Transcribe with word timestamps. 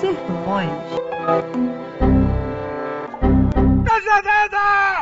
Sermões. 0.00 0.70
Cajadada! 3.84 5.00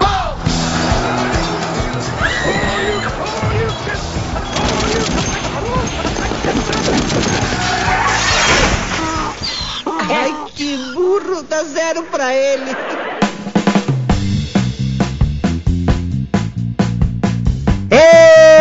Ai, 10.10 10.51
que 10.56 10.76
burro! 10.94 11.42
Dá 11.44 11.63
zero 11.63 12.03
pra 12.06 12.35
ele! 12.35 12.96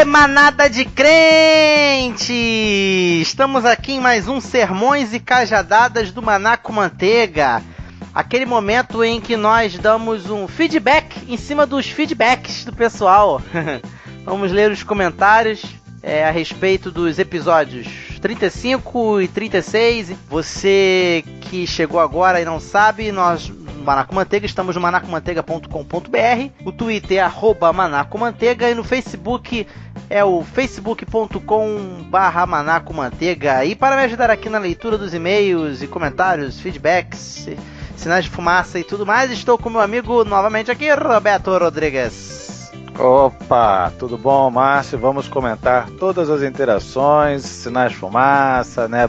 Manada 0.05 0.69
de 0.69 0.85
crente! 0.85 2.33
Estamos 3.21 3.65
aqui 3.65 3.93
em 3.93 3.99
mais 3.99 4.27
um 4.27 4.39
Sermões 4.39 5.13
e 5.13 5.19
Cajadadas 5.19 6.11
do 6.11 6.21
Maná 6.21 6.55
com 6.57 6.71
Manteiga. 6.73 7.63
Aquele 8.13 8.46
momento 8.46 9.04
em 9.04 9.19
que 9.19 9.36
nós 9.36 9.77
damos 9.77 10.29
um 10.29 10.47
feedback 10.47 11.18
em 11.27 11.37
cima 11.37 11.65
dos 11.65 11.87
feedbacks 11.87 12.63
do 12.63 12.73
pessoal. 12.73 13.41
Vamos 14.23 14.51
ler 14.51 14.71
os 14.71 14.83
comentários 14.83 15.63
é, 16.04 16.24
a 16.24 16.32
respeito 16.32 16.91
dos 16.91 17.18
episódios 17.18 17.87
35 18.21 19.21
e 19.21 19.27
36. 19.27 20.13
Você 20.29 21.24
que 21.41 21.65
chegou 21.65 21.99
agora 21.99 22.39
e 22.39 22.46
não 22.46 22.60
sabe, 22.60 23.11
nós 23.11 23.51
Manacomanteiga, 23.86 24.46
estamos 24.46 24.75
no 24.75 24.82
manacomanteiga.com.br, 24.82 26.66
o 26.66 26.71
Twitter 26.71 27.18
é 27.18 27.21
arroba 27.21 27.71
manacomanteiga 27.71 28.70
e 28.70 28.75
no 28.75 28.84
Facebook 28.84 29.68
é 30.10 30.24
o 30.24 30.44
facebook.com 30.44 32.03
barra 32.09 32.45
manacomanteiga. 32.45 33.64
E 33.64 33.75
para 33.75 33.95
me 33.95 34.03
ajudar 34.03 34.30
aqui 34.30 34.50
na 34.50 34.58
leitura 34.58 34.98
dos 34.98 35.14
e-mails 35.14 35.81
e 35.81 35.88
comentários, 35.88 36.59
feedbacks, 36.59 37.47
sinais 37.95 38.25
de 38.25 38.31
fumaça 38.31 38.80
e 38.80 38.83
tudo 38.83 39.05
mais, 39.05 39.31
estou 39.31 39.58
com 39.58 39.69
meu 39.69 39.81
amigo 39.81 40.23
novamente 40.23 40.72
aqui, 40.72 40.92
Roberto 40.94 41.58
Rodrigues. 41.58 42.55
Opa, 42.99 43.91
tudo 43.99 44.17
bom, 44.17 44.49
Márcio? 44.49 44.97
Vamos 44.97 45.27
comentar 45.27 45.89
todas 45.91 46.29
as 46.29 46.41
interações, 46.41 47.43
sinais 47.43 47.91
de 47.91 47.97
fumaça, 47.97 48.87
né? 48.87 49.07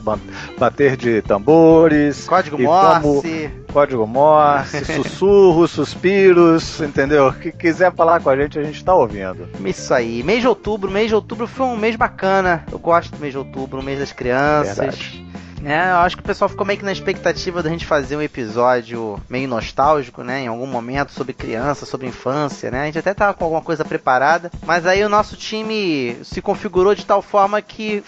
Bater 0.58 0.96
de 0.96 1.22
tambores, 1.22 2.26
código 2.26 2.60
Morse, 2.60 3.02
como... 3.02 3.72
código 3.72 4.06
Morse, 4.06 4.84
sussurros, 4.94 5.70
suspiros, 5.70 6.80
entendeu? 6.80 7.28
O 7.28 7.32
que 7.32 7.52
quiser 7.52 7.94
falar 7.94 8.20
com 8.20 8.30
a 8.30 8.36
gente, 8.36 8.58
a 8.58 8.62
gente 8.62 8.84
tá 8.84 8.94
ouvindo. 8.94 9.48
Isso 9.64 9.94
aí. 9.94 10.22
Mês 10.22 10.40
de 10.40 10.48
outubro, 10.48 10.90
mês 10.90 11.08
de 11.08 11.14
outubro 11.14 11.46
foi 11.46 11.66
um 11.66 11.76
mês 11.76 11.94
bacana. 11.94 12.64
Eu 12.70 12.78
gosto 12.78 13.12
do 13.12 13.18
mês 13.18 13.32
de 13.32 13.38
outubro, 13.38 13.80
um 13.80 13.84
mês 13.84 14.00
das 14.00 14.12
crianças. 14.12 14.76
Verdade. 14.76 15.25
É, 15.64 15.90
eu 15.90 15.96
acho 15.96 16.16
que 16.16 16.22
o 16.22 16.26
pessoal 16.26 16.48
ficou 16.48 16.66
meio 16.66 16.78
que 16.78 16.84
na 16.84 16.92
expectativa 16.92 17.62
da 17.62 17.70
gente 17.70 17.86
fazer 17.86 18.16
um 18.16 18.22
episódio 18.22 19.20
meio 19.28 19.48
nostálgico, 19.48 20.22
né? 20.22 20.42
Em 20.42 20.46
algum 20.48 20.66
momento, 20.66 21.12
sobre 21.12 21.32
criança, 21.32 21.86
sobre 21.86 22.06
infância, 22.06 22.70
né? 22.70 22.82
A 22.82 22.86
gente 22.86 22.98
até 22.98 23.14
tava 23.14 23.34
com 23.34 23.44
alguma 23.44 23.62
coisa 23.62 23.84
preparada, 23.84 24.50
mas 24.66 24.86
aí 24.86 25.02
o 25.04 25.08
nosso 25.08 25.36
time 25.36 26.18
se 26.22 26.42
configurou 26.42 26.94
de 26.94 27.06
tal 27.06 27.22
forma 27.22 27.60
que 27.62 28.04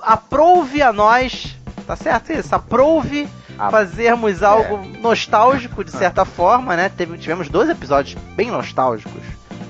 aprove 0.00 0.82
a 0.82 0.92
nós, 0.92 1.56
tá 1.86 1.96
certo 1.96 2.32
isso? 2.32 2.54
Aprove 2.54 3.28
fazermos 3.70 4.42
algo 4.42 4.76
é. 4.76 5.00
nostálgico 5.00 5.82
de 5.82 5.90
certa 5.90 6.24
forma, 6.24 6.76
né? 6.76 6.88
Teve, 6.88 7.18
tivemos 7.18 7.48
dois 7.48 7.68
episódios 7.68 8.20
bem 8.36 8.50
nostálgicos, 8.50 9.22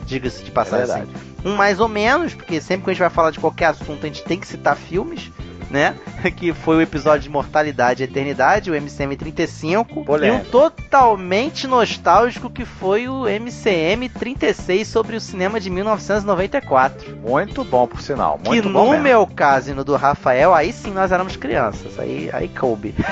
diga-se 0.04 0.44
de 0.44 0.50
passagem. 0.50 1.04
É 1.44 1.48
um 1.48 1.56
mais 1.56 1.80
ou 1.80 1.88
menos, 1.88 2.34
porque 2.34 2.60
sempre 2.60 2.84
que 2.84 2.90
a 2.90 2.92
gente 2.92 3.00
vai 3.00 3.10
falar 3.10 3.30
de 3.30 3.40
qualquer 3.40 3.66
assunto 3.66 4.04
a 4.04 4.06
gente 4.06 4.22
tem 4.24 4.38
que 4.38 4.46
citar 4.46 4.76
filmes 4.76 5.30
né? 5.70 5.94
Que 6.36 6.52
foi 6.52 6.76
o 6.76 6.80
episódio 6.80 7.22
de 7.22 7.30
Mortalidade 7.30 8.02
e 8.02 8.04
Eternidade, 8.04 8.70
o 8.70 8.74
MCM 8.74 9.16
35. 9.16 10.04
Polêmico. 10.04 10.44
E 10.44 10.46
um 10.46 10.50
totalmente 10.50 11.66
nostálgico 11.66 12.50
que 12.50 12.64
foi 12.64 13.08
o 13.08 13.26
MCM 13.26 14.08
36 14.08 14.86
sobre 14.86 15.16
o 15.16 15.20
cinema 15.20 15.58
de 15.58 15.70
1994. 15.70 17.16
Muito 17.16 17.64
bom, 17.64 17.86
por 17.86 18.00
sinal. 18.00 18.38
Muito 18.44 18.62
que 18.62 18.72
bom 18.72 18.86
no 18.86 18.90
mesmo. 18.90 19.04
meu 19.04 19.26
caso 19.26 19.70
e 19.70 19.74
no 19.74 19.84
do 19.84 19.96
Rafael, 19.96 20.54
aí 20.54 20.72
sim 20.72 20.92
nós 20.92 21.10
éramos 21.12 21.36
crianças. 21.36 21.98
Aí, 21.98 22.30
aí 22.32 22.48
coube. 22.48 22.94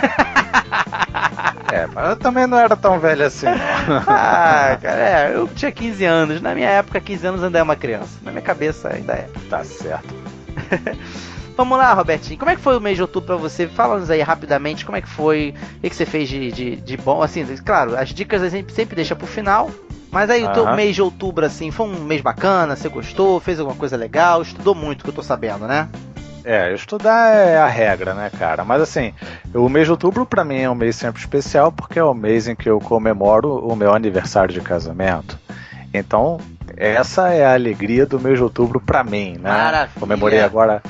É, 1.73 1.87
mas 1.87 2.11
eu 2.11 2.17
também 2.17 2.47
não 2.47 2.59
era 2.59 2.77
tão 2.77 2.99
velho 3.01 3.27
assim. 3.27 3.47
ah, 4.07 4.79
cara, 4.81 5.01
é, 5.01 5.33
eu 5.35 5.49
tinha 5.49 5.73
15 5.73 6.05
anos. 6.05 6.41
Na 6.41 6.55
minha 6.55 6.69
época, 6.69 7.01
15 7.01 7.27
anos 7.27 7.43
ainda 7.43 7.59
é 7.59 7.63
uma 7.63 7.77
criança. 7.77 8.19
Na 8.23 8.31
minha 8.31 8.43
cabeça 8.43 8.89
ainda 8.89 9.13
é. 9.15 9.29
Tá 9.51 9.65
certo. 9.65 10.15
Vamos 11.57 11.79
lá, 11.79 11.95
Robertinho. 11.95 12.39
Como 12.39 12.51
é 12.51 12.57
que 12.57 12.61
foi 12.61 12.77
o 12.77 12.81
mês 12.81 12.97
de 12.97 13.03
outubro 13.03 13.29
pra 13.29 13.37
você? 13.37 13.67
Fala-nos 13.67 14.11
aí 14.11 14.21
rapidamente 14.21 14.85
como 14.85 14.99
é 14.99 15.01
que 15.01 15.09
foi, 15.09 15.55
o 15.79 15.81
que, 15.81 15.97
você 15.97 16.05
fez 16.05 16.29
de, 16.29 16.53
de, 16.53 16.77
de, 16.77 16.97
bom. 16.99 17.23
Assim, 17.23 17.45
claro, 17.57 17.97
as 17.97 18.11
dicas 18.11 18.43
a 18.43 18.49
gente 18.51 18.73
sempre 18.73 18.95
deixa 18.95 19.17
pro 19.17 19.27
final. 19.27 19.71
Mas 20.11 20.31
aí 20.31 20.45
o 20.45 20.53
teu 20.53 20.75
mês 20.75 20.95
de 20.95 21.03
outubro, 21.03 21.45
assim, 21.45 21.71
foi 21.71 21.87
um 21.87 22.05
mês 22.05 22.21
bacana? 22.21 22.77
Você 22.77 22.89
gostou? 22.89 23.41
Fez 23.41 23.59
alguma 23.59 23.77
coisa 23.77 23.97
legal? 23.97 24.41
Estudou 24.43 24.75
muito, 24.75 25.03
que 25.03 25.11
eu 25.11 25.15
tô 25.15 25.23
sabendo, 25.23 25.67
né? 25.67 25.89
É, 26.45 26.73
estudar 26.73 27.35
é 27.35 27.59
a 27.59 27.67
regra, 27.67 28.15
né, 28.15 28.31
cara? 28.31 28.65
Mas 28.65 28.81
assim, 28.81 29.13
o 29.53 29.69
mês 29.69 29.87
de 29.87 29.91
outubro 29.91 30.25
para 30.25 30.45
mim 30.45 30.61
é 30.61 30.71
um 30.71 30.77
mês 30.77 30.95
sempre 30.95 31.21
especial 31.21 31.73
porque 31.73 31.99
é 31.99 32.05
o 32.05 32.15
mês 32.15 32.47
em 32.47 32.55
que 32.55 32.71
eu 32.71 32.79
comemoro 32.79 33.67
o 33.67 33.75
meu 33.75 33.93
aniversário 33.93 34.55
de 34.55 34.61
casamento. 34.61 35.37
Então, 35.93 36.39
essa 36.77 37.31
é 37.31 37.45
a 37.45 37.55
alegria 37.55 38.07
do 38.07 38.21
mês 38.21 38.37
de 38.37 38.45
outubro 38.45 38.81
para 38.81 39.03
mim, 39.03 39.33
né? 39.33 39.51
Maravilha. 39.51 39.91
Comemorei 39.99 40.41
agora 40.41 40.81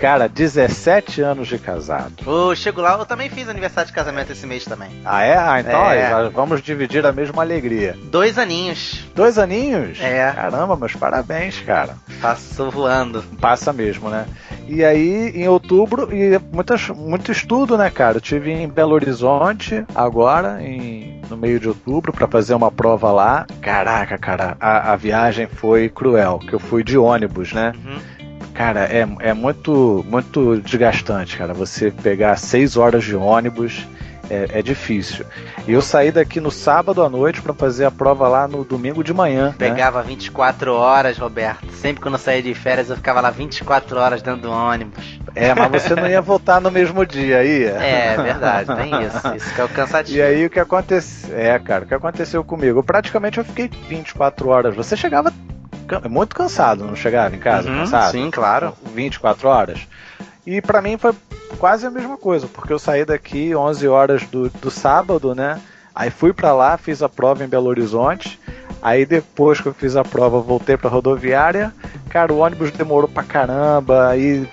Cara, 0.00 0.30
17 0.30 1.20
anos 1.20 1.46
de 1.46 1.58
casado. 1.58 2.14
Ô, 2.26 2.48
oh, 2.48 2.56
chego 2.56 2.80
lá, 2.80 2.96
eu 2.98 3.04
também 3.04 3.28
fiz 3.28 3.46
aniversário 3.50 3.88
de 3.88 3.94
casamento 3.94 4.32
esse 4.32 4.46
mês 4.46 4.64
também. 4.64 4.88
Ah, 5.04 5.22
é? 5.22 5.36
Ah, 5.36 5.60
então 5.60 5.90
é. 5.90 6.30
vamos 6.30 6.62
dividir 6.62 7.04
a 7.04 7.12
mesma 7.12 7.42
alegria. 7.42 7.94
Dois 8.04 8.38
aninhos. 8.38 9.04
Dois 9.14 9.36
aninhos? 9.36 10.00
É. 10.00 10.32
Caramba, 10.32 10.74
meus 10.74 10.94
parabéns, 10.94 11.60
cara. 11.60 11.96
Passou 12.18 12.70
voando. 12.70 13.22
Passa 13.38 13.74
mesmo, 13.74 14.08
né? 14.08 14.26
E 14.66 14.82
aí, 14.82 15.32
em 15.34 15.48
outubro, 15.48 16.08
e 16.14 16.40
muitas, 16.50 16.88
muito 16.88 17.30
estudo, 17.30 17.76
né, 17.76 17.90
cara? 17.90 18.16
Eu 18.16 18.20
tive 18.22 18.52
em 18.52 18.68
Belo 18.68 18.94
Horizonte, 18.94 19.84
agora, 19.94 20.62
em, 20.62 21.20
no 21.28 21.36
meio 21.36 21.60
de 21.60 21.68
outubro, 21.68 22.10
para 22.10 22.26
fazer 22.26 22.54
uma 22.54 22.70
prova 22.70 23.12
lá. 23.12 23.46
Caraca, 23.60 24.16
cara, 24.16 24.56
a, 24.58 24.92
a 24.92 24.96
viagem 24.96 25.46
foi 25.46 25.90
cruel, 25.90 26.38
que 26.38 26.54
eu 26.54 26.58
fui 26.58 26.82
de 26.82 26.96
ônibus, 26.96 27.52
né? 27.52 27.72
Uhum. 27.84 28.19
Cara, 28.60 28.84
é, 28.84 29.08
é 29.20 29.32
muito, 29.32 30.04
muito 30.06 30.60
desgastante, 30.60 31.34
cara. 31.34 31.54
Você 31.54 31.90
pegar 31.90 32.36
seis 32.36 32.76
horas 32.76 33.04
de 33.04 33.16
ônibus 33.16 33.86
é, 34.28 34.58
é 34.58 34.62
difícil. 34.62 35.24
E 35.66 35.72
eu 35.72 35.80
saí 35.80 36.12
daqui 36.12 36.42
no 36.42 36.50
sábado 36.50 37.02
à 37.02 37.08
noite 37.08 37.40
para 37.40 37.54
fazer 37.54 37.86
a 37.86 37.90
prova 37.90 38.28
lá 38.28 38.46
no 38.46 38.62
domingo 38.62 39.02
de 39.02 39.14
manhã. 39.14 39.46
Né? 39.46 39.54
Pegava 39.56 40.02
né? 40.02 40.08
24 40.08 40.74
horas, 40.74 41.16
Roberto. 41.16 41.72
Sempre 41.72 42.02
quando 42.02 42.16
eu 42.16 42.20
saía 42.20 42.42
de 42.42 42.52
férias 42.52 42.90
eu 42.90 42.96
ficava 42.96 43.22
lá 43.22 43.30
24 43.30 43.98
horas 43.98 44.20
dentro 44.20 44.42
do 44.42 44.50
ônibus. 44.50 45.18
É, 45.34 45.54
mas 45.54 45.82
você 45.82 45.94
não 45.94 46.06
ia 46.06 46.20
voltar 46.20 46.60
no 46.60 46.70
mesmo 46.70 47.06
dia 47.06 47.38
aí. 47.38 47.64
É, 47.64 48.12
é 48.12 48.22
verdade, 48.22 48.76
tem 48.76 49.06
isso. 49.06 49.36
Isso 49.36 49.54
que 49.54 49.60
é 49.62 49.64
o 49.64 49.68
cansativo. 49.70 50.18
E 50.18 50.20
aí 50.20 50.44
o 50.44 50.50
que 50.50 50.60
aconteceu? 50.60 51.34
É, 51.34 51.58
cara, 51.58 51.86
o 51.86 51.88
que 51.88 51.94
aconteceu 51.94 52.44
comigo? 52.44 52.82
Praticamente 52.82 53.38
eu 53.38 53.44
fiquei 53.44 53.70
24 53.88 54.50
horas. 54.50 54.76
Você 54.76 54.98
chegava 54.98 55.32
muito 56.08 56.34
cansado, 56.34 56.84
não 56.84 56.96
chegava 56.96 57.34
em 57.34 57.38
casa 57.38 57.68
uhum, 57.68 57.78
cansado? 57.78 58.12
Sim, 58.12 58.30
claro. 58.30 58.74
24 58.94 59.48
horas. 59.48 59.88
E 60.46 60.60
para 60.60 60.80
mim 60.80 60.96
foi 60.96 61.12
quase 61.58 61.86
a 61.86 61.90
mesma 61.90 62.16
coisa, 62.16 62.46
porque 62.46 62.72
eu 62.72 62.78
saí 62.78 63.04
daqui 63.04 63.54
11 63.54 63.88
horas 63.88 64.22
do, 64.24 64.48
do 64.48 64.70
sábado, 64.70 65.34
né? 65.34 65.60
Aí 65.94 66.10
fui 66.10 66.32
para 66.32 66.52
lá, 66.52 66.76
fiz 66.76 67.02
a 67.02 67.08
prova 67.08 67.44
em 67.44 67.48
Belo 67.48 67.68
Horizonte. 67.68 68.38
Aí 68.80 69.04
depois 69.04 69.60
que 69.60 69.66
eu 69.66 69.74
fiz 69.74 69.96
a 69.96 70.04
prova, 70.04 70.40
voltei 70.40 70.76
pra 70.76 70.88
rodoviária. 70.88 71.72
Cara, 72.08 72.32
o 72.32 72.38
ônibus 72.38 72.70
demorou 72.70 73.08
pra 73.08 73.22
caramba. 73.22 74.08
Aí 74.08 74.48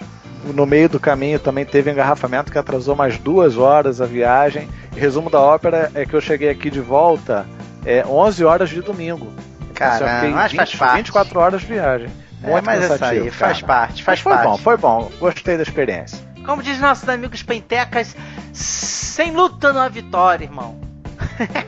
no 0.53 0.65
meio 0.65 0.89
do 0.89 0.99
caminho 0.99 1.39
também 1.39 1.65
teve 1.65 1.91
engarrafamento 1.91 2.51
que 2.51 2.57
atrasou 2.57 2.95
mais 2.95 3.17
duas 3.17 3.57
horas 3.57 4.01
a 4.01 4.05
viagem. 4.05 4.67
resumo 4.95 5.29
da 5.29 5.39
ópera 5.39 5.91
é 5.93 6.05
que 6.05 6.13
eu 6.13 6.21
cheguei 6.21 6.49
aqui 6.49 6.69
de 6.69 6.81
volta 6.81 7.45
é 7.85 8.05
11 8.05 8.43
horas 8.43 8.69
de 8.69 8.81
domingo. 8.81 9.31
Caramba, 9.77 10.29
mas 10.29 10.51
20, 10.51 10.57
faz 10.57 10.75
parte. 10.75 10.95
24 10.97 11.39
horas 11.39 11.61
de 11.61 11.67
viagem. 11.67 12.09
É, 12.43 12.51
Muito 12.51 12.57
é, 12.57 12.61
mas 12.61 12.91
essa 12.91 13.07
aí, 13.07 13.31
faz 13.31 13.61
parte, 13.61 14.03
faz 14.03 14.19
foi 14.19 14.33
parte. 14.33 14.47
bom, 14.47 14.57
foi 14.57 14.77
bom. 14.77 15.11
Gostei 15.19 15.57
da 15.57 15.63
experiência. 15.63 16.19
Como 16.45 16.63
diz 16.63 16.79
nossos 16.79 17.07
amigos 17.09 17.43
pentecas, 17.43 18.15
sem 18.53 19.31
luta 19.31 19.73
não 19.73 19.81
há 19.81 19.89
vitória, 19.89 20.45
irmão. 20.45 20.79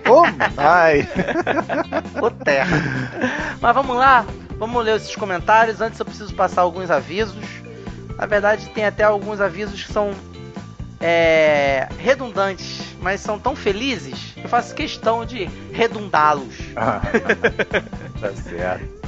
Oh, 0.10 0.24
ai. 0.58 1.08
o 2.22 2.32
terra. 2.32 2.78
Mas 3.62 3.76
vamos 3.76 3.96
lá, 3.96 4.26
vamos 4.58 4.84
ler 4.84 4.96
esses 4.96 5.16
comentários. 5.16 5.82
Antes 5.82 6.00
eu 6.00 6.06
preciso 6.06 6.34
passar 6.34 6.62
alguns 6.62 6.90
avisos. 6.90 7.44
Na 8.18 8.26
verdade, 8.26 8.68
tem 8.70 8.86
até 8.86 9.04
alguns 9.04 9.40
avisos 9.40 9.84
que 9.84 9.92
são 9.92 10.12
é, 11.00 11.88
redundantes, 11.98 12.96
mas 13.02 13.22
são 13.22 13.40
tão 13.40 13.56
felizes 13.56 14.34
que 14.34 14.44
eu 14.44 14.50
faço 14.50 14.76
questão 14.76 15.26
de 15.26 15.46
redundá-los. 15.72 16.56
Ah, 16.76 17.02
tá 18.20 18.34
certo. 18.34 19.00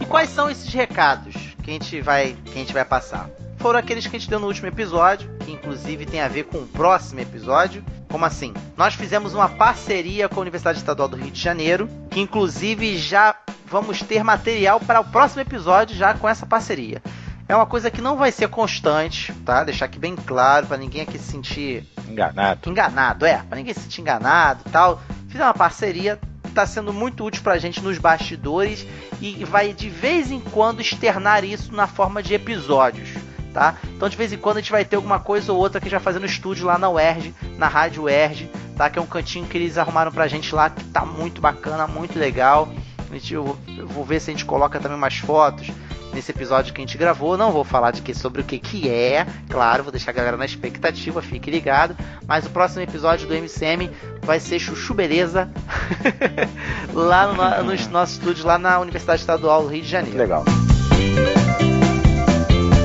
E 0.00 0.06
quais 0.06 0.30
são 0.30 0.50
esses 0.50 0.72
recados? 0.72 1.50
que 1.60 1.70
a 1.70 1.72
gente 1.74 2.00
vai, 2.00 2.36
que 2.44 2.52
a 2.52 2.58
gente 2.58 2.72
vai 2.72 2.84
passar. 2.84 3.30
Foram 3.58 3.78
aqueles 3.78 4.06
que 4.06 4.16
a 4.16 4.18
gente 4.18 4.28
deu 4.28 4.40
no 4.40 4.46
último 4.46 4.68
episódio, 4.68 5.30
que 5.40 5.52
inclusive 5.52 6.06
tem 6.06 6.20
a 6.20 6.28
ver 6.28 6.44
com 6.44 6.58
o 6.58 6.66
próximo 6.66 7.20
episódio. 7.20 7.84
Como 8.08 8.24
assim? 8.24 8.54
Nós 8.76 8.94
fizemos 8.94 9.34
uma 9.34 9.48
parceria 9.48 10.28
com 10.28 10.36
a 10.36 10.40
Universidade 10.40 10.78
Estadual 10.78 11.08
do 11.08 11.16
Rio 11.16 11.30
de 11.30 11.40
Janeiro, 11.40 11.88
que 12.10 12.20
inclusive 12.20 12.96
já 12.96 13.36
vamos 13.66 14.00
ter 14.00 14.24
material 14.24 14.80
para 14.80 15.00
o 15.00 15.04
próximo 15.04 15.42
episódio 15.42 15.94
já 15.96 16.14
com 16.14 16.28
essa 16.28 16.46
parceria. 16.46 17.02
É 17.50 17.56
uma 17.56 17.66
coisa 17.66 17.90
que 17.90 18.00
não 18.00 18.16
vai 18.16 18.30
ser 18.30 18.46
constante, 18.46 19.32
tá? 19.44 19.64
Deixar 19.64 19.86
aqui 19.86 19.98
bem 19.98 20.14
claro 20.14 20.68
para 20.68 20.76
ninguém 20.76 21.02
aqui 21.02 21.18
se 21.18 21.32
sentir 21.32 21.84
enganado. 22.08 22.70
Enganado, 22.70 23.26
é, 23.26 23.38
para 23.38 23.58
ninguém 23.58 23.74
se 23.74 23.80
sentir 23.80 24.02
enganado 24.02 24.62
e 24.64 24.70
tal. 24.70 25.02
Fiz 25.28 25.40
uma 25.40 25.52
parceria, 25.52 26.16
tá 26.54 26.64
sendo 26.64 26.92
muito 26.92 27.24
útil 27.24 27.42
pra 27.42 27.58
gente 27.58 27.82
nos 27.82 27.98
bastidores 27.98 28.86
e 29.20 29.44
vai 29.44 29.72
de 29.72 29.90
vez 29.90 30.30
em 30.30 30.38
quando 30.38 30.80
externar 30.80 31.42
isso 31.42 31.74
na 31.74 31.88
forma 31.88 32.22
de 32.22 32.34
episódios. 32.34 33.08
Tá? 33.52 33.74
Então 33.96 34.08
de 34.08 34.16
vez 34.16 34.32
em 34.32 34.38
quando 34.38 34.58
a 34.58 34.60
gente 34.60 34.70
vai 34.70 34.84
ter 34.84 34.94
alguma 34.94 35.18
coisa 35.18 35.52
ou 35.52 35.58
outra 35.58 35.80
que 35.80 35.90
já 35.90 35.98
fazendo 35.98 36.26
estúdio 36.26 36.66
lá 36.66 36.78
na 36.78 36.88
UERJ, 36.88 37.34
na 37.58 37.66
Rádio 37.66 38.04
UERJ, 38.04 38.48
tá? 38.76 38.88
Que 38.88 39.00
é 39.00 39.02
um 39.02 39.06
cantinho 39.06 39.46
que 39.46 39.58
eles 39.58 39.76
arrumaram 39.76 40.12
pra 40.12 40.28
gente 40.28 40.54
lá 40.54 40.70
que 40.70 40.84
tá 40.84 41.04
muito 41.04 41.40
bacana, 41.40 41.88
muito 41.88 42.16
legal. 42.16 42.68
Gente, 43.12 43.34
eu, 43.34 43.58
eu 43.76 43.86
vou 43.88 44.04
ver 44.04 44.20
se 44.20 44.30
a 44.30 44.32
gente 44.32 44.44
coloca 44.44 44.78
também 44.78 44.96
umas 44.96 45.18
fotos 45.18 45.70
nesse 46.12 46.30
episódio 46.30 46.72
que 46.72 46.80
a 46.80 46.84
gente 46.84 46.96
gravou. 46.96 47.36
Não 47.36 47.52
vou 47.52 47.64
falar 47.64 47.90
de 47.90 48.02
que, 48.02 48.14
sobre 48.14 48.40
o 48.40 48.44
que, 48.44 48.58
que 48.58 48.88
é, 48.88 49.26
claro, 49.48 49.82
vou 49.82 49.92
deixar 49.92 50.10
a 50.12 50.14
galera 50.14 50.36
na 50.36 50.44
expectativa, 50.44 51.20
fique 51.20 51.50
ligado. 51.50 51.96
Mas 52.26 52.46
o 52.46 52.50
próximo 52.50 52.82
episódio 52.82 53.26
do 53.26 53.34
MCM 53.34 53.90
vai 54.22 54.38
ser 54.38 54.58
Chuchu 54.58 54.94
Beleza 54.94 55.50
lá 56.94 57.60
no, 57.60 57.64
nos 57.64 57.86
nossos 57.88 58.16
estúdios, 58.16 58.44
lá 58.44 58.58
na 58.58 58.78
Universidade 58.78 59.20
Estadual 59.20 59.62
do 59.62 59.68
Rio 59.68 59.82
de 59.82 59.88
Janeiro. 59.88 60.18
Legal. 60.18 60.44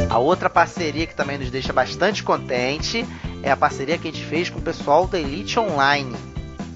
A 0.10 0.18
outra 0.18 0.50
parceria 0.50 1.06
que 1.06 1.14
também 1.14 1.38
nos 1.38 1.52
deixa 1.52 1.74
bastante 1.74 2.24
contente 2.24 3.06
é 3.44 3.52
a 3.52 3.58
parceria 3.58 3.98
que 3.98 4.08
a 4.08 4.12
gente 4.12 4.24
fez 4.24 4.50
com 4.50 4.60
o 4.60 4.62
pessoal 4.62 5.06
da 5.06 5.20
Elite 5.20 5.60
Online. 5.60 6.16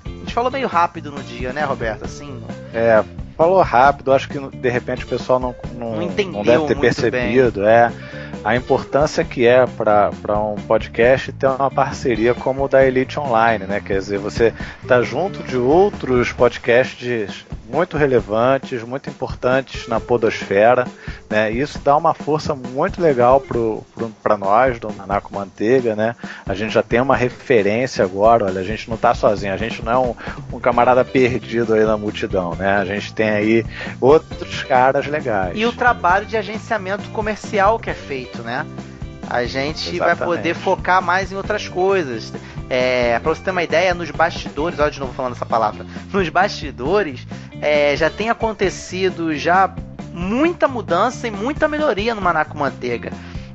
A 0.06 0.10
gente 0.10 0.34
falou 0.34 0.52
meio 0.52 0.68
rápido 0.68 1.10
no 1.10 1.24
dia, 1.24 1.54
né, 1.54 1.63
Roberto? 1.63 2.04
Assim. 2.04 2.44
É, 2.74 3.02
falou 3.40 3.62
rápido, 3.62 4.12
acho 4.12 4.28
que 4.28 4.38
de 4.38 4.70
repente 4.70 5.06
o 5.06 5.08
pessoal 5.08 5.40
não, 5.40 5.56
não, 5.74 5.96
não, 5.96 6.32
não 6.34 6.44
deve 6.44 6.66
ter 6.66 6.78
percebido. 6.78 7.62
Bem. 7.62 7.70
É 7.70 7.90
a 8.44 8.54
importância 8.54 9.24
que 9.24 9.48
é 9.48 9.66
para 9.66 10.12
um 10.38 10.56
podcast 10.56 11.32
ter 11.32 11.48
uma 11.48 11.72
parceria 11.72 12.34
como 12.34 12.66
o 12.66 12.68
da 12.68 12.86
Elite 12.86 13.18
Online, 13.18 13.66
né? 13.66 13.80
Quer 13.80 14.00
dizer, 14.00 14.20
você 14.20 14.54
tá 14.86 15.02
junto 15.02 15.42
de 15.44 15.56
outros 15.56 16.34
podcasts 16.34 17.46
muito 17.72 17.96
relevantes, 17.96 18.84
muito 18.84 19.10
importantes 19.10 19.88
na 19.88 20.02
podosfera, 20.02 20.86
né? 21.30 21.52
Isso 21.52 21.80
dá 21.80 21.96
uma 21.96 22.14
força 22.14 22.56
muito 22.56 23.02
legal 23.02 23.42
para 24.24 24.38
nós 24.38 24.80
do 24.80 24.92
Manaco 24.92 25.34
Manteiga, 25.34 25.96
né? 25.96 26.16
A 26.46 26.56
gente 26.56 26.74
já 26.74 26.81
tem 26.81 27.00
uma 27.00 27.16
referência 27.16 28.04
agora, 28.04 28.46
olha, 28.46 28.60
a 28.60 28.64
gente 28.64 28.90
não 28.90 28.96
está 28.96 29.14
sozinho, 29.14 29.54
a 29.54 29.58
gente 29.58 29.84
não 29.84 29.92
é 29.92 29.98
um, 29.98 30.16
um, 30.54 30.60
camarada 30.60 31.06
perdido 31.06 31.74
aí 31.74 31.86
na 31.86 31.98
multidão, 31.98 32.56
né? 32.56 32.78
A 32.78 32.86
gente 32.86 33.14
tem 33.14 33.30
aí 33.30 33.66
outros 34.02 34.64
caras 34.64 35.06
legais. 35.06 35.58
E 35.58 35.66
o 35.66 35.72
trabalho 35.72 36.26
de 36.26 36.36
agenciamento 36.36 37.08
comercial 37.10 37.78
que 37.78 37.90
é 37.90 37.94
feito, 37.94 38.42
né? 38.42 38.66
A 39.30 39.44
gente 39.46 39.96
Exatamente. 39.96 40.00
vai 40.00 40.16
poder 40.16 40.56
focar 40.56 41.04
mais 41.04 41.31
em 41.31 41.36
outras 41.36 41.68
coisas. 41.68 42.34
É, 42.68 43.20
pra 43.20 43.34
você 43.34 43.44
ter 43.44 43.52
uma 43.52 43.64
ideia, 43.64 43.94
nos 43.94 44.10
bastidores, 44.10 44.80
olha 44.80 44.90
de 44.90 45.00
novo 45.00 45.14
falando 45.14 45.34
essa 45.34 45.46
palavra, 45.46 45.86
nos 46.12 46.30
bastidores 46.30 47.28
é, 47.62 47.96
já 47.96 48.10
tem 48.10 48.30
acontecido 48.30 49.36
já 49.36 49.74
muita 50.19 50.68
mudança 50.68 51.27
e 51.27 51.31
muita 51.31 51.68
melhoria 51.68 52.13
no 52.13 52.21
Manaco 52.21 52.57
Manteiga. 52.57 53.12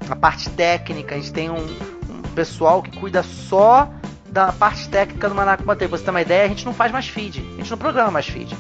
A 0.09 0.17
parte 0.17 0.49
técnica, 0.51 1.15
a 1.15 1.19
gente 1.19 1.33
tem 1.33 1.51
um, 1.51 1.57
um 1.57 2.23
pessoal 2.35 2.83
que 2.83 2.97
cuida 2.99 3.23
só 3.23 3.91
da 4.31 4.51
parte 4.51 4.89
técnica 4.89 5.29
do 5.29 5.35
Manaco 5.35 5.65
Manteiga. 5.67 5.91
Pra 5.91 5.99
você 5.99 6.05
ter 6.05 6.11
uma 6.11 6.23
ideia, 6.23 6.45
a 6.45 6.49
gente 6.49 6.65
não 6.65 6.73
faz 6.73 6.91
mais 6.91 7.07
feed, 7.07 7.41
a 7.41 7.57
gente 7.59 7.71
não 7.71 7.79
programa 7.79 8.11
mais 8.11 8.27
feed. 8.27 8.57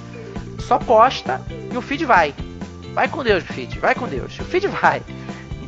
Só 0.61 0.79
posta 0.79 1.41
e 1.73 1.77
o 1.77 1.81
feed 1.81 2.05
vai. 2.05 2.35
Vai 2.93 3.09
com 3.09 3.25
Deus, 3.25 3.43
feed, 3.43 3.79
vai 3.79 3.95
com 3.95 4.07
Deus. 4.07 4.39
O 4.39 4.45
feed 4.45 4.69
vai 4.69 5.03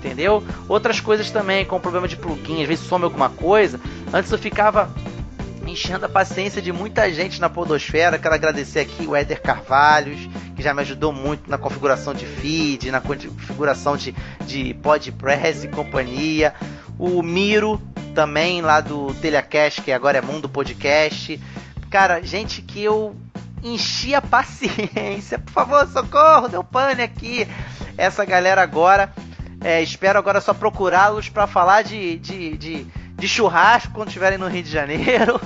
entendeu? 0.06 0.42
Outras 0.68 1.00
coisas 1.00 1.30
também, 1.30 1.64
com 1.64 1.80
problema 1.80 2.06
de 2.06 2.16
plugin, 2.16 2.62
às 2.62 2.68
vezes 2.68 2.86
some 2.86 3.04
alguma 3.04 3.28
coisa. 3.28 3.80
Antes 4.12 4.30
eu 4.30 4.38
ficava 4.38 4.88
enchendo 5.70 6.06
a 6.06 6.08
paciência 6.08 6.60
de 6.62 6.72
muita 6.72 7.10
gente 7.12 7.40
na 7.40 7.48
podosfera. 7.48 8.18
Quero 8.18 8.34
agradecer 8.34 8.80
aqui 8.80 9.06
o 9.06 9.14
Éder 9.14 9.40
Carvalhos, 9.40 10.28
que 10.54 10.62
já 10.62 10.72
me 10.72 10.82
ajudou 10.82 11.12
muito 11.12 11.50
na 11.50 11.58
configuração 11.58 12.14
de 12.14 12.26
feed, 12.26 12.90
na 12.90 13.00
configuração 13.00 13.96
de, 13.96 14.14
de 14.46 14.74
PodPress 14.74 15.66
e 15.66 15.68
companhia. 15.68 16.54
O 16.98 17.22
Miro, 17.22 17.80
também 18.14 18.60
lá 18.62 18.80
do 18.80 19.12
Telecast, 19.14 19.82
que 19.82 19.92
agora 19.92 20.18
é 20.18 20.22
Mundo 20.22 20.48
Podcast. 20.48 21.40
Cara, 21.90 22.22
gente 22.22 22.62
que 22.62 22.82
eu 22.82 23.14
enchi 23.62 24.14
a 24.14 24.22
paciência. 24.22 25.38
Por 25.38 25.52
favor, 25.52 25.86
socorro, 25.88 26.48
deu 26.48 26.64
pane 26.64 27.02
aqui. 27.02 27.46
Essa 27.98 28.24
galera 28.24 28.62
agora 28.62 29.12
é, 29.60 29.82
espero 29.82 30.19
agora 30.19 30.40
só 30.40 30.54
procurá-los 30.54 31.28
para 31.28 31.46
falar 31.46 31.82
de, 31.82 32.19
de, 32.19 32.56
de, 32.56 32.86
de, 33.16 33.28
churrasco 33.28 33.92
quando 33.92 34.08
estiverem 34.08 34.38
no 34.38 34.48
Rio 34.48 34.62
de 34.62 34.70
Janeiro, 34.70 35.40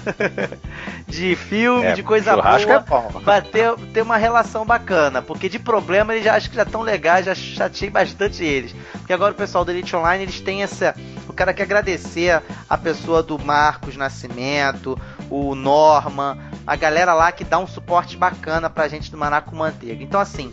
de 1.06 1.36
filme, 1.36 1.86
é, 1.86 1.92
de 1.92 2.02
coisa 2.02 2.34
boa. 2.34 2.60
É 2.60 2.78
bom. 2.80 3.20
Pra 3.24 3.40
ter, 3.40 3.74
ter 3.92 4.02
uma 4.02 4.16
relação 4.16 4.64
bacana, 4.64 5.22
porque 5.22 5.48
de 5.48 5.58
problema 5.58 6.12
eles 6.12 6.24
já 6.24 6.34
acho 6.34 6.50
que 6.50 6.56
já 6.56 6.62
estão 6.62 6.82
legais, 6.82 7.26
já 7.26 7.34
chatei 7.34 7.90
bastante 7.90 8.44
eles. 8.44 8.74
Porque 8.92 9.12
agora 9.12 9.32
o 9.32 9.36
pessoal 9.36 9.64
do 9.64 9.70
Elite 9.70 9.94
Online 9.94 10.24
eles 10.24 10.40
têm 10.40 10.62
essa. 10.62 10.94
Eu 11.26 11.34
quero 11.34 11.50
aqui 11.50 11.62
agradecer 11.62 12.42
a 12.68 12.76
pessoa 12.76 13.22
do 13.22 13.38
Marcos 13.38 13.96
Nascimento, 13.96 15.00
o 15.30 15.54
Norman, 15.54 16.36
a 16.66 16.76
galera 16.76 17.14
lá 17.14 17.30
que 17.32 17.44
dá 17.44 17.58
um 17.58 17.66
suporte 17.66 18.16
bacana 18.16 18.68
pra 18.68 18.88
gente 18.88 19.10
do 19.10 19.16
Manaco 19.16 19.54
Manteiga. 19.54 20.02
Então, 20.02 20.20
assim, 20.20 20.52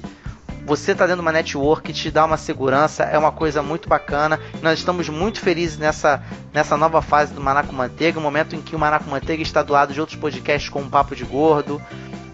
você 0.68 0.92
está 0.92 1.06
dentro 1.06 1.22
de 1.22 1.26
uma 1.26 1.32
network, 1.32 1.94
te 1.94 2.12
dá 2.12 2.26
uma 2.26 2.36
segurança, 2.36 3.04
é 3.04 3.18
uma 3.18 3.32
coisa 3.32 3.64
muito 3.64 3.88
bacana. 3.88 4.38
Nós 4.62 4.80
estamos 4.80 5.08
muito 5.08 5.40
felizes 5.40 5.78
nessa, 5.78 6.22
nessa 6.54 6.76
nova 6.76 7.02
fase 7.02 7.34
do 7.34 7.40
Manaco 7.40 7.74
Manteiga, 7.74 8.20
um 8.20 8.22
momento 8.22 8.54
em 8.54 8.62
que 8.62 8.76
o 8.76 8.80
Manaco 8.80 9.10
Manteiga 9.10 9.42
está 9.42 9.64
do 9.64 9.72
lado 9.72 9.94
de 9.94 10.02
outros 10.02 10.20
podcasts 10.20 10.70
como 10.70 10.90
Papo 10.90 11.16
de 11.16 11.24
Gordo, 11.24 11.82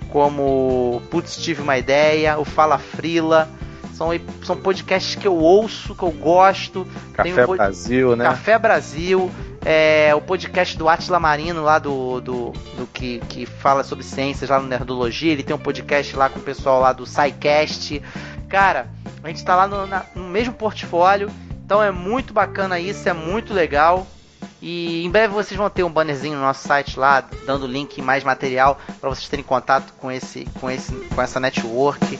como 0.09 0.99
Putz, 1.11 1.37
Tive 1.37 1.61
Uma 1.61 1.77
Ideia, 1.77 2.39
o 2.39 2.43
Fala 2.43 2.79
Frila. 2.79 3.47
São, 3.93 4.09
são 4.43 4.57
podcasts 4.57 5.13
que 5.13 5.27
eu 5.27 5.35
ouço, 5.35 5.93
que 5.93 6.01
eu 6.01 6.09
gosto. 6.09 6.87
Café 7.13 7.45
um, 7.45 7.55
Brasil, 7.55 8.15
né? 8.15 8.25
Café 8.25 8.57
Brasil. 8.57 9.31
É, 9.65 10.13
o 10.13 10.21
podcast 10.21 10.77
do 10.77 10.89
Atila 10.89 11.19
Marino, 11.19 11.63
lá 11.63 11.79
do, 11.79 12.19
do, 12.19 12.51
do, 12.77 12.87
que, 12.93 13.19
que 13.29 13.45
fala 13.45 13.83
sobre 13.83 14.03
ciências 14.03 14.49
lá 14.49 14.59
no 14.59 14.67
Nerdologia. 14.67 15.31
Ele 15.31 15.43
tem 15.43 15.55
um 15.55 15.59
podcast 15.59 16.15
lá 16.15 16.29
com 16.29 16.39
o 16.39 16.43
pessoal 16.43 16.81
lá 16.81 16.91
do 16.91 17.05
SciCast. 17.05 18.01
Cara, 18.49 18.87
a 19.23 19.27
gente 19.29 19.43
tá 19.43 19.55
lá 19.55 19.67
no, 19.67 19.87
na, 19.87 20.05
no 20.15 20.27
mesmo 20.27 20.53
portfólio. 20.53 21.29
Então 21.65 21.81
é 21.81 21.91
muito 21.91 22.33
bacana 22.33 22.79
isso, 22.79 23.07
é 23.07 23.13
muito 23.13 23.53
legal. 23.53 24.05
E 24.61 25.03
em 25.03 25.09
breve 25.09 25.33
vocês 25.33 25.57
vão 25.57 25.69
ter 25.69 25.83
um 25.83 25.91
bannerzinho 25.91 26.35
no 26.35 26.41
nosso 26.41 26.67
site 26.67 26.99
lá, 26.99 27.23
dando 27.45 27.67
link 27.67 27.97
e 27.97 28.01
mais 28.01 28.23
material 28.23 28.79
para 28.99 29.09
vocês 29.09 29.27
terem 29.27 29.43
contato 29.43 29.93
com 29.97 30.11
esse, 30.11 30.45
com 30.59 30.69
esse, 30.69 30.93
com 30.93 31.21
essa 31.21 31.39
network. 31.39 32.19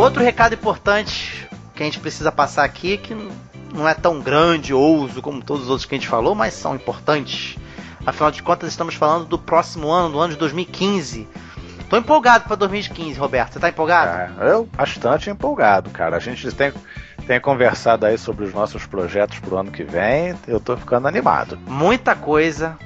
Outro 0.00 0.22
recado 0.22 0.54
importante 0.54 1.46
que 1.74 1.82
a 1.82 1.84
gente 1.84 2.00
precisa 2.00 2.32
passar 2.32 2.64
aqui, 2.64 2.96
que 2.96 3.14
não 3.74 3.86
é 3.86 3.92
tão 3.92 4.18
grandioso 4.18 5.20
como 5.20 5.42
todos 5.42 5.64
os 5.64 5.68
outros 5.68 5.84
que 5.84 5.94
a 5.94 5.98
gente 5.98 6.08
falou, 6.08 6.34
mas 6.34 6.54
são 6.54 6.74
importantes. 6.74 7.58
Afinal 8.06 8.30
de 8.30 8.42
contas, 8.42 8.70
estamos 8.70 8.94
falando 8.94 9.26
do 9.26 9.38
próximo 9.38 9.90
ano, 9.90 10.12
do 10.12 10.18
ano 10.18 10.32
de 10.32 10.38
2015. 10.38 11.28
Tô 11.90 11.98
empolgado 11.98 12.44
para 12.44 12.56
2015, 12.56 13.18
Roberto. 13.18 13.52
Você 13.52 13.60
tá 13.60 13.68
empolgado? 13.68 14.40
É, 14.42 14.52
eu 14.52 14.64
bastante 14.74 15.28
empolgado, 15.28 15.90
cara. 15.90 16.16
A 16.16 16.20
gente 16.20 16.50
tem, 16.50 16.72
tem 17.26 17.38
conversado 17.38 18.06
aí 18.06 18.16
sobre 18.16 18.46
os 18.46 18.54
nossos 18.54 18.86
projetos 18.86 19.38
pro 19.38 19.58
ano 19.58 19.70
que 19.70 19.84
vem. 19.84 20.34
Eu 20.48 20.60
tô 20.60 20.78
ficando 20.78 21.08
animado. 21.08 21.58
Muita 21.66 22.16
coisa. 22.16 22.78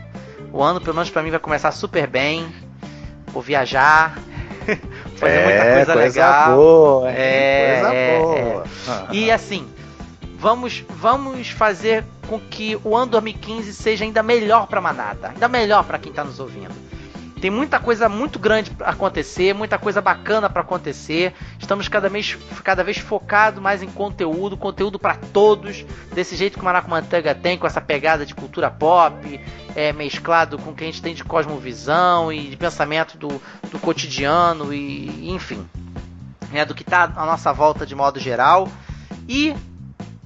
O 0.52 0.60
ano, 0.60 0.80
pelo 0.80 0.96
menos 0.96 1.10
para 1.10 1.22
mim, 1.22 1.30
vai 1.30 1.38
começar 1.38 1.70
super 1.70 2.08
bem. 2.08 2.52
Vou 3.28 3.40
viajar, 3.40 4.18
fazer 5.16 5.32
é, 5.32 5.44
muita 5.44 5.62
coisa, 5.64 5.92
coisa 5.92 5.94
legal. 5.94 6.56
Boa, 6.56 7.10
é, 7.10 7.80
coisa 7.80 7.94
é, 7.94 8.18
boa. 8.18 8.64
É. 9.10 9.14
E 9.14 9.30
assim, 9.30 9.66
vamos, 10.38 10.84
vamos 10.90 11.50
fazer 11.50 12.04
com 12.28 12.38
que 12.38 12.78
o 12.84 12.96
ano 12.96 13.12
2015 13.12 13.72
seja 13.72 14.04
ainda 14.04 14.22
melhor 14.22 14.66
para 14.66 14.80
Manada, 14.80 15.28
ainda 15.28 15.48
melhor 15.48 15.84
para 15.84 15.98
quem 15.98 16.10
está 16.10 16.24
nos 16.24 16.40
ouvindo. 16.40 16.74
Tem 17.44 17.50
muita 17.50 17.78
coisa 17.78 18.08
muito 18.08 18.38
grande 18.38 18.70
para 18.70 18.88
acontecer, 18.88 19.52
muita 19.52 19.78
coisa 19.78 20.00
bacana 20.00 20.48
para 20.48 20.62
acontecer. 20.62 21.34
Estamos 21.58 21.88
cada 21.88 22.08
vez, 22.08 22.38
cada 22.62 22.82
vez 22.82 22.96
focado 22.96 23.60
mais 23.60 23.82
em 23.82 23.86
conteúdo, 23.86 24.56
conteúdo 24.56 24.98
para 24.98 25.14
todos, 25.14 25.84
desse 26.14 26.36
jeito 26.36 26.54
que 26.54 26.62
o 26.62 26.64
Maraco 26.64 26.88
Manteiga 26.88 27.34
tem, 27.34 27.58
com 27.58 27.66
essa 27.66 27.82
pegada 27.82 28.24
de 28.24 28.34
cultura 28.34 28.70
pop, 28.70 29.38
é, 29.76 29.92
mesclado 29.92 30.56
com 30.56 30.70
o 30.70 30.74
que 30.74 30.84
a 30.84 30.86
gente 30.86 31.02
tem 31.02 31.14
de 31.14 31.22
cosmovisão 31.22 32.32
e 32.32 32.48
de 32.48 32.56
pensamento 32.56 33.18
do, 33.18 33.28
do 33.70 33.78
cotidiano 33.78 34.72
e 34.72 35.30
enfim, 35.30 35.68
né, 36.50 36.64
do 36.64 36.74
que 36.74 36.82
está 36.82 37.02
à 37.14 37.26
nossa 37.26 37.52
volta 37.52 37.84
de 37.84 37.94
modo 37.94 38.18
geral. 38.18 38.70
E 39.28 39.54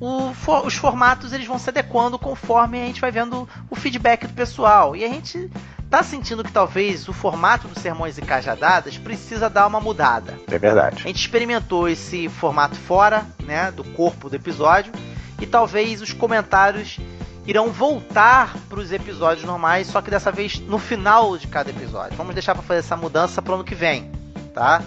o, 0.00 0.30
os 0.64 0.74
formatos 0.74 1.32
eles 1.32 1.48
vão 1.48 1.58
se 1.58 1.68
adequando 1.68 2.16
conforme 2.16 2.80
a 2.80 2.86
gente 2.86 3.00
vai 3.00 3.10
vendo 3.10 3.48
o 3.68 3.74
feedback 3.74 4.24
do 4.24 4.34
pessoal. 4.34 4.94
E 4.94 5.04
a 5.04 5.08
gente 5.08 5.50
tá 5.90 6.02
sentindo 6.02 6.44
que 6.44 6.52
talvez 6.52 7.08
o 7.08 7.12
formato 7.12 7.66
dos 7.66 7.82
sermões 7.82 8.18
e 8.18 8.22
cajadadas 8.22 8.98
precisa 8.98 9.48
dar 9.48 9.66
uma 9.66 9.80
mudada. 9.80 10.38
É 10.50 10.58
verdade. 10.58 11.02
A 11.04 11.06
gente 11.08 11.20
experimentou 11.20 11.88
esse 11.88 12.28
formato 12.28 12.76
fora, 12.76 13.26
né, 13.44 13.70
do 13.70 13.84
corpo 13.84 14.28
do 14.28 14.36
episódio 14.36 14.92
e 15.40 15.46
talvez 15.46 16.02
os 16.02 16.12
comentários 16.12 16.98
irão 17.46 17.70
voltar 17.70 18.54
para 18.68 18.78
os 18.78 18.92
episódios 18.92 19.46
normais, 19.46 19.86
só 19.86 20.02
que 20.02 20.10
dessa 20.10 20.30
vez 20.30 20.58
no 20.58 20.78
final 20.78 21.38
de 21.38 21.46
cada 21.46 21.70
episódio. 21.70 22.16
Vamos 22.16 22.34
deixar 22.34 22.54
para 22.54 22.62
fazer 22.62 22.80
essa 22.80 22.96
mudança 22.96 23.40
para 23.40 23.52
o 23.52 23.54
ano 23.54 23.64
que 23.64 23.74
vem, 23.74 24.10
tá? 24.52 24.82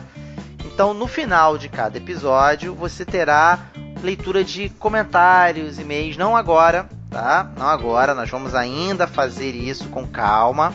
Então, 0.63 0.93
no 0.93 1.07
final 1.07 1.57
de 1.57 1.67
cada 1.67 1.97
episódio, 1.97 2.75
você 2.75 3.03
terá 3.03 3.70
leitura 4.01 4.43
de 4.43 4.69
comentários, 4.69 5.79
e-mails, 5.79 6.17
não 6.17 6.35
agora, 6.35 6.89
tá? 7.09 7.51
Não 7.57 7.67
agora, 7.67 8.13
nós 8.13 8.29
vamos 8.29 8.55
ainda 8.55 9.07
fazer 9.07 9.51
isso 9.51 9.89
com 9.89 10.07
calma, 10.07 10.73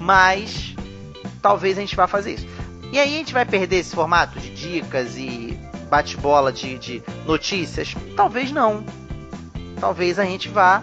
mas 0.00 0.74
talvez 1.42 1.76
a 1.76 1.80
gente 1.80 1.96
vá 1.96 2.06
fazer 2.06 2.34
isso. 2.34 2.46
E 2.92 2.98
aí 2.98 3.14
a 3.14 3.18
gente 3.18 3.32
vai 3.32 3.44
perder 3.44 3.76
esse 3.76 3.94
formato 3.94 4.38
de 4.38 4.50
dicas 4.50 5.16
e 5.16 5.58
bate-bola 5.90 6.52
de, 6.52 6.78
de 6.78 7.02
notícias? 7.26 7.94
Talvez 8.16 8.50
não. 8.50 8.84
Talvez 9.80 10.18
a 10.18 10.24
gente 10.24 10.48
vá 10.48 10.82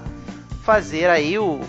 fazer 0.63 1.09
aí 1.09 1.37
o, 1.37 1.61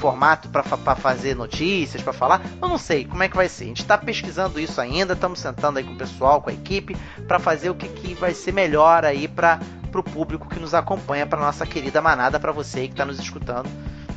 formato 0.00 0.48
para 0.48 0.96
fazer 0.96 1.36
notícias, 1.36 2.02
para 2.02 2.12
falar. 2.12 2.40
Eu 2.60 2.68
não 2.68 2.78
sei 2.78 3.04
como 3.04 3.22
é 3.22 3.28
que 3.28 3.36
vai 3.36 3.48
ser. 3.48 3.64
A 3.64 3.68
gente 3.68 3.82
está 3.82 3.98
pesquisando 3.98 4.58
isso 4.58 4.80
ainda, 4.80 5.12
estamos 5.12 5.38
sentando 5.38 5.78
aí 5.78 5.84
com 5.84 5.92
o 5.92 5.98
pessoal, 5.98 6.40
com 6.40 6.48
a 6.48 6.52
equipe, 6.52 6.96
para 7.28 7.38
fazer 7.38 7.68
o 7.68 7.74
que, 7.74 7.86
que 7.86 8.14
vai 8.14 8.32
ser 8.32 8.52
melhor 8.52 9.04
aí 9.04 9.28
para 9.28 9.60
o 9.94 10.02
público 10.02 10.48
que 10.48 10.58
nos 10.58 10.72
acompanha, 10.72 11.26
para 11.26 11.38
nossa 11.38 11.66
querida 11.66 12.00
manada, 12.00 12.40
para 12.40 12.50
você 12.50 12.86
que 12.86 12.94
está 12.94 13.04
nos 13.04 13.20
escutando, 13.20 13.68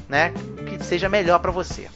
né? 0.07 0.33
Que 0.65 0.81
seja 0.83 1.09
melhor 1.09 1.39
para 1.39 1.51
você. 1.51 1.89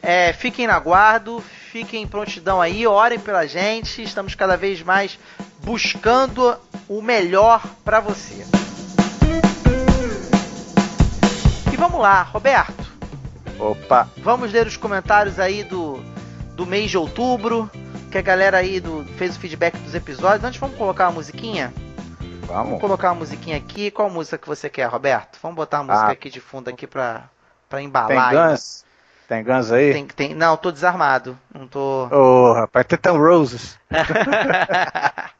É, 0.00 0.32
fiquem 0.32 0.68
na 0.68 0.78
guardo, 0.78 1.42
fiquem 1.72 2.04
em 2.04 2.06
prontidão 2.06 2.60
aí, 2.60 2.86
orem 2.86 3.18
pela 3.18 3.44
gente. 3.44 4.02
Estamos 4.02 4.36
cada 4.36 4.56
vez 4.56 4.80
mais 4.82 5.18
buscando 5.64 6.56
o 6.88 7.02
melhor 7.02 7.60
para 7.84 7.98
você. 7.98 8.46
E 11.72 11.76
vamos 11.76 12.00
lá, 12.00 12.22
Roberto. 12.22 12.85
Opa! 13.58 14.08
Vamos 14.18 14.52
ler 14.52 14.66
os 14.66 14.76
comentários 14.76 15.38
aí 15.38 15.64
do, 15.64 16.02
do 16.54 16.66
mês 16.66 16.90
de 16.90 16.98
outubro. 16.98 17.70
Que 18.10 18.18
a 18.18 18.22
galera 18.22 18.58
aí 18.58 18.80
do, 18.80 19.04
fez 19.16 19.36
o 19.36 19.40
feedback 19.40 19.76
dos 19.78 19.94
episódios. 19.94 20.44
Antes, 20.44 20.60
vamos 20.60 20.76
colocar 20.76 21.06
uma 21.06 21.12
musiquinha? 21.14 21.72
Vamos. 22.46 22.64
Vamos 22.66 22.80
colocar 22.80 23.08
uma 23.10 23.16
musiquinha 23.16 23.56
aqui. 23.56 23.90
Qual 23.90 24.08
música 24.08 24.38
que 24.38 24.46
você 24.46 24.70
quer, 24.70 24.86
Roberto? 24.86 25.38
Vamos 25.42 25.56
botar 25.56 25.78
uma 25.80 25.92
música 25.92 26.08
Ah. 26.10 26.12
aqui 26.12 26.30
de 26.30 26.40
fundo 26.40 26.70
aqui 26.70 26.86
pra, 26.86 27.24
pra 27.68 27.78
Tem 27.78 27.88
embalar. 27.88 28.32
Guns? 28.32 28.84
Tem 29.28 29.42
Guns 29.42 29.72
aí? 29.72 29.92
Tem, 29.92 30.06
tem, 30.06 30.34
não, 30.34 30.56
tô 30.56 30.70
desarmado. 30.70 31.36
Não 31.52 31.66
tô. 31.66 32.06
Ô, 32.12 32.52
rapaz, 32.52 32.86
tem 32.86 32.96
Tom 32.98 33.18
Roses. 33.18 33.76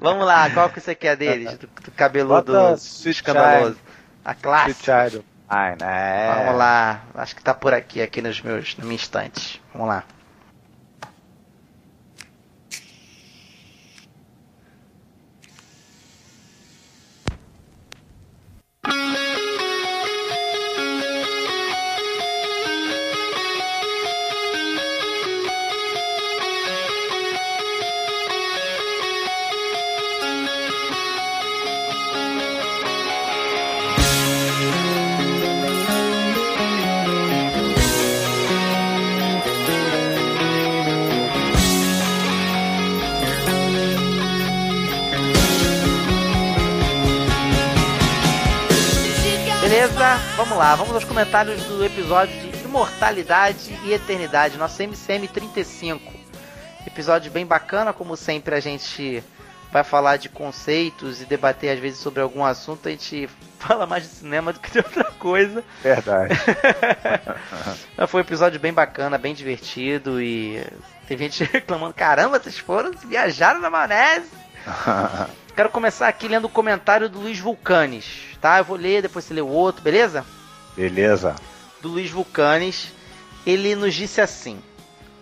Vamos 0.00 0.26
lá, 0.26 0.50
qual 0.50 0.68
que 0.68 0.80
você 0.80 0.94
quer 0.94 1.16
deles? 1.16 1.56
Do, 1.58 1.66
do 1.66 1.90
cabeludo 1.92 2.52
Bota 2.52 2.74
escandaloso. 3.08 3.76
A. 4.24 4.34
Child. 4.34 5.24
Ai, 5.54 5.76
né? 5.78 6.34
Vamos 6.34 6.56
lá. 6.56 7.02
Acho 7.14 7.36
que 7.36 7.42
tá 7.42 7.52
por 7.52 7.74
aqui, 7.74 8.00
aqui 8.00 8.22
nos 8.22 8.40
meus, 8.40 8.74
na 8.78 8.86
minha 8.86 8.96
estante. 8.96 9.60
Vamos 9.74 9.86
lá. 9.86 10.02
Lá, 50.62 50.76
vamos 50.76 50.94
aos 50.94 51.02
comentários 51.02 51.60
do 51.64 51.84
episódio 51.84 52.38
de 52.38 52.62
Imortalidade 52.62 53.76
e 53.82 53.92
Eternidade, 53.92 54.56
nosso 54.56 54.80
MCM 54.80 55.26
35. 55.26 56.00
Episódio 56.86 57.32
bem 57.32 57.44
bacana, 57.44 57.92
como 57.92 58.16
sempre 58.16 58.54
a 58.54 58.60
gente 58.60 59.24
vai 59.72 59.82
falar 59.82 60.18
de 60.18 60.28
conceitos 60.28 61.20
e 61.20 61.24
debater 61.24 61.70
às 61.70 61.80
vezes 61.80 61.98
sobre 61.98 62.22
algum 62.22 62.44
assunto, 62.44 62.86
a 62.86 62.92
gente 62.92 63.28
fala 63.58 63.86
mais 63.86 64.04
de 64.04 64.10
cinema 64.10 64.52
do 64.52 64.60
que 64.60 64.70
de 64.70 64.78
outra 64.78 65.02
coisa. 65.02 65.64
Verdade. 65.82 66.36
Foi 68.06 68.20
um 68.20 68.24
episódio 68.24 68.60
bem 68.60 68.72
bacana, 68.72 69.18
bem 69.18 69.34
divertido 69.34 70.22
e 70.22 70.64
teve 71.08 71.24
gente 71.24 71.42
reclamando, 71.52 71.92
caramba, 71.92 72.38
vocês 72.38 72.56
foram, 72.56 72.92
viajaram 72.92 73.58
na 73.58 73.68
maionese. 73.68 74.30
Quero 75.56 75.70
começar 75.70 76.06
aqui 76.06 76.28
lendo 76.28 76.44
o 76.44 76.48
comentário 76.48 77.08
do 77.08 77.18
Luiz 77.18 77.40
Vulcanes, 77.40 78.38
tá? 78.40 78.58
Eu 78.58 78.64
vou 78.64 78.76
ler, 78.76 79.02
depois 79.02 79.24
você 79.24 79.34
lê 79.34 79.40
o 79.40 79.48
outro, 79.48 79.82
beleza? 79.82 80.24
Beleza. 80.76 81.36
Do 81.80 81.88
Luiz 81.88 82.10
Vulcanes. 82.10 82.92
Ele 83.46 83.74
nos 83.74 83.94
disse 83.94 84.20
assim: 84.20 84.62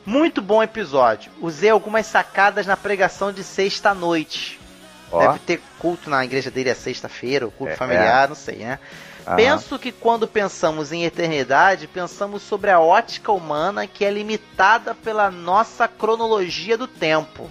Muito 0.05 0.43
bom 0.43 0.63
episódio. 0.63 1.33
Usei 1.41 1.71
algumas 1.71 2.07
sacadas 2.07 2.67
na 2.67 2.77
pregação 2.77 3.33
de 3.33 3.43
sexta-noite. 3.43 4.61
Deve 5.11 5.39
ter 5.41 5.61
culto 5.79 6.09
na 6.09 6.25
igreja 6.25 6.51
dele 6.51 6.69
é 6.69 6.75
sexta-feira, 6.75 7.45
ou 7.45 7.51
culto 7.51 7.73
É, 7.73 7.77
familiar, 7.77 8.29
não 8.29 8.37
sei, 8.37 8.59
né? 8.59 8.79
Aham. 9.27 9.37
Penso 9.37 9.79
que 9.79 9.91
quando 9.91 10.29
pensamos 10.29 10.93
em 10.93 11.05
eternidade, 11.05 11.89
pensamos 11.89 12.43
sobre 12.43 12.71
a 12.71 12.79
ótica 12.79 13.33
humana 13.33 13.87
que 13.87 14.05
é 14.05 14.11
limitada 14.11 14.95
pela 14.95 15.31
nossa 15.31 15.89
cronologia 15.89 16.79
do 16.79 16.87
tempo. 16.87 17.51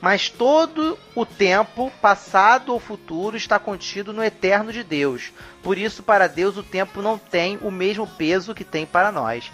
Mas 0.00 0.28
todo 0.28 0.98
o 1.14 1.24
tempo, 1.24 1.90
passado 2.00 2.72
ou 2.72 2.80
futuro, 2.80 3.36
está 3.36 3.58
contido 3.58 4.12
no 4.12 4.22
eterno 4.22 4.72
de 4.72 4.82
Deus. 4.84 5.32
Por 5.66 5.76
isso, 5.76 6.00
para 6.00 6.28
Deus, 6.28 6.56
o 6.56 6.62
tempo 6.62 7.02
não 7.02 7.18
tem 7.18 7.58
o 7.60 7.72
mesmo 7.72 8.06
peso 8.06 8.54
que 8.54 8.62
tem 8.62 8.86
para 8.86 9.10
nós. 9.10 9.50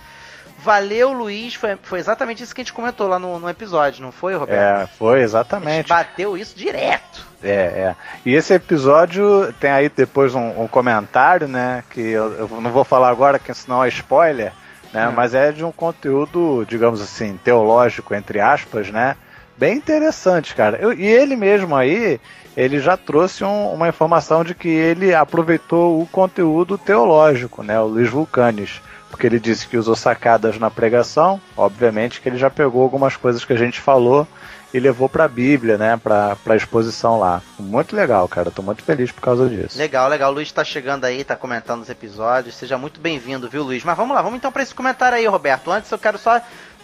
Valeu, 0.59 1.11
Luiz. 1.11 1.55
Foi, 1.55 1.79
foi 1.83 2.01
exatamente 2.01 2.43
isso 2.43 2.55
que 2.55 2.61
a 2.61 2.65
gente 2.65 2.75
comentou 2.75 3.09
lá 3.09 3.19
no, 3.19 3.39
no 3.39 3.49
episódio, 3.49 4.03
não 4.03 4.13
foi, 4.13 4.37
Roberto? 4.37 4.61
É, 4.61 4.87
foi 4.99 5.15
a 5.15 5.17
gente 5.17 5.25
exatamente. 5.25 5.89
bateu 5.89 6.37
isso 6.37 6.55
direto. 6.55 7.27
É, 7.43 7.49
é. 7.49 7.97
E 8.27 8.35
esse 8.35 8.53
episódio 8.53 9.55
tem 9.59 9.71
aí 9.71 9.89
depois 9.89 10.35
um, 10.35 10.65
um 10.65 10.69
comentário, 10.69 11.49
né? 11.49 11.83
Que 11.89 12.03
eu, 12.03 12.31
eu 12.33 12.61
não 12.61 12.71
vou 12.71 12.85
falar 12.85 13.09
agora, 13.09 13.39
que 13.39 13.55
senão 13.55 13.83
é 13.83 13.89
spoiler, 13.89 14.53
né? 14.93 15.09
Hum. 15.09 15.13
Mas 15.17 15.33
é 15.33 15.51
de 15.51 15.65
um 15.65 15.73
conteúdo, 15.73 16.67
digamos 16.69 17.01
assim, 17.01 17.41
teológico, 17.43 18.15
entre 18.15 18.39
aspas, 18.39 18.91
né? 18.91 19.17
Bem 19.63 19.77
interessante, 19.77 20.57
cara. 20.57 20.77
Eu- 20.79 20.93
e 20.93 21.07
ele 21.07 21.37
mesmo 21.37 21.77
aí, 21.77 22.19
ele 22.57 22.81
já 22.81 22.97
trouxe 22.97 23.45
um- 23.45 23.73
uma 23.73 23.89
informação 23.89 24.43
de 24.43 24.57
que 24.57 24.67
ele 24.69 25.15
aproveitou 25.15 26.03
o 26.03 26.07
conteúdo 26.07 26.77
teológico, 26.77 27.63
né? 27.63 27.79
O 27.79 27.85
Luiz 27.87 28.09
Vulcanes. 28.11 28.81
Porque 29.09 29.25
ele 29.25 29.39
disse 29.39 29.69
que 29.69 29.77
usou 29.77 29.95
sacadas 29.95 30.59
na 30.59 30.69
pregação, 30.69 31.41
obviamente 31.57 32.21
que 32.21 32.29
ele 32.29 32.39
já 32.39 32.51
pegou 32.51 32.83
algumas 32.83 33.15
coisas 33.15 33.45
que 33.45 33.53
a 33.53 33.57
gente 33.57 33.79
falou 33.81 34.27
e 34.75 34.81
levou 34.81 35.09
pra 35.09 35.29
Bíblia, 35.29 35.79
né? 35.79 35.97
Pra, 36.03 36.35
pra 36.43 36.57
exposição 36.57 37.21
lá. 37.21 37.41
Muito 37.57 37.95
legal, 37.95 38.27
cara. 38.27 38.51
Tô 38.51 38.63
muito 38.63 38.83
feliz 38.83 39.13
por 39.13 39.21
causa 39.21 39.49
disso. 39.49 39.79
Legal, 39.79 40.09
legal. 40.09 40.33
O 40.33 40.35
Luiz 40.35 40.51
tá 40.51 40.65
chegando 40.65 41.05
aí, 41.05 41.23
tá 41.23 41.37
comentando 41.37 41.83
os 41.83 41.91
episódios. 41.91 42.57
Seja 42.57 42.77
muito 42.77 42.99
bem-vindo, 43.01 43.49
viu, 43.49 43.63
Luiz? 43.63 43.85
Mas 43.85 43.97
vamos 43.97 44.17
lá, 44.17 44.23
vamos 44.23 44.39
então 44.39 44.51
para 44.51 44.63
esse 44.63 44.75
comentário 44.75 45.17
aí, 45.19 45.27
Roberto. 45.27 45.71
Antes 45.71 45.93
eu 45.93 45.99
quero 45.99 46.19
só 46.19 46.41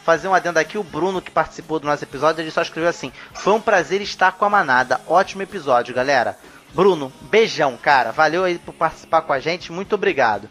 fazer 0.09 0.27
um 0.27 0.33
adendo 0.33 0.59
aqui. 0.59 0.79
O 0.79 0.83
Bruno, 0.83 1.21
que 1.21 1.31
participou 1.31 1.79
do 1.79 1.87
nosso 1.87 2.03
episódio, 2.03 2.41
ele 2.41 2.51
só 2.51 2.63
escreveu 2.63 2.89
assim: 2.89 3.13
Foi 3.35 3.53
um 3.53 3.61
prazer 3.61 4.01
estar 4.01 4.33
com 4.33 4.47
a 4.47 4.49
manada. 4.49 4.99
Ótimo 5.07 5.43
episódio, 5.43 5.95
galera. 5.95 6.39
Bruno, 6.73 7.13
beijão, 7.31 7.77
cara. 7.77 8.11
Valeu 8.11 8.45
aí 8.45 8.59
por 8.59 8.73
participar 8.73 9.21
com 9.21 9.35
a 9.35 9.39
gente. 9.39 9.71
Muito 9.71 9.95
obrigado. 9.95 10.49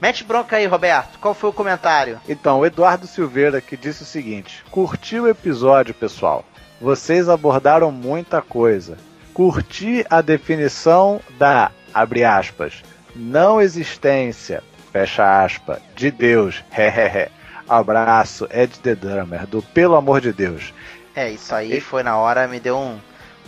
Mete 0.00 0.22
bronca 0.22 0.56
aí, 0.56 0.66
Roberto. 0.66 1.18
Qual 1.18 1.34
foi 1.34 1.50
o 1.50 1.52
comentário? 1.52 2.20
Então, 2.28 2.60
o 2.60 2.66
Eduardo 2.66 3.08
Silveira 3.08 3.60
que 3.60 3.76
disse 3.76 4.04
o 4.04 4.06
seguinte: 4.06 4.62
curtiu 4.70 5.24
o 5.24 5.28
episódio, 5.28 5.92
pessoal. 5.92 6.44
vocês 6.80 7.28
abordaram 7.28 7.90
muita 7.90 8.40
coisa. 8.40 8.96
Curti 9.34 10.06
a 10.08 10.20
definição 10.20 11.20
da, 11.36 11.72
abre 11.92 12.22
aspas, 12.22 12.84
não 13.16 13.60
existência, 13.60 14.62
fecha 14.92 15.44
aspas, 15.44 15.80
de 15.96 16.12
Deus. 16.12 16.62
Abraço, 17.70 18.48
Ed 18.52 18.78
The 18.80 18.94
Drummer, 18.94 19.46
do 19.46 19.62
Pelo 19.62 19.94
Amor 19.96 20.20
de 20.20 20.32
Deus. 20.32 20.74
É, 21.14 21.30
isso 21.30 21.54
aí 21.54 21.80
foi 21.80 22.02
na 22.02 22.16
hora, 22.16 22.46
me 22.48 22.58
deu 22.60 22.76
um, 22.76 22.98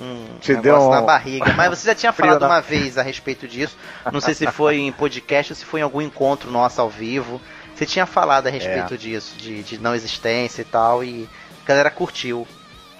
um 0.00 0.24
Te 0.40 0.52
negócio 0.54 0.62
deu 0.62 0.80
um- 0.80 0.90
na 0.90 1.02
barriga. 1.02 1.52
Mas 1.54 1.70
você 1.70 1.86
já 1.88 1.94
tinha 1.94 2.12
falado 2.14 2.40
na- 2.40 2.46
uma 2.48 2.60
vez 2.60 2.96
a 2.98 3.02
respeito 3.02 3.46
disso. 3.48 3.76
Não 4.12 4.20
sei 4.20 4.34
se 4.34 4.46
foi 4.46 4.78
em 4.78 4.92
podcast 4.92 5.52
ou 5.52 5.56
se 5.56 5.64
foi 5.64 5.80
em 5.80 5.82
algum 5.82 6.00
encontro 6.00 6.50
nosso 6.50 6.80
ao 6.80 6.88
vivo. 6.88 7.40
Você 7.74 7.84
tinha 7.86 8.06
falado 8.06 8.46
a 8.46 8.50
É. 8.50 8.52
respeito 8.52 8.96
disso, 8.96 9.34
de, 9.36 9.62
de 9.62 9.78
não 9.78 9.94
existência 9.94 10.62
e 10.62 10.64
tal, 10.64 11.02
e 11.02 11.28
a 11.64 11.68
galera 11.68 11.90
curtiu. 11.90 12.46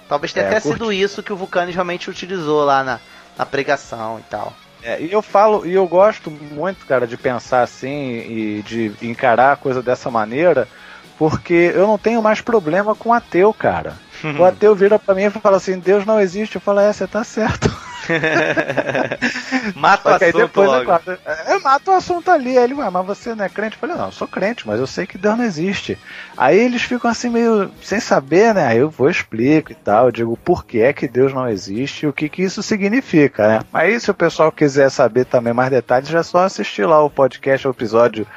Talvez 0.09 0.33
tenha 0.33 0.45
É, 0.45 0.49
até 0.49 0.59
curti. 0.61 0.77
sido 0.77 0.91
isso 0.91 1.23
que 1.23 1.31
o 1.31 1.35
Vulcanes 1.37 1.73
realmente 1.73 2.09
utilizou 2.09 2.63
lá 2.65 2.83
na, 2.83 2.99
na 3.37 3.45
pregação 3.45 4.19
e 4.19 4.23
tal. 4.23 4.53
É, 4.81 4.99
e 5.01 5.11
eu 5.13 5.21
falo, 5.21 5.65
e 5.65 5.73
eu 5.73 5.87
gosto 5.87 6.29
muito, 6.29 6.85
cara, 6.85 7.07
de 7.07 7.15
pensar 7.15 7.61
assim 7.61 8.17
e 8.17 8.61
de 8.65 8.91
encarar 9.01 9.53
a 9.53 9.55
coisa 9.55 9.81
dessa 9.81 10.11
maneira, 10.11 10.67
porque 11.17 11.71
eu 11.75 11.87
não 11.87 11.97
tenho 11.97 12.21
mais 12.21 12.41
problema 12.41 12.95
com 12.95 13.13
ateu, 13.13 13.53
cara. 13.53 13.93
O 14.39 14.43
ateu 14.45 14.73
vira 14.73 14.97
pra 14.97 15.13
mim 15.13 15.23
e 15.23 15.29
fala 15.29 15.57
assim: 15.57 15.79
Deus 15.79 16.05
não 16.05 16.19
existe. 16.19 16.55
Eu 16.55 16.61
falo: 16.61 16.79
É, 16.79 16.93
você 16.93 17.05
tá 17.05 17.23
certo. 17.23 17.69
Mata 19.75 20.09
o 20.09 20.13
assunto 20.13 20.37
depois 20.37 20.67
logo. 20.67 20.81
eu, 20.81 20.85
falo, 20.85 21.17
eu 21.47 21.61
mato 21.61 21.91
o 21.91 21.93
assunto 21.93 22.31
ali. 22.31 22.57
Aí 22.57 22.63
ele, 22.63 22.73
ué, 22.73 22.89
mas 22.89 23.05
você 23.05 23.33
não 23.33 23.45
é 23.45 23.49
crente? 23.49 23.75
Eu 23.75 23.79
falei, 23.79 23.95
não, 23.95 24.05
eu 24.05 24.11
sou 24.11 24.27
crente, 24.27 24.67
mas 24.67 24.79
eu 24.79 24.87
sei 24.87 25.05
que 25.05 25.17
Deus 25.17 25.37
não 25.37 25.45
existe. 25.45 25.97
Aí 26.37 26.59
eles 26.59 26.81
ficam 26.81 27.09
assim 27.09 27.29
meio 27.29 27.71
sem 27.81 27.99
saber, 27.99 28.53
né? 28.53 28.67
Aí 28.67 28.77
eu 28.79 28.89
vou 28.89 29.09
explico 29.09 29.71
e 29.71 29.75
tal, 29.75 30.05
eu 30.07 30.11
digo 30.11 30.37
por 30.37 30.65
que 30.65 30.81
é 30.81 30.93
que 30.93 31.07
Deus 31.07 31.33
não 31.33 31.47
existe 31.47 32.05
e 32.05 32.07
o 32.09 32.13
que 32.13 32.29
que 32.29 32.43
isso 32.43 32.61
significa, 32.61 33.47
né? 33.47 33.59
Aí 33.73 33.99
se 33.99 34.11
o 34.11 34.13
pessoal 34.13 34.51
quiser 34.51 34.89
saber 34.89 35.25
também 35.25 35.53
mais 35.53 35.69
detalhes, 35.69 36.13
é 36.13 36.23
só 36.23 36.39
assistir 36.39 36.85
lá 36.85 37.01
o 37.03 37.09
podcast, 37.09 37.67
o 37.67 37.71
episódio, 37.71 38.27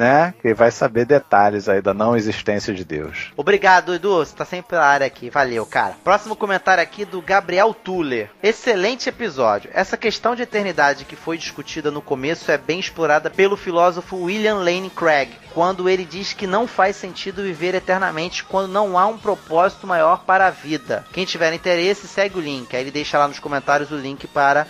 né? 0.00 0.32
Que 0.40 0.54
vai 0.54 0.70
saber 0.70 1.04
detalhes 1.04 1.68
aí 1.68 1.82
da 1.82 1.92
não 1.92 2.16
existência 2.16 2.72
de 2.72 2.86
Deus. 2.86 3.30
Obrigado, 3.36 3.94
Edu. 3.94 4.16
Você 4.16 4.34
tá 4.34 4.46
sempre 4.46 4.74
na 4.78 4.82
área 4.82 5.06
aqui. 5.06 5.28
Valeu, 5.28 5.66
cara. 5.66 5.94
Próximo 6.02 6.34
comentário 6.34 6.82
aqui 6.82 7.04
do 7.04 7.20
Gabriel 7.20 7.74
Tuller. 7.74 8.30
Excelente 8.42 9.10
episódio. 9.10 9.70
Essa 9.74 9.98
questão 9.98 10.34
de 10.34 10.40
eternidade 10.42 11.04
que 11.04 11.14
foi 11.14 11.36
discutida 11.36 11.90
no 11.90 12.00
começo 12.00 12.50
é 12.50 12.56
bem 12.56 12.80
explorada 12.80 13.28
pelo 13.28 13.58
filósofo 13.58 14.16
William 14.16 14.54
Lane 14.54 14.88
Craig, 14.88 15.32
quando 15.52 15.86
ele 15.86 16.06
diz 16.06 16.32
que 16.32 16.46
não 16.46 16.66
faz 16.66 16.96
sentido 16.96 17.42
viver 17.42 17.74
eternamente 17.74 18.42
quando 18.42 18.72
não 18.72 18.98
há 18.98 19.06
um 19.06 19.18
propósito 19.18 19.86
maior 19.86 20.24
para 20.24 20.46
a 20.46 20.50
vida. 20.50 21.04
Quem 21.12 21.26
tiver 21.26 21.52
interesse, 21.52 22.08
segue 22.08 22.38
o 22.38 22.42
link. 22.42 22.74
Aí 22.74 22.82
ele 22.82 22.90
deixa 22.90 23.18
lá 23.18 23.28
nos 23.28 23.38
comentários 23.38 23.90
o 23.90 23.96
link 23.96 24.26
para 24.26 24.66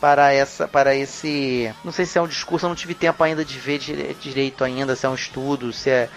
para 0.00 0.32
essa 0.32 0.68
para 0.68 0.94
esse 0.94 1.72
não 1.84 1.92
sei 1.92 2.06
se 2.06 2.18
é 2.18 2.22
um 2.22 2.28
discurso 2.28 2.66
eu 2.66 2.68
não 2.68 2.76
tive 2.76 2.94
tempo 2.94 3.22
ainda 3.22 3.44
de 3.44 3.58
ver 3.58 3.78
dire- 3.78 4.14
direito 4.20 4.62
ainda 4.64 4.94
se 4.94 5.04
é 5.06 5.08
um 5.08 5.14
estudo 5.14 5.72
se 5.72 5.90
é 5.90 6.08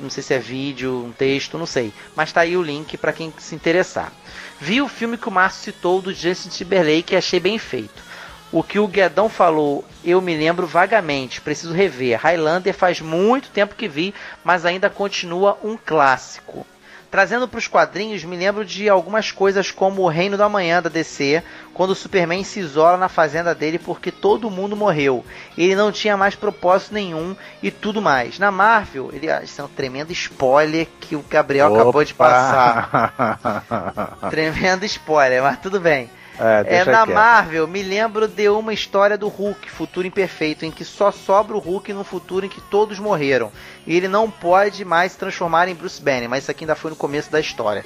não 0.00 0.08
sei 0.08 0.22
se 0.22 0.32
é 0.32 0.38
vídeo 0.38 1.04
um 1.04 1.12
texto 1.12 1.58
não 1.58 1.66
sei. 1.66 1.92
Mas 2.16 2.32
tá 2.32 2.40
aí 2.40 2.56
o 2.56 2.62
link 2.62 2.96
para 2.96 3.12
quem 3.12 3.32
se 3.36 3.54
interessar. 3.54 4.10
Vi 4.58 4.80
o 4.80 4.88
filme 4.88 5.18
que 5.18 5.28
o 5.28 5.32
Márcio 5.32 5.64
citou 5.64 6.00
do 6.00 6.12
Justin 6.14 6.48
Timberlake 6.48 7.12
e 7.12 7.16
achei 7.16 7.38
bem 7.38 7.58
feito. 7.58 8.02
O 8.50 8.62
que 8.62 8.78
o 8.78 8.86
Guedão 8.88 9.28
falou 9.28 9.84
eu 10.02 10.20
me 10.22 10.34
lembro 10.36 10.66
vagamente 10.66 11.40
preciso 11.40 11.74
rever. 11.74 12.18
Highlander 12.18 12.72
faz 12.72 13.00
muito 13.00 13.50
tempo 13.50 13.74
que 13.74 13.88
vi 13.88 14.14
mas 14.42 14.64
ainda 14.64 14.88
continua 14.88 15.58
um 15.62 15.76
clássico 15.76 16.66
Trazendo 17.14 17.46
para 17.46 17.58
os 17.58 17.68
quadrinhos, 17.68 18.24
me 18.24 18.36
lembro 18.36 18.64
de 18.64 18.88
algumas 18.88 19.30
coisas 19.30 19.70
como 19.70 20.02
o 20.02 20.08
Reino 20.08 20.36
da 20.36 20.48
Manhã 20.48 20.82
da 20.82 20.88
DC, 20.88 21.44
quando 21.72 21.90
o 21.90 21.94
Superman 21.94 22.42
se 22.42 22.58
isola 22.58 22.96
na 22.96 23.08
fazenda 23.08 23.54
dele 23.54 23.78
porque 23.78 24.10
todo 24.10 24.50
mundo 24.50 24.74
morreu. 24.74 25.24
Ele 25.56 25.76
não 25.76 25.92
tinha 25.92 26.16
mais 26.16 26.34
propósito 26.34 26.92
nenhum 26.92 27.36
e 27.62 27.70
tudo 27.70 28.02
mais. 28.02 28.40
Na 28.40 28.50
Marvel, 28.50 29.10
ele, 29.12 29.30
ah, 29.30 29.44
isso 29.44 29.60
é 29.60 29.64
um 29.64 29.68
tremendo 29.68 30.10
spoiler 30.10 30.88
que 30.98 31.14
o 31.14 31.22
Gabriel 31.30 31.72
acabou 31.72 32.02
de 32.02 32.12
Opa! 32.14 32.24
passar. 32.24 34.18
Tremendo 34.28 34.84
spoiler, 34.84 35.40
mas 35.40 35.60
tudo 35.60 35.78
bem. 35.78 36.10
É, 36.38 36.64
É, 36.76 36.84
na 36.84 37.04
quieto. 37.04 37.14
Marvel, 37.14 37.66
me 37.66 37.82
lembro 37.82 38.26
de 38.26 38.48
uma 38.48 38.72
história 38.72 39.16
do 39.16 39.28
Hulk, 39.28 39.70
Futuro 39.70 40.06
Imperfeito, 40.06 40.64
em 40.64 40.70
que 40.70 40.84
só 40.84 41.10
sobra 41.10 41.56
o 41.56 41.60
Hulk 41.60 41.92
num 41.92 42.04
futuro 42.04 42.46
em 42.46 42.48
que 42.48 42.60
todos 42.60 42.98
morreram. 42.98 43.52
E 43.86 43.96
ele 43.96 44.08
não 44.08 44.30
pode 44.30 44.84
mais 44.84 45.12
se 45.12 45.18
transformar 45.18 45.68
em 45.68 45.74
Bruce 45.74 46.00
Banner, 46.00 46.28
mas 46.28 46.44
isso 46.44 46.50
aqui 46.50 46.64
ainda 46.64 46.74
foi 46.74 46.90
no 46.90 46.96
começo 46.96 47.30
da 47.30 47.40
história. 47.40 47.84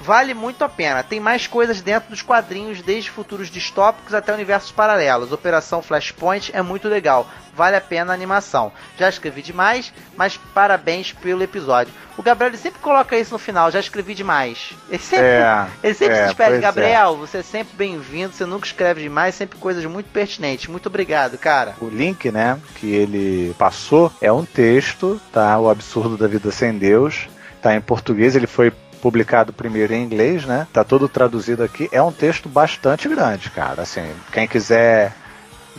Vale 0.00 0.34
muito 0.34 0.64
a 0.64 0.68
pena. 0.68 1.02
Tem 1.02 1.20
mais 1.20 1.46
coisas 1.46 1.80
dentro 1.80 2.10
dos 2.10 2.22
quadrinhos, 2.22 2.80
desde 2.80 3.10
futuros 3.10 3.50
distópicos 3.50 4.14
até 4.14 4.32
universos 4.32 4.70
paralelos. 4.70 5.32
Operação 5.32 5.82
Flashpoint 5.82 6.50
é 6.54 6.62
muito 6.62 6.88
legal. 6.88 7.28
Vale 7.54 7.74
a 7.74 7.80
pena 7.80 8.12
a 8.12 8.14
animação. 8.14 8.70
Já 8.96 9.08
escrevi 9.08 9.42
demais, 9.42 9.92
mas 10.16 10.36
parabéns 10.54 11.12
pelo 11.12 11.42
episódio. 11.42 11.92
O 12.16 12.22
Gabriel 12.22 12.56
sempre 12.56 12.80
coloca 12.80 13.18
isso 13.18 13.32
no 13.32 13.38
final. 13.38 13.70
Já 13.70 13.80
escrevi 13.80 14.14
demais. 14.14 14.74
Ele 14.88 15.02
sempre 15.02 15.26
É, 15.26 15.66
ele 15.82 15.94
sempre 15.94 16.14
é, 16.14 16.20
se 16.20 16.26
despede, 16.28 16.54
é. 16.54 16.60
Gabriel, 16.60 17.16
você 17.16 17.38
é 17.38 17.42
sempre 17.42 17.76
bem-vindo, 17.76 18.32
você 18.32 18.46
nunca 18.46 18.66
escreve 18.66 19.02
demais, 19.02 19.34
sempre 19.34 19.58
coisas 19.58 19.84
muito 19.86 20.08
pertinentes. 20.10 20.68
Muito 20.68 20.86
obrigado, 20.86 21.36
cara. 21.36 21.74
O 21.80 21.88
link, 21.88 22.30
né, 22.30 22.58
que 22.76 22.94
ele 22.94 23.52
passou 23.58 24.12
é 24.20 24.32
um 24.32 24.44
texto, 24.44 25.20
tá? 25.32 25.58
O 25.58 25.68
Absurdo 25.68 26.16
da 26.16 26.28
Vida 26.28 26.52
Sem 26.52 26.78
Deus. 26.78 27.28
Tá 27.60 27.74
em 27.74 27.80
português, 27.80 28.36
ele 28.36 28.46
foi 28.46 28.72
publicado 28.98 29.52
primeiro 29.52 29.94
em 29.94 30.02
inglês, 30.04 30.44
né? 30.44 30.66
Tá 30.72 30.84
todo 30.84 31.08
traduzido 31.08 31.62
aqui. 31.62 31.88
É 31.92 32.02
um 32.02 32.12
texto 32.12 32.48
bastante 32.48 33.08
grande, 33.08 33.50
cara. 33.50 33.82
Assim, 33.82 34.04
quem 34.32 34.46
quiser 34.46 35.14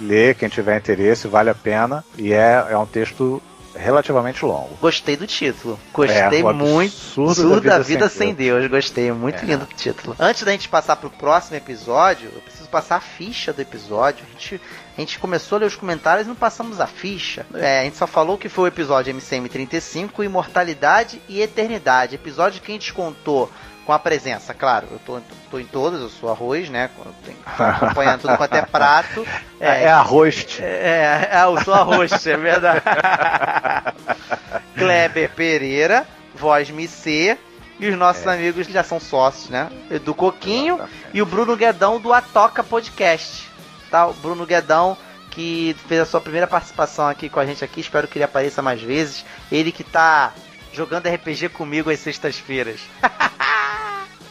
ler, 0.01 0.35
quem 0.35 0.49
tiver 0.49 0.77
interesse, 0.77 1.27
vale 1.27 1.49
a 1.49 1.55
pena. 1.55 2.03
E 2.17 2.33
é, 2.33 2.65
é 2.69 2.77
um 2.77 2.85
texto 2.85 3.41
relativamente 3.75 4.43
longo. 4.43 4.77
Gostei 4.81 5.15
do 5.15 5.27
título. 5.27 5.79
Gostei 5.93 6.41
É, 6.41 6.43
o 6.43 6.53
muito. 6.53 6.93
Absurdo 6.95 7.61
da 7.61 7.77
da 7.77 7.77
Vida 7.77 7.83
vida 7.83 8.09
Sem 8.09 8.27
sem 8.27 8.33
Deus. 8.33 8.67
Gostei, 8.67 9.11
muito 9.11 9.43
É. 9.43 9.45
lindo 9.45 9.63
o 9.63 9.75
título. 9.75 10.15
Antes 10.19 10.43
da 10.43 10.51
gente 10.51 10.67
passar 10.67 10.95
pro 10.95 11.09
próximo 11.09 11.55
episódio, 11.57 12.29
eu 12.33 12.41
preciso 12.41 12.67
passar 12.69 12.97
a 12.97 13.01
ficha 13.01 13.53
do 13.53 13.61
episódio. 13.61 14.25
A 14.27 14.31
gente, 14.33 14.59
a 14.99 15.01
gente 15.01 15.17
começou 15.17 15.55
a 15.55 15.59
ler 15.59 15.65
os 15.67 15.77
comentários 15.77 16.25
e 16.25 16.27
não 16.27 16.35
passamos 16.35 16.81
a 16.81 16.85
ficha. 16.85 17.45
É, 17.53 17.79
a 17.79 17.83
gente 17.85 17.95
só 17.95 18.05
falou 18.05 18.37
que 18.37 18.49
foi 18.49 18.65
o 18.65 18.67
episódio 18.67 19.13
MCM35, 19.15 20.25
Imortalidade 20.25 21.21
e 21.29 21.41
Eternidade. 21.41 22.15
Episódio 22.15 22.61
que 22.61 22.69
a 22.69 22.75
gente 22.75 22.91
contou 22.91 23.49
com 23.85 23.93
a 23.93 23.97
presença, 23.97 24.53
claro, 24.53 24.87
eu 24.91 24.99
tô, 24.99 25.19
tô 25.49 25.57
em 25.57 25.65
todas, 25.65 25.99
eu 26.01 26.09
sou 26.09 26.29
arroz, 26.29 26.69
né? 26.69 26.89
Tenho- 27.25 27.37
tô 27.57 27.63
acompanhando 27.63 28.21
tudo 28.21 28.37
quanto 28.37 28.53
é 28.55 28.61
prato. 28.61 29.25
É, 29.61 29.83
é 29.85 29.89
a 29.91 30.01
host. 30.01 30.61
É, 30.63 31.27
é, 31.33 31.43
eu 31.43 31.61
sou 31.65 31.73
a 31.73 31.81
host, 31.81 32.29
é 32.29 32.37
verdade. 32.37 32.81
Kleber 34.77 35.29
Pereira, 35.31 36.07
Voz 36.35 36.69
Micê 36.69 37.37
e 37.79 37.87
os 37.89 37.97
nossos 37.97 38.25
amigos 38.27 38.67
que 38.67 38.71
já 38.73 38.83
são 38.83 38.99
sócios, 39.01 39.49
né? 39.49 39.69
Edu 39.91 40.13
Coquinho 40.13 40.79
e 41.13 41.21
o 41.21 41.25
Bruno 41.25 41.55
Guedão 41.57 41.99
do 41.99 42.13
Atoca 42.13 42.63
Podcast. 42.63 43.48
O 43.91 44.13
Bruno 44.13 44.45
Guedão 44.45 44.97
que 45.29 45.75
fez 45.87 46.01
a 46.01 46.05
sua 46.05 46.19
primeira 46.19 46.47
participação 46.47 47.07
aqui 47.07 47.29
com 47.29 47.39
a 47.39 47.45
gente 47.45 47.63
aqui, 47.63 47.79
espero 47.79 48.07
que 48.07 48.17
ele 48.17 48.25
apareça 48.25 48.61
mais 48.61 48.81
vezes. 48.81 49.25
Ele 49.51 49.71
que 49.71 49.83
tá 49.83 50.33
jogando 50.73 51.07
RPG 51.07 51.49
comigo 51.49 51.89
às 51.89 51.99
sextas-feiras. 51.99 52.81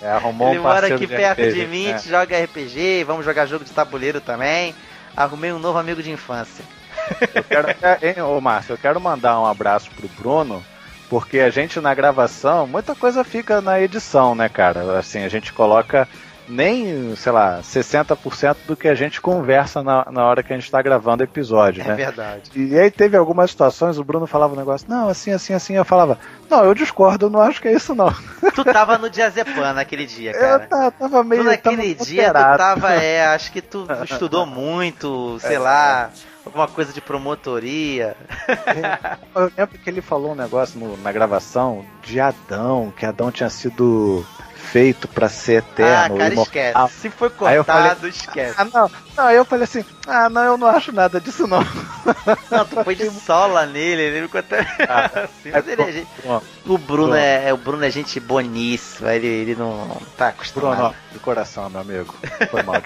É, 0.01 0.13
arrumou 0.13 0.51
Ele 0.51 0.61
um 0.61 0.63
mora 0.63 0.95
aqui 0.95 1.09
perto 1.09 1.43
RPG, 1.43 1.53
de 1.53 1.67
mim, 1.67 1.87
gente 1.87 2.09
joga 2.09 2.39
RPG, 2.39 3.03
vamos 3.05 3.25
jogar 3.25 3.47
jogo 3.47 3.65
de 3.65 3.73
tabuleiro 3.73 4.21
também. 4.21 4.73
Arrumei 5.17 5.53
um 5.53 5.59
novo 5.59 5.77
amigo 5.77 6.01
de 6.01 6.13
infância. 6.13 6.65
Eu 7.35 7.43
quero, 7.43 7.69
é, 7.83 7.99
hein, 8.03 8.23
ô 8.23 8.41
Márcio, 8.41 8.75
eu 8.75 8.79
quero 8.79 9.01
mandar 9.01 9.41
um 9.41 9.45
abraço 9.45 9.91
pro 9.91 10.07
Bruno, 10.11 10.65
porque 11.11 11.41
a 11.41 11.51
gente 11.51 11.81
na 11.81 11.93
gravação, 11.95 12.65
muita 12.65 12.95
coisa 12.95 13.25
fica 13.25 13.61
na 13.61 13.81
edição, 13.81 14.37
né, 14.37 14.49
cara? 14.49 14.97
Assim, 14.97 15.25
a 15.25 15.29
gente 15.29 15.53
coloca 15.53 16.07
nem, 16.49 17.15
sei 17.17 17.31
lá, 17.33 17.61
60% 17.63 18.57
do 18.67 18.77
que 18.77 18.89
a 18.89 18.95
gente 18.95 19.21
conversa 19.21 19.83
na, 19.83 20.07
na 20.11 20.25
hora 20.25 20.43
que 20.43 20.53
a 20.53 20.57
gente 20.59 20.71
tá 20.71 20.81
gravando 20.81 21.23
o 21.23 21.25
episódio, 21.25 21.83
É 21.83 21.89
né? 21.89 21.95
verdade. 21.95 22.51
E 22.57 22.79
aí 22.79 22.91
teve 22.91 23.17
algumas 23.17 23.51
situações, 23.51 23.99
o 23.99 24.05
Bruno 24.05 24.27
falava 24.27 24.55
um 24.55 24.57
negócio, 24.57 24.89
não, 24.89 25.09
assim, 25.09 25.31
assim, 25.33 25.53
assim, 25.53 25.75
eu 25.75 25.85
falava, 25.85 26.19
não, 26.51 26.65
eu 26.65 26.75
discordo, 26.75 27.27
eu 27.27 27.31
não 27.31 27.41
acho 27.41 27.61
que 27.61 27.69
é 27.69 27.73
isso 27.75 27.95
não. 27.95 28.13
Tu 28.55 28.65
tava 28.65 28.97
no 28.99 29.09
Diazepam 29.11 29.73
naquele 29.75 30.07
dia, 30.07 30.33
Eu 30.33 30.41
cara. 30.41 30.59
tava, 30.67 30.91
tava 30.93 31.25
meio... 31.25 31.43
Tu 31.43 31.47
naquele 31.49 31.95
tava 31.95 32.05
dia 32.11 32.23
tu 32.23 32.37
alterado. 32.37 32.59
tava, 32.59 32.95
é, 33.03 33.27
acho 33.27 33.53
que 33.53 33.61
tu 33.63 33.87
estudou 34.05 34.47
muito, 34.47 35.39
sei 35.41 35.57
É. 35.57 35.59
lá, 35.59 36.11
alguma 36.45 36.67
coisa 36.67 36.93
de 36.93 37.01
promotoria. 37.01 38.17
Eu 39.35 39.53
lembro 39.57 39.79
que 39.79 39.89
ele 39.91 40.01
falou 40.01 40.33
um 40.33 40.35
negócio 40.35 40.79
no- 40.81 40.97
na 40.97 41.13
gravação 41.13 41.85
de 42.03 42.19
Adão, 42.21 42.93
que 42.97 43.05
Adão 43.07 43.31
tinha 43.31 43.51
sido 43.51 44.25
feito 44.71 45.09
para 45.09 45.29
ser 45.29 45.59
eterno. 45.59 46.17
Ah, 46.17 46.19
cara, 46.19 46.35
esquece. 46.35 47.01
Se 47.01 47.11
foi 47.11 47.31
cortado, 47.31 47.97
falei, 47.97 48.11
esquece. 48.11 48.55
Ah, 48.57 48.65
não. 48.65 48.91
não, 49.17 49.25
aí 49.25 49.37
eu 49.37 49.45
falei 49.45 49.65
assim, 49.65 49.85
ah, 50.07 50.29
não, 50.29 50.43
eu 50.43 50.59
não 50.59 50.69
acho 50.69 50.93
nada 50.93 51.21
disso 51.21 51.47
não. 51.47 51.65
Não, 52.51 52.65
tu 52.65 52.83
foi 52.85 52.95
de 52.95 53.11
sola 53.21 53.67
nele, 53.67 54.03
ele 54.03 54.23
ficou 54.27 54.41
até 54.41 54.61
ah, 54.89 55.11
assim, 55.29 55.51
mas 55.51 55.69
ele 55.69 55.83
é 55.83 55.93
gente... 55.93 56.09
O 56.67 56.79
Bruno 56.79 57.15
é, 57.15 57.53
o 57.53 57.57
Bruno 57.57 57.85
é 57.85 57.91
gente 57.91 58.19
boníssima, 58.19 59.13
ele, 59.15 59.27
ele 59.27 59.55
não, 59.55 59.87
não 59.87 60.01
tá 60.17 60.29
acostumado. 60.29 60.77
Bruno, 60.77 60.95
de 61.13 61.19
coração, 61.19 61.69
meu 61.69 61.81
amigo. 61.81 62.15
Foi 62.51 62.63
mal. 62.63 62.77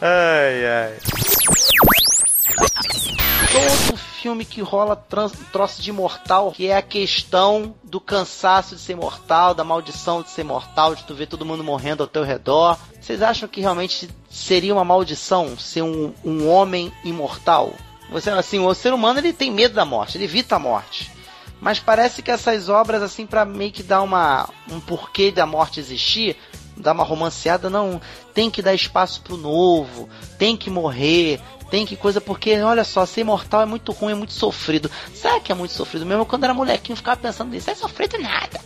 ai, 0.00 0.66
ai. 0.66 0.98
Todo 3.52 4.07
filme 4.18 4.44
que 4.44 4.60
rola 4.60 4.96
trans, 4.96 5.32
troço 5.52 5.80
de 5.80 5.92
mortal, 5.92 6.50
que 6.50 6.66
é 6.66 6.76
a 6.76 6.82
questão 6.82 7.74
do 7.84 8.00
cansaço 8.00 8.74
de 8.74 8.80
ser 8.80 8.96
mortal, 8.96 9.54
da 9.54 9.62
maldição 9.62 10.22
de 10.22 10.30
ser 10.30 10.44
mortal, 10.44 10.94
de 10.94 11.04
tu 11.04 11.14
ver 11.14 11.26
todo 11.26 11.46
mundo 11.46 11.62
morrendo 11.62 12.02
ao 12.02 12.08
teu 12.08 12.24
redor. 12.24 12.76
Vocês 13.00 13.22
acham 13.22 13.48
que 13.48 13.60
realmente 13.60 14.08
seria 14.28 14.74
uma 14.74 14.84
maldição 14.84 15.56
ser 15.56 15.82
um, 15.82 16.12
um 16.24 16.48
homem 16.48 16.92
imortal? 17.04 17.72
Você, 18.10 18.30
assim, 18.30 18.58
o 18.58 18.74
ser 18.74 18.92
humano 18.92 19.20
ele 19.20 19.32
tem 19.32 19.50
medo 19.50 19.74
da 19.74 19.84
morte, 19.84 20.16
ele 20.16 20.24
evita 20.24 20.56
a 20.56 20.58
morte. 20.58 21.10
Mas 21.60 21.78
parece 21.78 22.22
que 22.22 22.30
essas 22.30 22.68
obras, 22.68 23.02
assim, 23.02 23.26
para 23.26 23.44
meio 23.44 23.72
que 23.72 23.82
dar 23.82 24.02
uma, 24.02 24.48
um 24.70 24.80
porquê 24.80 25.30
da 25.30 25.46
morte 25.46 25.80
existir, 25.80 26.36
dar 26.78 26.92
uma 26.92 27.04
romanceada, 27.04 27.68
não, 27.68 28.00
tem 28.32 28.50
que 28.50 28.62
dar 28.62 28.74
espaço 28.74 29.20
pro 29.22 29.36
novo, 29.36 30.08
tem 30.38 30.56
que 30.56 30.70
morrer, 30.70 31.40
tem 31.70 31.84
que 31.84 31.96
coisa, 31.96 32.20
porque 32.20 32.58
olha 32.60 32.84
só, 32.84 33.04
ser 33.04 33.22
imortal 33.22 33.62
é 33.62 33.66
muito 33.66 33.92
ruim, 33.92 34.12
é 34.12 34.14
muito 34.14 34.32
sofrido. 34.32 34.90
Sabe 35.14 35.40
que 35.40 35.52
é 35.52 35.54
muito 35.54 35.74
sofrido 35.74 36.06
mesmo? 36.06 36.24
Quando 36.24 36.44
era 36.44 36.54
molequinho, 36.54 36.96
ficava 36.96 37.20
pensando 37.20 37.50
nisso, 37.50 37.70
é 37.70 37.74
sofrido 37.74 38.18
nada. 38.18 38.60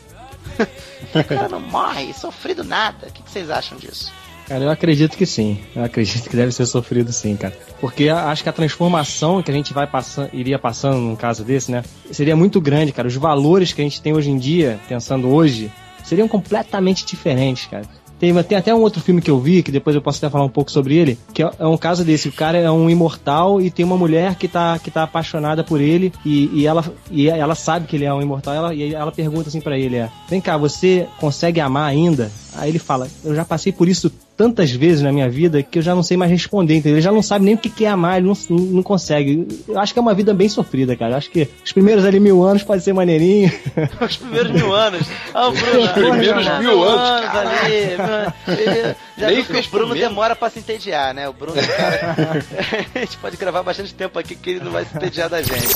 o 1.14 1.24
cara 1.24 1.48
não 1.48 1.60
morre, 1.60 2.12
sofrido 2.12 2.62
nada. 2.62 3.08
O 3.08 3.12
que, 3.12 3.22
que 3.22 3.30
vocês 3.30 3.50
acham 3.50 3.76
disso? 3.78 4.12
Cara, 4.46 4.64
eu 4.64 4.70
acredito 4.70 5.16
que 5.16 5.24
sim. 5.24 5.60
Eu 5.74 5.84
acredito 5.84 6.28
que 6.28 6.36
deve 6.36 6.52
ser 6.52 6.66
sofrido 6.66 7.12
sim, 7.12 7.36
cara. 7.36 7.56
Porque 7.80 8.08
acho 8.08 8.42
que 8.42 8.48
a 8.48 8.52
transformação 8.52 9.42
que 9.42 9.50
a 9.50 9.54
gente 9.54 9.72
vai 9.72 9.86
passando, 9.86 10.30
iria 10.32 10.58
passando 10.58 10.98
num 10.98 11.16
caso 11.16 11.44
desse, 11.44 11.70
né? 11.70 11.82
Seria 12.10 12.36
muito 12.36 12.60
grande, 12.60 12.92
cara. 12.92 13.08
Os 13.08 13.16
valores 13.16 13.72
que 13.72 13.80
a 13.80 13.84
gente 13.84 14.02
tem 14.02 14.12
hoje 14.12 14.30
em 14.30 14.38
dia, 14.38 14.78
pensando 14.88 15.28
hoje, 15.28 15.72
seriam 16.04 16.28
completamente 16.28 17.04
diferentes, 17.06 17.66
cara. 17.66 17.84
Tem, 18.22 18.32
tem 18.44 18.56
até 18.56 18.72
um 18.72 18.80
outro 18.82 19.02
filme 19.02 19.20
que 19.20 19.28
eu 19.28 19.40
vi, 19.40 19.64
que 19.64 19.72
depois 19.72 19.96
eu 19.96 20.00
posso 20.00 20.18
até 20.18 20.30
falar 20.30 20.44
um 20.44 20.48
pouco 20.48 20.70
sobre 20.70 20.96
ele, 20.96 21.18
que 21.34 21.42
é, 21.42 21.50
é 21.58 21.66
um 21.66 21.76
caso 21.76 22.04
desse. 22.04 22.28
O 22.28 22.32
cara 22.32 22.56
é 22.56 22.70
um 22.70 22.88
imortal 22.88 23.60
e 23.60 23.68
tem 23.68 23.84
uma 23.84 23.96
mulher 23.96 24.36
que 24.36 24.46
tá, 24.46 24.78
que 24.78 24.92
tá 24.92 25.02
apaixonada 25.02 25.64
por 25.64 25.80
ele 25.80 26.12
e, 26.24 26.48
e 26.60 26.64
ela, 26.64 26.84
e 27.10 27.28
ela 27.28 27.56
sabe 27.56 27.88
que 27.88 27.96
ele 27.96 28.04
é 28.04 28.14
um 28.14 28.22
imortal 28.22 28.54
ela, 28.54 28.72
e 28.72 28.94
ela 28.94 29.10
pergunta 29.10 29.48
assim 29.48 29.60
para 29.60 29.76
ele, 29.76 29.96
é, 29.96 30.08
vem 30.28 30.40
cá, 30.40 30.56
você 30.56 31.08
consegue 31.18 31.58
amar 31.58 31.90
ainda? 31.90 32.30
Aí 32.54 32.68
ele 32.70 32.78
fala, 32.78 33.08
eu 33.24 33.34
já 33.34 33.44
passei 33.44 33.72
por 33.72 33.88
isso 33.88 34.12
tantas 34.36 34.70
vezes 34.70 35.02
na 35.02 35.12
minha 35.12 35.28
vida 35.28 35.62
que 35.62 35.78
eu 35.78 35.82
já 35.82 35.94
não 35.94 36.02
sei 36.02 36.16
mais 36.16 36.30
responder, 36.30 36.74
entendeu? 36.74 36.96
Ele 36.96 37.02
já 37.02 37.12
não 37.12 37.22
sabe 37.22 37.44
nem 37.44 37.54
o 37.54 37.58
que 37.58 37.84
é 37.84 37.88
amar, 37.88 38.18
ele 38.18 38.26
não, 38.26 38.56
não 38.56 38.82
consegue. 38.82 39.46
Eu 39.68 39.78
acho 39.78 39.92
que 39.92 39.98
é 39.98 40.02
uma 40.02 40.14
vida 40.14 40.32
bem 40.34 40.48
sofrida, 40.48 40.96
cara. 40.96 41.12
Eu 41.12 41.18
acho 41.18 41.30
que 41.30 41.48
os 41.64 41.72
primeiros 41.72 42.04
ali 42.04 42.18
mil 42.18 42.42
anos 42.42 42.62
pode 42.62 42.82
ser 42.82 42.92
maneirinho. 42.92 43.52
os 44.00 44.16
primeiros 44.16 44.52
mil 44.52 44.74
anos. 44.74 45.06
Ah, 45.34 45.48
o 45.48 45.52
Bruno, 45.52 45.82
os 45.82 45.90
primeiros 45.92 46.48
mil, 46.48 46.58
mil 46.58 46.84
anos, 46.84 47.30
cara. 47.30 47.50
ali. 47.64 47.74
Ele, 47.74 48.94
já 49.18 49.26
Nem 49.28 49.42
viu 49.42 49.44
que 49.44 49.68
o 49.68 49.70
Bruno 49.70 49.94
demora 49.94 50.34
pra 50.34 50.50
se 50.50 50.58
entediar, 50.58 51.14
né? 51.14 51.28
O 51.28 51.32
Bruno, 51.32 51.60
cara, 51.62 52.44
a 52.94 52.98
gente 52.98 53.16
pode 53.18 53.36
gravar 53.36 53.62
bastante 53.62 53.94
tempo 53.94 54.18
aqui 54.18 54.34
que 54.34 54.50
ele 54.50 54.60
não 54.60 54.72
vai 54.72 54.84
se 54.84 54.96
entediar 54.96 55.28
da 55.28 55.42
gente. 55.42 55.74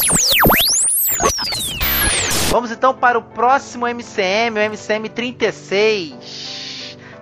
Vamos 2.51 2.71
então 2.71 2.95
para 2.95 3.19
o 3.19 3.23
próximo 3.23 3.87
MCM, 3.87 4.59
o 4.59 4.63
MCM 4.71 5.09
36. 5.09 6.46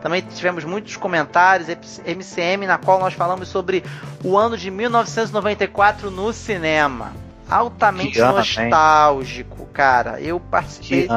Também 0.05 0.21
tivemos 0.21 0.65
muitos 0.65 0.99
comentários, 0.99 1.67
MCM, 2.05 2.67
na 2.67 2.77
qual 2.77 3.01
nós 3.01 3.15
falamos 3.15 3.49
sobre 3.49 3.83
o 4.23 4.37
ano 4.37 4.55
de 4.55 4.71
1994 4.71 6.11
no 6.11 6.31
cinema. 6.31 7.13
Altamente 7.49 8.21
ano, 8.21 8.37
nostálgico, 8.37 9.63
hein? 9.63 9.69
cara. 9.73 10.21
Eu 10.21 10.39
participei. 10.39 11.09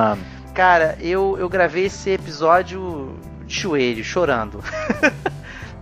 Cara, 0.54 0.98
eu, 1.02 1.36
eu 1.38 1.50
gravei 1.50 1.88
esse 1.88 2.12
episódio 2.12 3.20
de 3.46 3.60
joelho, 3.60 4.06
chorando. 4.06 4.64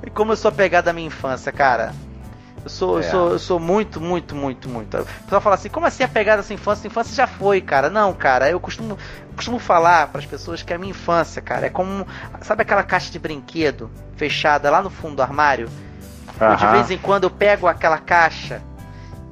e 0.03 0.09
como 0.09 0.31
eu 0.31 0.35
sou 0.35 0.49
apegado 0.49 0.87
à 0.87 0.93
minha 0.93 1.05
infância, 1.05 1.51
cara. 1.51 1.93
Eu 2.65 2.69
sou, 2.69 2.99
é. 2.99 2.99
eu 2.99 3.03
sou, 3.03 3.29
eu 3.29 3.39
sou 3.39 3.59
muito, 3.59 4.01
muito, 4.01 4.35
muito, 4.35 4.67
muito. 4.67 4.97
O 4.97 5.05
pessoal 5.05 5.39
fala 5.39 5.53
assim, 5.53 5.69
como 5.69 5.85
assim 5.85 6.03
apegado 6.03 6.39
à 6.39 6.43
sua 6.43 6.55
infância? 6.55 6.81
Sua 6.81 6.87
infância 6.87 7.15
já 7.15 7.27
foi, 7.27 7.61
cara. 7.61 7.91
Não, 7.91 8.11
cara, 8.11 8.49
eu 8.49 8.59
costumo, 8.59 8.97
costumo 9.35 9.59
falar 9.59 10.07
para 10.07 10.19
as 10.19 10.25
pessoas 10.25 10.63
que 10.63 10.73
a 10.73 10.77
minha 10.77 10.89
infância, 10.89 11.43
cara, 11.43 11.67
é 11.67 11.69
como. 11.69 12.07
Sabe 12.41 12.63
aquela 12.63 12.81
caixa 12.81 13.11
de 13.11 13.19
brinquedo 13.19 13.91
fechada 14.15 14.71
lá 14.71 14.81
no 14.81 14.89
fundo 14.89 15.17
do 15.17 15.21
armário? 15.21 15.69
Uhum. 16.41 16.55
De 16.55 16.65
vez 16.67 16.89
em 16.89 16.97
quando 16.97 17.25
eu 17.25 17.29
pego 17.29 17.67
aquela 17.67 17.99
caixa 17.99 18.59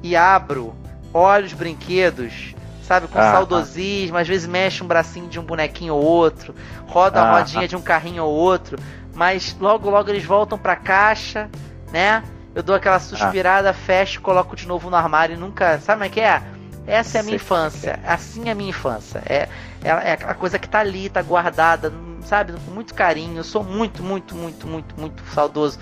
e 0.00 0.14
abro, 0.14 0.72
olho 1.12 1.44
os 1.44 1.52
brinquedos, 1.52 2.54
sabe, 2.84 3.08
com 3.08 3.18
uhum. 3.18 3.32
saudosismo, 3.32 4.16
às 4.16 4.28
vezes 4.28 4.46
mexe 4.46 4.84
um 4.84 4.86
bracinho 4.86 5.26
de 5.26 5.40
um 5.40 5.44
bonequinho 5.44 5.94
ou 5.94 6.02
outro, 6.04 6.54
roda 6.86 7.20
a 7.20 7.32
rodinha 7.32 7.66
de 7.66 7.74
um 7.74 7.82
carrinho 7.82 8.22
ou 8.22 8.32
outro, 8.32 8.78
mas 9.12 9.56
logo 9.60 9.90
logo 9.90 10.08
eles 10.08 10.24
voltam 10.24 10.56
pra 10.56 10.76
caixa, 10.76 11.50
né? 11.92 12.22
Eu 12.54 12.62
dou 12.62 12.74
aquela 12.74 13.00
suspirada, 13.00 13.70
ah. 13.70 13.74
fecho, 13.74 14.20
coloco 14.20 14.54
de 14.54 14.66
novo 14.66 14.88
no 14.88 14.96
armário 14.96 15.34
e 15.34 15.38
nunca. 15.38 15.78
Sabe 15.80 15.98
como 15.98 16.04
é 16.04 16.08
que 16.08 16.20
é? 16.20 16.42
Essa 16.86 17.18
é 17.18 17.20
a 17.20 17.24
minha 17.24 17.36
infância. 17.36 17.98
Assim 18.06 18.48
é 18.48 18.52
a 18.52 18.54
minha 18.54 18.70
infância. 18.70 19.22
É, 19.26 19.48
é, 19.82 19.88
é 19.88 20.12
aquela 20.12 20.34
coisa 20.34 20.58
que 20.58 20.68
tá 20.68 20.80
ali, 20.80 21.08
tá 21.08 21.22
guardada, 21.22 21.92
sabe? 22.22 22.52
Com 22.52 22.70
muito 22.70 22.94
carinho. 22.94 23.38
Eu 23.38 23.44
sou 23.44 23.64
muito, 23.64 24.02
muito, 24.02 24.34
muito, 24.34 24.66
muito, 24.66 25.00
muito 25.00 25.22
saudoso 25.32 25.78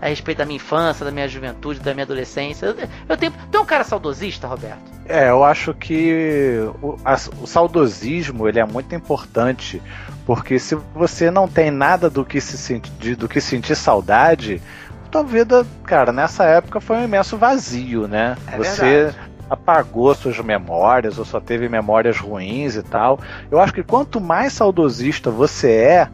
a 0.00 0.08
respeito 0.08 0.38
da 0.38 0.44
minha 0.44 0.56
infância, 0.56 1.04
da 1.04 1.10
minha 1.10 1.28
juventude, 1.28 1.80
da 1.80 1.94
minha 1.94 2.04
adolescência. 2.04 2.66
Eu, 2.66 2.76
eu 3.08 3.16
tenho. 3.16 3.32
Tem 3.50 3.60
um 3.60 3.64
cara 3.64 3.84
saudosista, 3.84 4.46
Roberto? 4.48 4.96
É, 5.06 5.28
eu 5.30 5.44
acho 5.44 5.72
que 5.74 6.58
o, 6.82 6.96
a, 7.04 7.14
o 7.40 7.46
saudosismo 7.46 8.48
ele 8.48 8.58
é 8.58 8.64
muito 8.64 8.94
importante. 8.94 9.80
Porque 10.24 10.58
se 10.58 10.74
você 10.92 11.30
não 11.30 11.46
tem 11.46 11.70
nada 11.70 12.10
do 12.10 12.24
que, 12.24 12.40
se 12.40 12.58
sentir, 12.58 13.14
do 13.14 13.28
que 13.28 13.40
sentir 13.40 13.76
saudade, 13.76 14.60
tua 15.06 15.22
vida, 15.22 15.66
cara, 15.84 16.12
nessa 16.12 16.44
época 16.44 16.80
foi 16.80 16.96
um 16.96 17.04
imenso 17.04 17.36
vazio, 17.36 18.06
né? 18.06 18.36
É 18.46 18.56
Você 18.56 18.82
verdade. 18.82 19.16
apagou 19.48 20.14
suas 20.14 20.38
memórias 20.38 21.18
ou 21.18 21.24
só 21.24 21.40
teve 21.40 21.68
memórias 21.68 22.18
ruins 22.18 22.76
e 22.76 22.82
tal. 22.82 23.18
Eu 23.50 23.60
acho 23.60 23.72
que 23.72 23.82
quanto 23.82 24.20
mais 24.20 24.52
saudosista 24.52 25.30
você 25.30 25.72
é, 25.72 26.08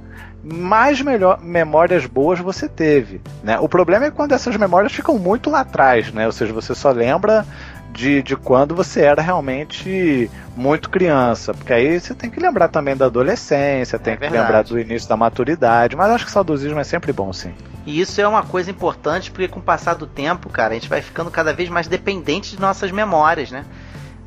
mais 0.45 1.01
melhor, 1.01 1.41
memórias 1.41 2.05
boas 2.05 2.41
você 2.41 2.69
teve. 2.69 3.21
Né? 3.43 3.59
O 3.61 3.69
problema 3.69 4.07
é 4.07 4.11
quando 4.11 4.33
essas 4.33 4.57
memórias 4.57 4.93
ficam 4.93 5.19
muito 5.19 5.49
lá 5.49 5.61
atrás, 5.61 6.13
né? 6.13 6.27
Ou 6.27 6.33
seja, 6.33 6.53
você 6.53 6.75
só 6.75 6.91
lembra 6.91 7.47
de, 7.93 8.23
de 8.23 8.37
quando 8.37 8.75
você 8.75 9.03
era 9.03 9.21
realmente 9.23 10.31
muito 10.57 10.89
criança. 10.89 11.53
Porque 11.55 11.73
aí 11.73 12.01
você 12.01 12.15
tem 12.15 12.31
que 12.31 12.41
lembrar 12.41 12.69
também 12.69 12.97
da 12.97 13.07
adolescência, 13.07 13.99
tem 13.99 14.15
é 14.15 14.17
que 14.17 14.29
lembrar 14.29 14.63
do 14.63 14.79
início 14.79 15.09
da 15.09 15.17
maturidade. 15.17 15.95
Mas 15.95 16.11
acho 16.11 16.25
que 16.25 16.33
saudosismo 16.33 16.81
é 16.81 16.85
sempre 16.85 17.13
bom, 17.13 17.33
sim. 17.33 17.53
E 17.85 18.01
isso 18.01 18.21
é 18.21 18.27
uma 18.27 18.43
coisa 18.43 18.71
importante 18.71 19.31
porque 19.31 19.49
com 19.49 19.61
o 19.61 19.63
passar 19.63 19.95
do 19.95 20.07
tempo, 20.07 20.49
cara, 20.49 20.71
a 20.71 20.75
gente 20.75 20.89
vai 20.89 21.03
ficando 21.03 21.31
cada 21.31 21.53
vez 21.53 21.69
mais 21.69 21.89
dependente 21.89 22.57
de 22.57 22.61
nossas 22.61 22.91
memórias, 22.91 23.51
né? 23.51 23.65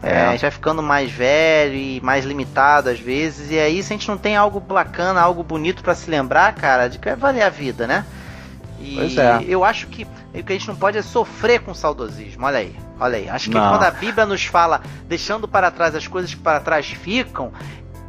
É. 0.03 0.09
É, 0.09 0.25
a 0.27 0.31
gente 0.31 0.41
vai 0.41 0.51
ficando 0.51 0.83
mais 0.83 1.09
velho 1.09 1.73
e 1.73 2.01
mais 2.01 2.25
limitado 2.25 2.89
às 2.89 2.99
vezes. 2.99 3.49
E 3.49 3.57
aí, 3.57 3.81
se 3.81 3.93
a 3.93 3.97
gente 3.97 4.07
não 4.07 4.17
tem 4.17 4.35
algo 4.35 4.59
bacana, 4.59 5.21
algo 5.21 5.41
bonito 5.41 5.81
para 5.81 5.95
se 5.95 6.09
lembrar, 6.11 6.53
cara, 6.53 6.87
de 6.87 6.99
que 6.99 7.07
vai 7.09 7.15
valer 7.15 7.41
a 7.41 7.49
vida, 7.49 7.87
né? 7.87 8.05
E 8.85 8.95
pois 8.95 9.17
é. 9.17 9.43
eu 9.47 9.63
acho 9.63 9.87
que 9.87 10.05
o 10.33 10.43
que 10.43 10.53
a 10.53 10.57
gente 10.57 10.67
não 10.67 10.75
pode 10.75 10.97
é 10.97 11.01
sofrer 11.01 11.61
com 11.61 11.73
saudosismo. 11.73 12.45
Olha 12.45 12.59
aí, 12.59 12.75
olha 12.99 13.17
aí. 13.17 13.27
Acho 13.27 13.49
que 13.49 13.55
não. 13.55 13.69
quando 13.69 13.83
a 13.83 13.91
Bíblia 13.91 14.25
nos 14.25 14.45
fala 14.45 14.81
deixando 15.07 15.47
para 15.47 15.71
trás 15.71 15.95
as 15.95 16.07
coisas 16.07 16.33
que 16.33 16.39
para 16.39 16.59
trás 16.59 16.85
ficam, 16.87 17.51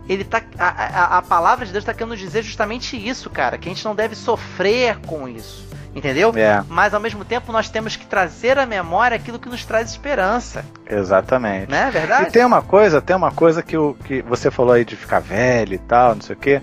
ele 0.08 0.22
tá 0.22 0.42
a, 0.58 0.68
a, 0.68 1.18
a 1.18 1.22
palavra 1.22 1.64
de 1.64 1.72
Deus 1.72 1.82
está 1.82 1.94
querendo 1.94 2.16
dizer 2.16 2.42
justamente 2.42 2.96
isso, 2.96 3.30
cara, 3.30 3.56
que 3.56 3.68
a 3.68 3.72
gente 3.72 3.84
não 3.84 3.94
deve 3.94 4.14
sofrer 4.14 4.98
com 4.98 5.26
isso. 5.26 5.66
Entendeu? 5.94 6.30
É. 6.36 6.62
Mas 6.68 6.92
ao 6.92 7.00
mesmo 7.00 7.24
tempo 7.24 7.50
nós 7.50 7.70
temos 7.70 7.96
que 7.96 8.04
trazer 8.04 8.58
à 8.58 8.66
memória 8.66 9.16
aquilo 9.16 9.38
que 9.38 9.48
nos 9.48 9.64
traz 9.64 9.90
esperança. 9.90 10.62
Exatamente. 10.86 11.70
Não 11.70 11.78
é 11.78 11.90
verdade? 11.90 12.28
E 12.28 12.30
tem 12.30 12.44
uma 12.44 12.60
coisa, 12.60 13.00
tem 13.00 13.16
uma 13.16 13.32
coisa 13.32 13.62
que, 13.62 13.78
o, 13.78 13.94
que 13.94 14.20
você 14.20 14.50
falou 14.50 14.74
aí 14.74 14.84
de 14.84 14.94
ficar 14.94 15.20
velho 15.20 15.72
e 15.72 15.78
tal, 15.78 16.14
não 16.14 16.20
sei 16.20 16.36
o 16.36 16.38
quê 16.38 16.60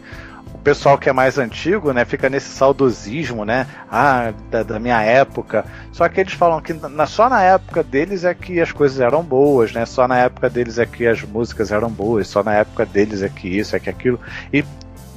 pessoal 0.63 0.97
que 0.97 1.09
é 1.09 1.13
mais 1.13 1.37
antigo, 1.37 1.91
né, 1.91 2.05
fica 2.05 2.29
nesse 2.29 2.49
saudosismo, 2.49 3.43
né? 3.43 3.67
Ah, 3.91 4.33
da, 4.49 4.63
da, 4.63 4.79
minha 4.79 5.01
época. 5.01 5.65
Só 5.91 6.07
que 6.07 6.21
eles 6.21 6.33
falam 6.33 6.61
que 6.61 6.73
na, 6.73 7.05
só 7.05 7.29
na 7.29 7.41
época 7.41 7.83
deles 7.83 8.23
é 8.23 8.33
que 8.33 8.61
as 8.61 8.71
coisas 8.71 8.99
eram 8.99 9.21
boas, 9.21 9.73
né? 9.73 9.85
Só 9.85 10.07
na 10.07 10.17
época 10.17 10.49
deles 10.49 10.79
é 10.79 10.85
que 10.85 11.05
as 11.05 11.21
músicas 11.21 11.71
eram 11.71 11.89
boas, 11.89 12.27
só 12.27 12.41
na 12.43 12.53
época 12.53 12.85
deles 12.85 13.21
é 13.21 13.29
que 13.29 13.47
isso, 13.47 13.75
é 13.75 13.79
que 13.79 13.89
aquilo. 13.89 14.19
E 14.51 14.63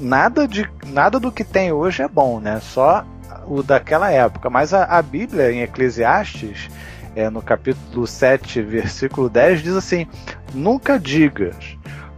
nada 0.01 0.47
de 0.49 0.69
nada 0.87 1.21
do 1.21 1.31
que 1.31 1.45
tem 1.45 1.73
hoje 1.73 2.03
é 2.03 2.09
bom, 2.09 2.41
né? 2.41 2.61
Só 2.61 3.05
o 3.47 3.63
daquela 3.63 4.11
época. 4.11 4.51
Mas 4.51 4.75
a, 4.75 4.85
a 4.85 5.01
Bíblia 5.01 5.53
em 5.53 5.63
Eclesiastes, 5.63 6.69
é, 7.15 7.31
no 7.31 7.41
capítulo 7.41 8.07
7, 8.07 8.61
versículo 8.63 9.29
10, 9.29 9.63
diz 9.63 9.77
assim: 9.77 10.07
Nunca 10.53 10.99
digas 10.99 11.77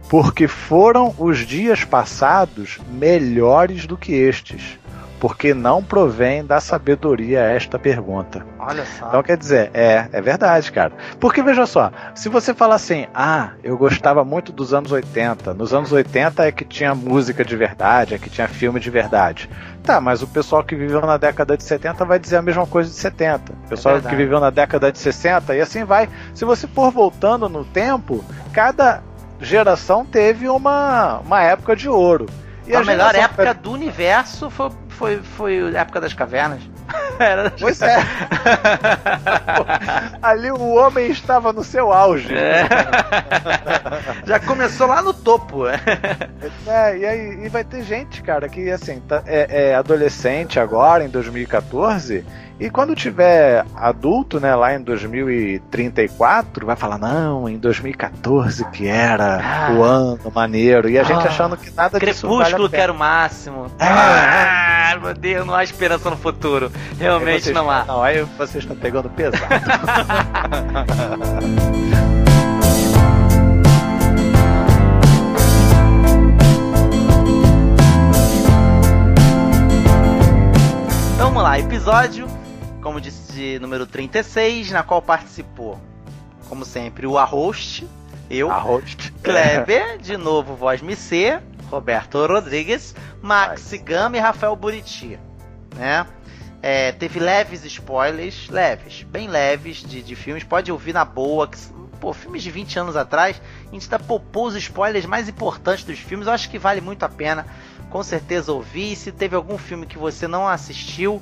porque 0.09 0.47
foram 0.47 1.13
os 1.17 1.39
dias 1.39 1.85
passados 1.85 2.79
melhores 2.91 3.85
do 3.85 3.95
que 3.95 4.11
estes 4.13 4.79
porque 5.19 5.53
não 5.53 5.83
provém 5.83 6.45
da 6.45 6.59
sabedoria 6.61 7.41
esta 7.41 7.77
pergunta. 7.77 8.45
Olha 8.57 8.85
só. 8.85 9.07
Então 9.09 9.21
quer 9.21 9.37
dizer, 9.37 9.69
é, 9.73 10.07
é 10.11 10.21
verdade, 10.21 10.71
cara. 10.71 10.93
Porque 11.19 11.43
veja 11.43 11.65
só, 11.65 11.91
se 12.15 12.29
você 12.29 12.53
fala 12.53 12.75
assim, 12.75 13.05
ah, 13.13 13.51
eu 13.63 13.77
gostava 13.77 14.23
muito 14.23 14.51
dos 14.51 14.73
anos 14.73 14.91
80, 14.91 15.53
nos 15.53 15.73
anos 15.73 15.91
80 15.91 16.47
é 16.47 16.51
que 16.51 16.63
tinha 16.63 16.95
música 16.95 17.43
de 17.43 17.55
verdade, 17.55 18.15
é 18.15 18.17
que 18.17 18.29
tinha 18.29 18.47
filme 18.47 18.79
de 18.79 18.89
verdade. 18.89 19.49
Tá, 19.83 19.99
mas 19.99 20.21
o 20.21 20.27
pessoal 20.27 20.63
que 20.63 20.75
viveu 20.75 21.01
na 21.01 21.17
década 21.17 21.57
de 21.57 21.63
70 21.63 22.05
vai 22.05 22.19
dizer 22.19 22.37
a 22.37 22.41
mesma 22.41 22.65
coisa 22.65 22.89
de 22.89 22.95
70. 22.95 23.51
O 23.51 23.69
pessoal 23.69 23.97
é 23.97 24.01
que 24.01 24.15
viveu 24.15 24.39
na 24.39 24.49
década 24.49 24.91
de 24.91 24.99
60 24.99 25.55
e 25.55 25.61
assim 25.61 25.83
vai. 25.83 26.07
Se 26.33 26.45
você 26.45 26.67
for 26.67 26.91
voltando 26.91 27.49
no 27.49 27.65
tempo, 27.65 28.23
cada 28.53 29.01
geração 29.39 30.05
teve 30.05 30.49
uma, 30.49 31.19
uma 31.19 31.41
época 31.41 31.75
de 31.75 31.89
ouro. 31.89 32.27
E 32.67 32.75
a, 32.75 32.79
a 32.79 32.83
melhor 32.83 33.15
época 33.15 33.53
do 33.53 33.71
universo 33.71 34.49
foi 34.49 34.69
foi, 34.99 35.21
foi 35.23 35.77
a 35.77 35.79
época 35.79 36.01
das 36.01 36.13
cavernas. 36.13 36.59
Era... 37.17 37.49
Pois 37.51 37.81
é. 37.81 37.95
Ali 40.21 40.51
o 40.51 40.75
homem 40.75 41.09
estava 41.09 41.53
no 41.53 41.63
seu 41.63 41.93
auge. 41.93 42.35
É. 42.35 42.67
Já 44.25 44.41
começou 44.41 44.87
lá 44.87 45.01
no 45.01 45.13
topo. 45.13 45.63
É, 46.67 46.97
e 46.97 47.05
aí 47.05 47.45
e 47.45 47.49
vai 47.49 47.63
ter 47.63 47.83
gente, 47.83 48.21
cara, 48.21 48.47
que 48.47 48.69
assim, 48.69 48.99
tá, 48.99 49.23
é, 49.25 49.69
é 49.69 49.75
adolescente 49.75 50.59
agora, 50.59 51.03
em 51.03 51.09
2014, 51.09 52.23
e 52.59 52.69
quando 52.69 52.93
tiver 52.93 53.65
adulto, 53.73 54.37
né, 54.37 54.53
lá 54.53 54.75
em 54.75 54.81
2034, 54.81 56.65
vai 56.65 56.75
falar, 56.75 56.97
não, 56.97 57.47
em 57.47 57.57
2014 57.57 58.65
que 58.71 58.85
era 58.85 59.39
ah. 59.41 59.71
o 59.71 59.81
ano 59.81 60.29
maneiro. 60.35 60.89
E 60.89 60.99
a 60.99 61.03
gente 61.03 61.25
ah. 61.25 61.29
achando 61.29 61.55
que 61.55 61.71
nada 61.71 61.97
Crepúsculo 61.97 62.43
disso 62.43 62.57
vale 62.57 62.69
que 62.69 62.75
era 62.75 62.91
o 62.91 62.97
máximo. 62.97 63.67
Ah. 63.79 64.91
ah, 64.91 64.99
meu 64.99 65.13
Deus, 65.13 65.47
não 65.47 65.55
há 65.55 65.63
esperança 65.63 66.09
no 66.09 66.17
futuro. 66.17 66.69
Realmente 66.99 67.43
vocês, 67.43 67.55
não 67.55 67.71
há. 67.71 67.85
Não, 67.85 68.03
aí 68.03 68.23
vocês 68.37 68.61
estão 68.65 68.75
pegando 68.75 69.09
pesado. 69.09 69.45
Vamos 81.17 81.41
lá, 81.41 81.57
episódio 81.57 82.27
como 82.81 83.01
disse, 83.01 83.59
número 83.59 83.85
36, 83.85 84.71
na 84.71 84.83
qual 84.83 85.01
participou, 85.01 85.79
como 86.47 86.65
sempre, 86.65 87.05
o 87.05 87.17
Arrost, 87.17 87.83
eu, 88.29 88.51
Arrost. 88.51 89.11
Kleber, 89.23 89.97
de 90.01 90.17
novo, 90.17 90.55
voz 90.55 90.81
MC, 90.81 91.39
Roberto 91.69 92.25
Rodrigues, 92.25 92.95
Max 93.21 93.73
Gama 93.83 94.17
e 94.17 94.19
Rafael 94.19 94.55
Buriti, 94.55 95.19
né? 95.75 96.05
É, 96.61 96.91
teve 96.91 97.19
leves 97.19 97.63
spoilers, 97.63 98.49
leves, 98.49 99.03
bem 99.03 99.27
leves 99.27 99.77
de, 99.77 100.01
de 100.01 100.15
filmes, 100.15 100.43
pode 100.43 100.71
ouvir 100.71 100.93
na 100.93 101.05
boa, 101.05 101.47
que, 101.47 101.57
pô, 102.01 102.13
filmes 102.13 102.43
de 102.43 102.51
20 102.51 102.79
anos 102.79 102.95
atrás, 102.97 103.41
a 103.69 103.73
gente 103.73 103.85
ainda 103.85 103.99
poupou 103.99 104.47
os 104.47 104.55
spoilers 104.55 105.05
mais 105.05 105.29
importantes 105.29 105.85
dos 105.85 105.99
filmes, 105.99 106.27
eu 106.27 106.33
acho 106.33 106.49
que 106.49 106.59
vale 106.59 106.81
muito 106.81 107.03
a 107.03 107.09
pena, 107.09 107.45
com 107.89 108.03
certeza 108.03 108.51
ouvir, 108.51 108.95
se 108.95 109.11
teve 109.11 109.35
algum 109.35 109.57
filme 109.57 109.85
que 109.85 109.97
você 109.97 110.27
não 110.27 110.47
assistiu, 110.47 111.21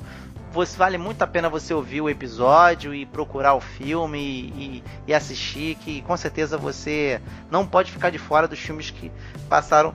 você 0.58 0.76
vale 0.76 0.98
muito 0.98 1.22
a 1.22 1.26
pena 1.26 1.48
você 1.48 1.72
ouvir 1.72 2.00
o 2.00 2.10
episódio 2.10 2.92
e 2.92 3.06
procurar 3.06 3.54
o 3.54 3.60
filme 3.60 4.18
e, 4.18 4.84
e, 5.06 5.14
assistir, 5.14 5.76
que 5.76 6.02
com 6.02 6.16
certeza 6.16 6.58
você 6.58 7.20
não 7.48 7.64
pode 7.64 7.92
ficar 7.92 8.10
de 8.10 8.18
fora 8.18 8.48
dos 8.48 8.58
filmes 8.58 8.90
que 8.90 9.12
passaram 9.48 9.94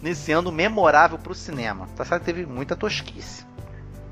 nesse 0.00 0.32
ano 0.32 0.50
memorável 0.50 1.18
para 1.18 1.32
o 1.32 1.34
cinema. 1.34 1.86
Tá 1.96 2.04
certo? 2.04 2.24
Teve 2.24 2.46
muita 2.46 2.74
tosquice. 2.74 3.44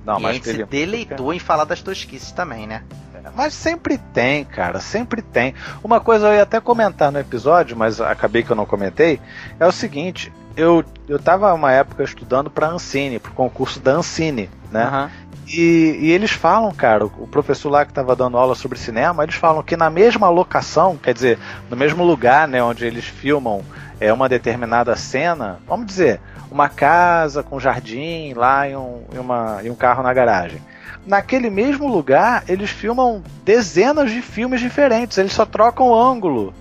Não, 0.04 0.20
e 0.20 0.26
a 0.26 0.32
gente 0.34 0.44
se 0.44 0.64
deleitou 0.64 1.32
em 1.32 1.38
falar 1.38 1.64
das 1.64 1.80
tosquices 1.80 2.32
também, 2.32 2.66
né? 2.66 2.84
É, 3.14 3.30
mas 3.34 3.54
sempre 3.54 3.96
tem, 3.96 4.44
cara, 4.44 4.80
sempre 4.80 5.22
tem. 5.22 5.54
Uma 5.82 6.00
coisa 6.00 6.28
eu 6.28 6.34
ia 6.34 6.42
até 6.42 6.60
comentar 6.60 7.10
no 7.10 7.18
episódio, 7.18 7.76
mas 7.76 7.98
acabei 7.98 8.42
que 8.42 8.50
eu 8.50 8.56
não 8.56 8.66
comentei, 8.66 9.20
é 9.58 9.66
o 9.66 9.72
seguinte, 9.72 10.32
eu, 10.56 10.84
eu 11.08 11.18
tava 11.18 11.52
uma 11.54 11.72
época 11.72 12.02
estudando 12.02 12.50
para 12.50 12.68
Ancine, 12.68 13.18
pro 13.18 13.32
concurso 13.32 13.80
da 13.80 13.92
Ancine, 13.92 14.50
né? 14.70 14.86
Uhum. 14.86 15.27
E, 15.48 15.98
e, 16.00 16.10
eles 16.12 16.30
falam, 16.30 16.72
cara, 16.72 17.06
o 17.06 17.26
professor 17.26 17.70
lá 17.70 17.84
que 17.84 17.90
estava 17.90 18.14
dando 18.14 18.36
aula 18.36 18.54
sobre 18.54 18.78
cinema, 18.78 19.22
eles 19.22 19.34
falam 19.34 19.62
que 19.62 19.76
na 19.76 19.88
mesma 19.88 20.28
locação, 20.28 20.96
quer 20.96 21.14
dizer, 21.14 21.38
no 21.70 21.76
mesmo 21.76 22.04
lugar, 22.04 22.46
né, 22.46 22.62
onde 22.62 22.84
eles 22.84 23.06
filmam 23.06 23.62
é 23.98 24.12
uma 24.12 24.28
determinada 24.28 24.94
cena, 24.94 25.58
vamos 25.66 25.86
dizer, 25.86 26.20
uma 26.50 26.68
casa 26.68 27.42
com 27.42 27.58
jardim 27.58 28.32
lá 28.34 28.68
e 28.68 28.76
um, 28.76 29.02
e 29.12 29.18
uma, 29.18 29.60
e 29.62 29.70
um 29.70 29.74
carro 29.74 30.02
na 30.02 30.12
garagem. 30.12 30.60
Naquele 31.06 31.48
mesmo 31.48 31.88
lugar, 31.88 32.44
eles 32.46 32.70
filmam 32.70 33.22
dezenas 33.42 34.10
de 34.10 34.20
filmes 34.20 34.60
diferentes, 34.60 35.16
eles 35.16 35.32
só 35.32 35.46
trocam 35.46 35.88
o 35.88 35.94
ângulo 35.94 36.52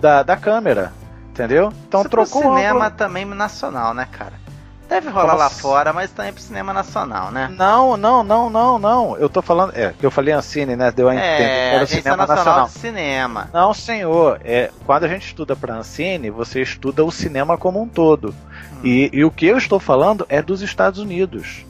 da, 0.00 0.24
da 0.24 0.36
câmera, 0.36 0.92
entendeu? 1.30 1.72
Então 1.86 2.00
Isso 2.00 2.10
trocou 2.10 2.40
o 2.50 2.56
cinema 2.56 2.86
ângulo... 2.86 2.96
também 2.96 3.24
nacional, 3.24 3.94
né, 3.94 4.08
cara? 4.10 4.41
Deve 4.92 5.08
rolar 5.08 5.32
lá 5.32 5.48
fora, 5.48 5.90
mas 5.90 6.10
também 6.10 6.34
pro 6.34 6.42
cinema 6.42 6.70
nacional, 6.70 7.30
né? 7.30 7.50
Não, 7.56 7.96
não, 7.96 8.22
não, 8.22 8.50
não, 8.50 8.78
não. 8.78 9.16
Eu 9.16 9.26
tô 9.26 9.40
falando. 9.40 9.72
É, 9.74 9.94
eu 10.02 10.10
falei 10.10 10.34
Ancine, 10.34 10.76
né? 10.76 10.90
Deu 10.90 11.08
a 11.08 11.14
entender. 11.14 11.44
É, 11.44 11.74
era 11.76 11.86
cinema 11.86 12.16
nacional, 12.18 12.44
nacional. 12.44 12.66
de 12.66 12.72
cinema. 12.72 13.50
Não, 13.54 13.72
senhor. 13.72 14.38
É, 14.44 14.70
quando 14.84 15.04
a 15.04 15.08
gente 15.08 15.28
estuda 15.28 15.56
pra 15.56 15.76
Ancine, 15.76 16.28
você 16.28 16.60
estuda 16.60 17.02
o 17.02 17.10
cinema 17.10 17.56
como 17.56 17.80
um 17.80 17.88
todo. 17.88 18.34
Hum. 18.74 18.80
E, 18.84 19.08
e 19.14 19.24
o 19.24 19.30
que 19.30 19.46
eu 19.46 19.56
estou 19.56 19.80
falando 19.80 20.26
é 20.28 20.42
dos 20.42 20.60
Estados 20.60 21.00
Unidos. 21.00 21.64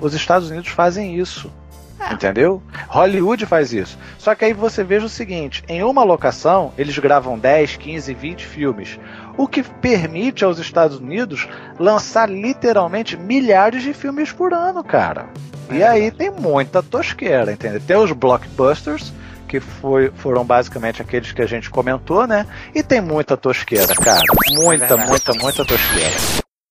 Os 0.00 0.12
Estados 0.12 0.50
Unidos 0.50 0.70
fazem 0.70 1.16
isso. 1.16 1.52
É. 2.00 2.14
Entendeu? 2.14 2.62
Hollywood 2.88 3.44
faz 3.44 3.72
isso. 3.74 3.98
Só 4.18 4.34
que 4.34 4.46
aí 4.46 4.54
você 4.54 4.82
veja 4.82 5.04
o 5.04 5.08
seguinte: 5.08 5.62
em 5.68 5.82
uma 5.82 6.02
locação, 6.02 6.72
eles 6.78 6.98
gravam 6.98 7.38
10, 7.38 7.76
15, 7.76 8.14
20 8.14 8.46
filmes. 8.46 8.98
O 9.36 9.46
que 9.46 9.62
permite 9.62 10.44
aos 10.44 10.58
Estados 10.58 10.98
Unidos 10.98 11.46
lançar 11.78 12.28
literalmente 12.28 13.16
milhares 13.16 13.82
de 13.82 13.92
filmes 13.92 14.32
por 14.32 14.54
ano, 14.54 14.82
cara. 14.82 15.28
E 15.70 15.82
é 15.82 15.88
aí 15.88 16.10
tem 16.10 16.30
muita 16.30 16.82
tosqueira, 16.82 17.52
entendeu? 17.52 17.80
Tem 17.86 17.96
os 17.96 18.10
blockbusters, 18.12 19.12
que 19.46 19.60
foi, 19.60 20.10
foram 20.16 20.44
basicamente 20.44 21.02
aqueles 21.02 21.32
que 21.32 21.42
a 21.42 21.46
gente 21.46 21.68
comentou, 21.70 22.26
né? 22.26 22.46
E 22.74 22.82
tem 22.82 23.00
muita 23.00 23.36
tosqueira, 23.36 23.94
cara. 23.94 24.22
Muita, 24.54 24.94
é 24.94 24.96
muita, 24.96 25.32
muita 25.34 25.64
tosqueira. 25.64 26.16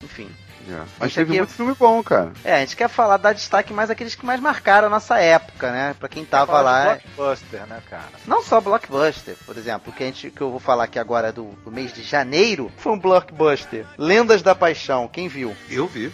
Enfim, 0.04 0.28
é. 0.72 0.82
Mas 1.00 1.14
teve 1.14 1.38
muito 1.38 1.54
filme 1.54 1.76
bom, 1.78 2.02
cara. 2.04 2.32
É, 2.44 2.56
a 2.56 2.60
gente 2.60 2.76
quer 2.76 2.90
falar, 2.90 3.18
dar 3.18 3.34
destaque 3.34 3.74
mais 3.74 3.90
aqueles 3.90 4.16
que 4.16 4.26
mais 4.26 4.40
marcaram 4.40 4.88
a 4.88 4.90
nossa 4.90 5.20
época, 5.20 5.72
né? 5.72 5.96
Pra 6.00 6.10
quem 6.10 6.26
tava 6.26 6.62
lá. 6.62 6.86
Blockbuster, 6.86 7.66
né, 7.68 7.82
cara? 7.90 8.10
Não 8.26 8.44
só 8.44 8.62
blockbuster, 8.62 9.36
por 9.46 9.58
exemplo, 9.58 9.92
o 9.92 9.96
que, 9.96 10.04
a 10.04 10.08
gente, 10.08 10.30
que 10.30 10.42
eu 10.42 10.52
vou 10.52 10.60
falar 10.60 10.86
aqui 10.86 11.00
agora 11.00 11.32
do, 11.32 11.46
do 11.64 11.72
mês 11.72 11.94
de 11.94 12.04
janeiro 12.04 12.72
foi 12.78 12.94
um 12.94 13.00
blockbuster. 13.00 13.86
Lendas 13.98 14.42
da 14.42 14.56
Paixão, 14.56 15.08
quem 15.08 15.28
viu? 15.28 15.56
Eu 15.70 15.88
vi. 15.88 16.12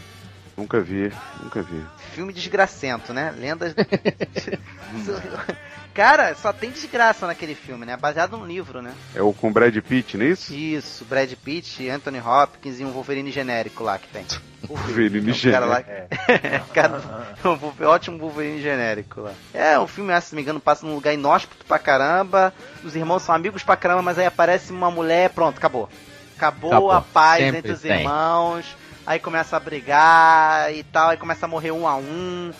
Nunca 0.57 0.79
vi, 0.79 1.11
nunca 1.43 1.61
vi. 1.61 1.83
Filme 2.13 2.31
desgracento, 2.31 3.13
né? 3.13 3.33
Lendas. 3.37 3.73
Cara, 5.95 6.35
só 6.35 6.51
tem 6.51 6.71
desgraça 6.71 7.25
naquele 7.25 7.55
filme, 7.55 7.85
né? 7.85 7.95
Baseado 7.95 8.35
num 8.37 8.45
livro, 8.45 8.81
né? 8.81 8.93
É 9.15 9.21
o 9.21 9.31
com 9.31 9.49
Brad 9.49 9.73
Pitt, 9.77 10.17
não 10.17 10.25
é 10.25 10.29
isso? 10.29 10.53
Isso, 10.53 11.05
Brad 11.05 11.31
Pitt, 11.35 11.89
Anthony 11.89 12.19
Hopkins 12.19 12.81
e 12.81 12.83
um 12.83 12.91
Wolverine 12.91 13.31
genérico 13.31 13.81
lá 13.81 13.97
que 13.97 14.09
tem. 14.09 14.25
Wolverine 14.67 15.31
genérico. 15.31 15.69
Lá... 15.69 15.79
é. 15.87 16.61
cara, 16.73 17.01
um 17.45 17.85
ótimo 17.85 18.17
Wolverine 18.17 18.61
genérico 18.61 19.21
lá. 19.21 19.31
É, 19.53 19.79
o 19.79 19.87
filme, 19.87 20.11
se 20.19 20.33
não 20.33 20.35
me 20.35 20.41
engano, 20.41 20.59
passa 20.59 20.85
num 20.85 20.95
lugar 20.95 21.13
inóspito 21.13 21.65
pra 21.65 21.79
caramba. 21.79 22.53
Os 22.83 22.93
irmãos 22.93 23.21
são 23.21 23.33
amigos 23.33 23.63
pra 23.63 23.77
caramba, 23.77 24.01
mas 24.01 24.19
aí 24.19 24.25
aparece 24.25 24.73
uma 24.73 24.91
mulher, 24.91 25.29
pronto, 25.29 25.57
acabou. 25.57 25.87
Acabou, 26.35 26.71
acabou. 26.71 26.91
a 26.91 26.99
paz 26.99 27.41
Sempre 27.41 27.59
entre 27.59 27.71
os 27.71 27.79
tem. 27.79 28.01
irmãos. 28.01 28.65
Aí 29.07 29.19
começa 29.19 29.55
a 29.55 29.59
brigar 29.61 30.73
e 30.75 30.83
tal, 30.83 31.11
aí 31.11 31.17
começa 31.17 31.45
a 31.45 31.49
morrer 31.49 31.71
um 31.71 31.87
a 31.87 31.95
um 31.95 32.51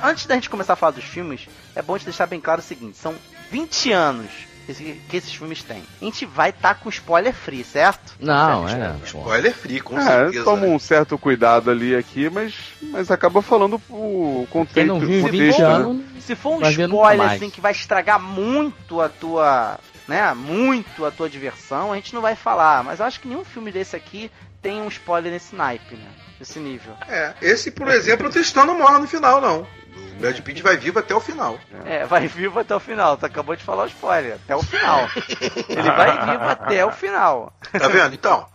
antes 0.00 0.26
da 0.26 0.34
gente 0.34 0.50
começar 0.50 0.74
a 0.74 0.76
falar 0.76 0.92
dos 0.92 1.04
filmes, 1.04 1.48
é 1.74 1.82
bom 1.82 1.98
te 1.98 2.04
deixar 2.04 2.26
bem 2.26 2.40
claro 2.40 2.60
o 2.60 2.64
seguinte: 2.64 2.96
são 2.96 3.14
20 3.50 3.92
anos 3.92 4.30
que 4.72 5.16
esses 5.16 5.34
filmes 5.34 5.62
têm. 5.62 5.82
A 6.00 6.04
gente 6.04 6.24
vai 6.24 6.50
estar 6.50 6.74
tá 6.74 6.80
com 6.80 6.88
spoiler 6.88 7.34
free, 7.34 7.62
certo? 7.62 8.14
Não, 8.18 8.66
é. 8.68 8.96
Spoiler 9.04 9.54
free, 9.54 9.80
com 9.80 9.98
é, 9.98 10.02
certeza. 10.02 10.44
Toma 10.44 10.66
né? 10.66 10.68
um 10.68 10.78
certo 10.78 11.18
cuidado 11.18 11.70
ali 11.70 11.94
aqui, 11.94 12.30
mas, 12.30 12.54
mas 12.80 13.10
acaba 13.10 13.42
falando 13.42 13.80
o 13.90 14.46
contexto. 14.50 14.74
Quem 14.74 14.86
não 14.86 15.00
viu 15.00 15.26
20 15.26 15.60
anos, 15.60 15.96
né? 15.96 16.04
Se 16.20 16.34
for 16.34 16.54
um 16.54 16.66
spoiler 16.66 17.32
assim 17.32 17.50
que 17.50 17.60
vai 17.60 17.72
estragar 17.72 18.18
muito 18.18 19.00
a 19.02 19.10
tua, 19.10 19.78
né, 20.08 20.32
muito 20.32 21.04
a 21.04 21.10
tua 21.10 21.28
diversão, 21.28 21.92
a 21.92 21.96
gente 21.96 22.14
não 22.14 22.22
vai 22.22 22.34
falar. 22.34 22.82
Mas 22.82 22.98
eu 22.98 23.04
acho 23.04 23.20
que 23.20 23.28
nenhum 23.28 23.44
filme 23.44 23.70
desse 23.70 23.94
aqui 23.94 24.30
tem 24.62 24.80
um 24.80 24.88
spoiler 24.88 25.30
nesse 25.30 25.54
naipe, 25.54 25.94
né? 25.94 26.08
Nesse 26.40 26.58
nível. 26.58 26.94
É, 27.06 27.34
esse, 27.42 27.70
por 27.70 27.88
exemplo, 27.88 28.28
o 28.28 28.30
Tristão 28.30 28.64
não 28.64 28.78
morre 28.78 28.98
no 28.98 29.06
final, 29.06 29.38
não. 29.38 29.66
O 29.96 30.20
Brad 30.20 30.40
Pitt 30.40 30.62
vai 30.62 30.76
vivo 30.76 30.98
até 30.98 31.14
o 31.14 31.20
final. 31.20 31.58
É, 31.84 32.04
vai 32.06 32.26
vivo 32.26 32.58
até 32.58 32.74
o 32.74 32.80
final. 32.80 33.16
Tu 33.16 33.26
acabou 33.26 33.54
de 33.56 33.62
falar 33.64 33.84
o 33.84 33.88
spoiler. 33.88 34.34
Até 34.44 34.56
o 34.56 34.62
final. 34.62 35.08
Ele 35.68 35.90
vai 35.90 36.12
vivo 36.26 36.44
até 36.44 36.84
o 36.86 36.90
final. 36.92 37.52
Tá 37.72 37.88
vendo? 37.88 38.14
Então, 38.14 38.46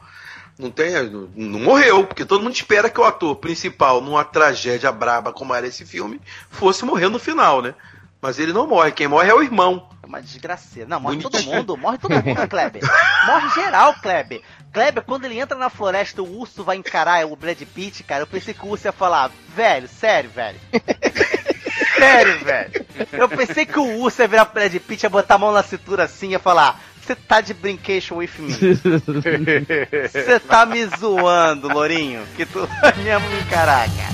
Não 0.58 0.70
tem, 0.70 0.92
não, 1.10 1.30
não 1.36 1.60
morreu, 1.60 2.06
porque 2.06 2.26
todo 2.26 2.44
mundo 2.44 2.54
espera 2.56 2.90
que 2.90 3.00
o 3.00 3.04
ator 3.06 3.36
principal, 3.38 4.02
numa 4.02 4.26
tragédia 4.26 4.92
braba 4.92 5.32
como 5.32 5.54
era 5.56 5.68
esse 5.68 5.86
filme, 5.86 6.20
fosse 6.50 6.84
morrer 6.84 7.08
no 7.10 7.20
final, 7.20 7.62
né? 7.62 7.74
Mas 8.22 8.38
ele 8.38 8.52
não 8.52 8.68
morre, 8.68 8.92
quem 8.92 9.08
morre 9.08 9.30
é 9.30 9.34
o 9.34 9.42
irmão. 9.42 9.88
É 10.04 10.06
uma 10.06 10.22
desgraceira. 10.22 10.90
Não, 10.90 11.00
morre 11.00 11.22
todo 11.22 11.42
mundo, 11.44 11.78
morre 11.78 11.98
todo 11.98 12.12
mundo, 12.22 12.48
Kleber. 12.50 12.82
Morre 13.26 13.50
geral, 13.52 13.94
Kleber. 14.02 14.42
Kleber, 14.72 15.04
quando 15.04 15.26
ele 15.26 15.40
entra 15.40 15.58
na 15.58 15.70
floresta, 15.70 16.22
o 16.22 16.40
urso 16.40 16.64
vai 16.64 16.78
encarar 16.78 17.26
o 17.26 17.36
Brad 17.36 17.60
Pitt, 17.62 18.04
cara. 18.04 18.24
Eu 18.24 18.28
pensei 18.28 18.54
que 18.54 18.66
o 18.66 18.70
urso 18.70 18.88
ia 18.88 18.92
falar, 18.92 19.32
velho, 19.56 19.88
sério, 19.88 20.30
velho. 20.30 20.60
sério, 21.98 22.46
velho. 22.46 22.86
Eu 23.12 23.30
pensei 23.30 23.66
que 23.66 23.80
o 23.80 23.98
urso 24.00 24.22
ia 24.22 24.28
virar 24.28 24.46
pro 24.46 24.62
Brad 24.62 24.76
Pitt, 24.76 25.04
ia 25.04 25.10
botar 25.10 25.36
a 25.36 25.40
mão 25.40 25.52
na 25.52 25.64
cintura 25.64 26.04
assim 26.04 26.30
e 26.30 26.32
ia 26.32 26.40
falar, 26.40 26.80
você 27.02 27.16
tá 27.16 27.42
de 27.42 27.56
brincation 27.56 28.18
with 28.18 28.30
me. 28.38 28.54
Você 30.08 30.40
tá 30.40 30.64
me 30.64 30.86
zoando, 30.86 31.68
Lourinho, 31.68 32.24
que 32.36 32.46
tu 32.46 32.68
vai 32.82 32.96
mesmo 32.98 33.28
me 33.30 33.40
encarar, 33.40 33.88
cara. 33.90 34.14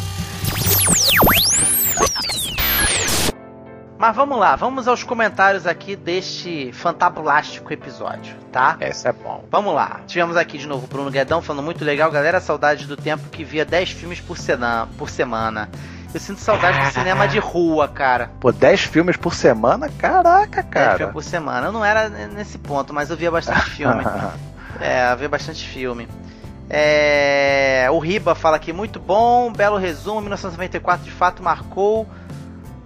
Mas 3.98 4.14
vamos 4.14 4.38
lá, 4.38 4.58
vamos 4.58 4.90
aos 4.90 5.04
comentários 5.04 5.66
aqui 5.66 5.96
deste 5.96 6.70
fantabulástico 6.74 7.72
episódio, 7.72 8.36
tá? 8.52 8.76
Esse 8.82 9.08
é 9.08 9.14
bom. 9.14 9.46
Vamos 9.50 9.74
lá. 9.74 10.02
Tivemos 10.06 10.36
aqui 10.36 10.58
de 10.58 10.68
novo 10.68 10.86
o 10.86 10.88
Bruno 10.88 11.10
Guedão 11.10 11.42
falando 11.42 11.64
muito 11.64 11.84
legal, 11.86 12.12
galera. 12.12 12.42
Saudade 12.42 12.88
do 12.88 12.98
tempo 12.98 13.30
que 13.30 13.44
via 13.44 13.64
10 13.64 13.92
filmes 13.92 14.20
por, 14.20 14.38
por 14.98 15.10
semana. 15.10 15.70
Eu 16.14 16.20
sinto 16.20 16.42
saudade 16.42 16.78
do 16.80 16.94
cinema 16.94 17.26
de 17.26 17.40
rua, 17.40 17.88
cara. 17.88 18.32
Pô, 18.40 18.52
10 18.52 18.82
filmes 18.82 19.16
por 19.16 19.34
semana? 19.34 19.90
Caraca, 19.98 20.62
10 20.62 20.70
cara. 20.70 20.98
filmes 20.98 21.14
por 21.14 21.24
semana. 21.24 21.68
Eu 21.68 21.72
não 21.72 21.84
era 21.84 22.10
nesse 22.10 22.58
ponto, 22.58 22.94
mas 22.94 23.10
eu 23.10 23.16
via 23.16 23.32
bastante 23.32 23.70
filme. 23.72 24.04
é, 24.82 25.14
eu 25.14 25.18
via 25.18 25.30
bastante 25.30 25.66
filme. 25.66 26.08
É, 26.70 27.88
o 27.92 28.00
Riba 28.00 28.36
fala 28.36 28.58
aqui, 28.58 28.74
muito 28.74 29.00
bom, 29.00 29.54
belo 29.54 29.78
resumo, 29.78 30.22
1994 30.22 31.06
de 31.06 31.12
fato 31.12 31.44
marcou 31.44 32.08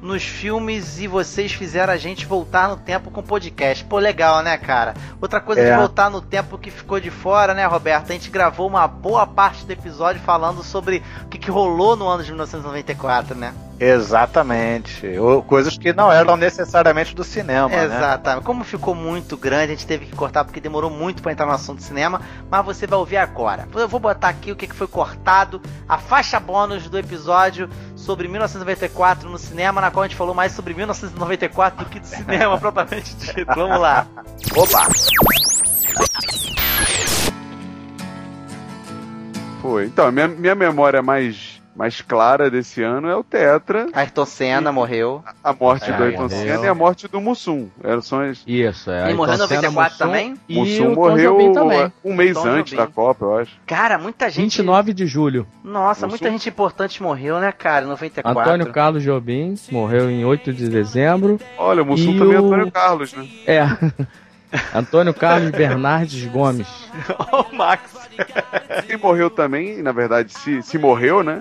nos 0.02 0.24
filmes 0.24 1.00
e 1.00 1.08
vocês 1.08 1.52
fizeram 1.52 1.92
a 1.94 1.98
gente 1.98 2.26
voltar 2.26 2.70
no 2.70 2.78
tempo 2.78 3.12
com 3.12 3.22
podcast. 3.22 3.84
Pô, 3.86 3.98
legal, 4.00 4.42
né, 4.42 4.58
cara? 4.58 4.94
Outra 5.22 5.42
coisa 5.42 5.62
É. 5.62 5.72
de 5.72 5.78
voltar 5.78 6.10
no 6.10 6.22
tempo 6.22 6.58
que 6.58 6.72
ficou 6.72 7.00
de 7.00 7.10
fora, 7.12 7.54
né, 7.54 7.66
Roberto? 7.66 8.10
A 8.10 8.14
gente 8.14 8.30
gravou 8.30 8.68
uma 8.68 8.88
boa 8.88 9.28
parte 9.28 9.66
do 9.66 9.72
episódio 9.72 10.22
falando 10.22 10.64
sobre 10.64 11.04
o 11.24 11.28
que, 11.28 11.38
que 11.38 11.52
rolou 11.52 11.96
no 11.96 12.08
ano 12.08 12.24
de 12.24 12.30
1994, 12.32 13.36
né? 13.36 13.54
Exatamente. 13.80 15.08
Ou 15.18 15.42
Coisas 15.42 15.78
que 15.78 15.94
não 15.94 16.12
eram 16.12 16.36
necessariamente 16.36 17.16
do 17.16 17.24
cinema, 17.24 17.70
né? 17.70 17.86
Exatamente. 17.86 18.46
Como 18.46 18.64
ficou 18.64 18.94
muito 18.94 19.38
grande, 19.38 19.72
a 19.72 19.76
gente 19.76 19.88
teve 19.88 20.06
que 20.06 20.16
cortar 20.16 20.44
porque 20.44 20.60
demorou 20.60 20.90
muito 20.90 21.22
pra 21.22 21.32
entrar 21.32 21.46
no 21.46 21.54
assunto 21.54 21.78
de 21.80 21.86
cinema, 21.86 22.22
mas 22.50 22.66
você 22.66 22.86
vai 22.86 23.00
ouvir 23.00 23.18
agora. 23.18 23.68
Eu 23.74 23.88
vou 23.88 24.00
botar 24.00 24.30
aqui 24.30 24.52
o 24.52 24.56
que 24.56 24.68
que 24.68 24.76
foi 24.76 24.88
cortado, 24.88 25.62
a 25.88 25.98
faixa 25.98 26.40
bônus 26.40 26.90
do 26.90 26.98
episódio 26.98 27.70
sobre 27.96 28.28
1994 28.28 29.30
no 29.30 29.38
cinema, 29.38 29.80
na 29.80 29.90
qual 29.92 30.04
a 30.04 30.08
gente 30.08 30.18
falou 30.18 30.36
mais 30.36 30.52
sobre 30.52 30.74
1994 30.74 31.86
do 31.86 31.90
que 31.90 32.00
do 32.00 32.08
cinema 32.08 32.58
propriamente 32.60 33.16
dito. 33.16 33.46
Vamos 33.56 33.80
lá. 33.80 34.06
Opa! 34.56 34.88
Foi. 39.62 39.86
Então, 39.86 40.12
minha, 40.12 40.28
minha 40.28 40.56
memória 40.56 41.02
mais, 41.02 41.49
mais 41.80 42.02
clara 42.02 42.52
desse 42.52 42.84
ano 42.84 43.08
é 43.08 43.16
o 43.16 43.24
Tetra, 43.24 43.88
Ayrton 43.94 44.26
Senna 44.26 44.70
morreu. 44.70 45.24
a 45.42 45.54
morte 45.54 45.90
É, 45.90 45.94
do 45.96 46.04
Ayrton 46.04 46.24
morreu. 46.24 46.38
Senna 46.38 46.66
e 46.66 46.68
a 46.68 46.76
morte 46.76 47.08
do 47.08 47.22
Mussum. 47.22 47.70
Eram 47.82 48.02
são 48.02 48.20
as... 48.20 48.44
Isso, 48.46 48.92
é. 48.92 49.06
Ele 49.06 49.14
morreu 49.14 49.36
em 49.36 49.40
Ayrton 49.42 49.48
Senna, 49.48 49.62
94 49.72 49.92
Mussum 49.94 49.98
também? 50.06 50.36
E 50.50 50.56
Mussum 50.60 50.94
morreu 50.94 51.38
um 52.04 52.14
mês 52.14 52.36
antes 52.36 52.74
da 52.74 52.86
Copa, 52.86 53.24
eu 53.26 53.38
acho. 53.38 53.52
Cara, 53.66 53.98
muita 53.98 54.30
gente. 54.30 54.58
29 54.58 54.94
de 54.94 55.08
julho. 55.08 55.48
Nossa, 55.64 56.06
Mussum? 56.06 56.10
muita 56.10 56.30
gente 56.30 56.50
importante 56.50 57.02
morreu, 57.02 57.40
né, 57.40 57.50
cara? 57.54 57.86
em 57.86 57.88
94. 57.88 58.42
Antônio 58.42 58.74
Carlos 58.74 59.02
Jobim 59.02 59.56
morreu 59.72 60.10
em 60.12 60.26
8 60.26 60.52
de 60.52 60.68
dezembro. 60.68 61.40
Olha, 61.58 61.82
o 61.82 61.86
Mussum 61.86 62.12
E 62.12 62.20
também 62.20 62.36
é 62.36 62.42
o- 62.42 62.46
Antônio 62.46 62.72
Carlos, 62.72 63.14
né? 63.14 63.26
É. 63.48 63.64
Antônio 64.76 65.14
Carlos 65.14 65.52
Bernardes 65.52 66.26
Gomes. 66.26 66.68
Ó, 67.32 67.44
o 67.44 67.56
Max. 67.56 67.98
Quem 68.88 68.98
morreu 68.98 69.30
também, 69.30 69.82
na 69.82 69.92
verdade, 69.92 70.34
se, 70.34 70.62
se 70.64 70.78
morreu, 70.78 71.24
né? 71.24 71.40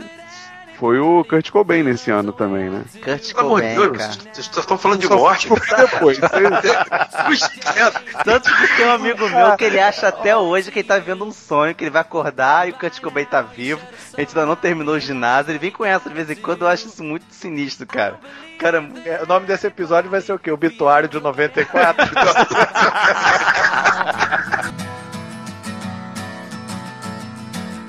Foi 0.78 0.98
o 1.00 1.24
Kurt 1.24 1.50
Cobain 1.50 1.82
nesse 1.82 2.10
ano 2.10 2.32
também, 2.32 2.70
né? 2.70 2.84
Kurt 3.02 3.32
Pelo 3.34 3.46
amor 3.46 3.60
de 3.62 3.74
Cobain, 3.74 3.90
Deus, 3.92 3.98
cara. 3.98 4.12
vocês 4.32 4.50
estão 4.56 4.78
falando 4.78 5.00
de 5.00 5.08
morte. 5.08 5.48
depois. 5.48 6.18
Tanto 8.24 8.56
que 8.56 8.76
tem 8.76 8.86
um 8.86 8.92
amigo 8.92 9.28
meu 9.28 9.56
que 9.56 9.64
ele 9.64 9.80
acha 9.80 10.06
até 10.08 10.36
hoje 10.36 10.70
que 10.70 10.78
ele 10.78 10.86
tá 10.88 10.96
vivendo 10.98 11.24
um 11.24 11.32
sonho, 11.32 11.74
que 11.74 11.82
ele 11.84 11.90
vai 11.90 12.02
acordar 12.02 12.68
e 12.68 12.70
o 12.70 12.74
Kurt 12.74 13.00
Cobain 13.00 13.24
tá 13.24 13.42
vivo. 13.42 13.80
A 14.16 14.20
gente 14.20 14.28
ainda 14.30 14.46
não 14.46 14.54
terminou 14.56 14.94
o 14.94 15.00
ginásio, 15.00 15.50
ele 15.50 15.58
vem 15.58 15.70
com 15.72 15.84
essa 15.84 16.08
de 16.08 16.14
vez 16.14 16.30
em 16.30 16.36
quando, 16.36 16.62
eu 16.62 16.68
acho 16.68 16.86
isso 16.86 17.02
muito 17.02 17.24
sinistro, 17.30 17.84
cara. 17.86 18.18
Cara, 18.58 18.88
É, 19.04 19.20
O 19.22 19.26
nome 19.26 19.46
desse 19.46 19.66
episódio 19.66 20.10
vai 20.10 20.20
ser 20.20 20.32
o 20.32 20.38
quê? 20.38 20.50
Obituário 20.50 21.08
de 21.08 21.20
94? 21.20 22.08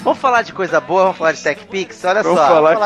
vamos 0.09 0.21
falar 0.21 0.41
de 0.41 0.53
coisa 0.53 0.79
boa, 0.79 1.03
vamos 1.03 1.17
falar 1.17 1.31
de 1.33 1.41
Tech 1.41 1.65
Pix? 1.65 2.03
Olha 2.03 2.23
Vamos 2.23 2.39
só. 2.39 2.47
falar- 2.47 2.77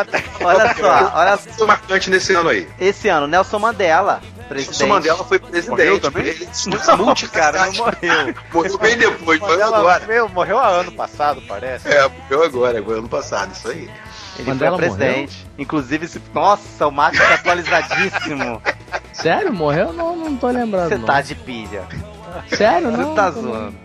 Olha 0.42 0.76
só, 0.76 1.12
olha 1.16 1.38
só. 1.38 1.66
Marcante 1.66 2.10
nesse 2.10 2.34
ano 2.34 2.50
aí. 2.50 2.68
Esse 2.80 3.08
ano, 3.10 3.28
Nelson 3.28 3.60
Mandela, 3.60 4.22
presidente. 4.50 4.80
Nelson 4.80 4.88
Mandela 4.94 5.24
foi 5.24 5.40
presidente. 5.40 5.70
Morreu 5.70 6.00
também? 6.00 6.28
Ele 6.28 6.48
Não, 6.68 7.16
cara, 7.32 7.66
não 7.66 7.74
morreu. 7.74 8.36
Morreu 8.54 8.78
bem 8.78 8.98
depois, 8.98 9.40
foi 9.40 9.50
Mandela 9.50 9.78
agora. 9.78 10.06
meu, 10.06 10.30
morreu 10.30 10.58
há 10.60 10.68
ano 10.68 10.92
passado, 10.92 11.42
parece. 11.48 11.88
É, 11.88 12.08
morreu 12.08 12.44
agora, 12.44 12.84
foi 12.84 12.98
ano 12.98 13.10
passado, 13.10 13.52
isso 13.54 13.68
aí. 13.70 13.90
Ele 14.38 14.50
Mandela 14.50 14.78
foi 14.78 14.88
presidente. 14.88 15.48
Inclusive, 15.58 16.06
esse... 16.06 16.22
nossa, 16.34 16.88
o 16.88 16.92
Max 16.92 17.18
tá 17.20 17.36
atualizadíssimo. 17.36 18.62
Sério? 19.14 19.54
Morreu? 19.54 19.94
Não, 19.94 20.16
não 20.16 20.36
tô 20.36 20.48
lembrando. 20.48 20.90
Você 20.90 20.98
tá 21.00 21.22
de 21.22 21.36
pilha. 21.36 21.84
Sério? 22.50 22.90
Você 22.92 22.98
Não. 22.98 23.14
tá 23.16 23.30
zoando. 23.32 23.76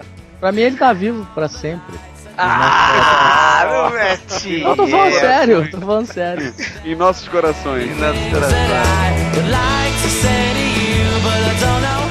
Pra 0.41 0.53
mim 0.53 0.61
ele 0.63 0.77
tá 0.77 0.93
vivo 0.93 1.27
pra 1.35 1.49
sempre. 1.49 1.99
Ah, 2.41 3.89
meu 3.91 3.99
Betinho. 3.99 4.69
Não, 4.69 4.77
tô 4.77 4.87
falando 4.87 5.13
sério, 5.15 5.71
tô 5.71 5.81
falando 5.81 6.07
sério. 6.07 6.55
Em 6.85 6.95
nossos 6.95 7.27
corações. 7.29 7.97
Nossos 7.99 8.23
corações. 8.33 8.59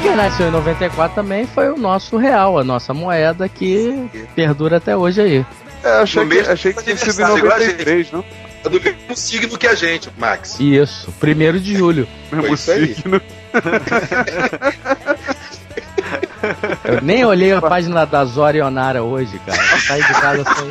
Quem 0.01 0.15
nasceu 0.15 0.47
em 0.47 0.51
94 0.51 1.15
também 1.15 1.45
foi 1.47 1.69
o 1.69 1.77
nosso 1.77 2.17
real, 2.17 2.57
a 2.59 2.63
nossa 2.63 2.93
moeda 2.93 3.47
que 3.47 4.09
perdura 4.35 4.77
até 4.77 4.95
hoje 4.95 5.21
aí. 5.21 5.45
É, 5.83 5.89
achei, 6.01 6.23
No 6.23 6.29
que, 6.29 6.35
mesmo 6.35 6.53
achei 6.53 6.73
que 6.73 6.83
tinha 6.83 6.97
sido 6.97 7.21
em 7.21 7.23
aniversário, 7.23 7.45
igual 7.45 7.55
a 7.55 7.59
gente. 7.59 7.71
93, 7.79 8.11
não? 8.11 8.25
É 8.65 8.69
do 8.69 8.81
mesmo 8.81 9.15
signo 9.15 9.57
que 9.57 9.67
a 9.67 9.75
gente, 9.75 10.09
Max. 10.17 10.59
Isso, 10.59 11.11
primeiro 11.19 11.59
de 11.59 11.77
julho. 11.77 12.07
Mesmo 12.31 12.57
signo. 12.57 13.21
Eu 16.83 17.01
nem 17.01 17.25
olhei 17.25 17.53
a 17.53 17.61
página 17.61 18.05
da 18.05 18.23
Zora 18.25 18.57
Ionara 18.57 19.03
hoje, 19.03 19.39
cara. 19.39 19.61
Saí 19.79 20.01
de 20.01 20.13
casa 20.13 20.43
sem. 20.43 20.69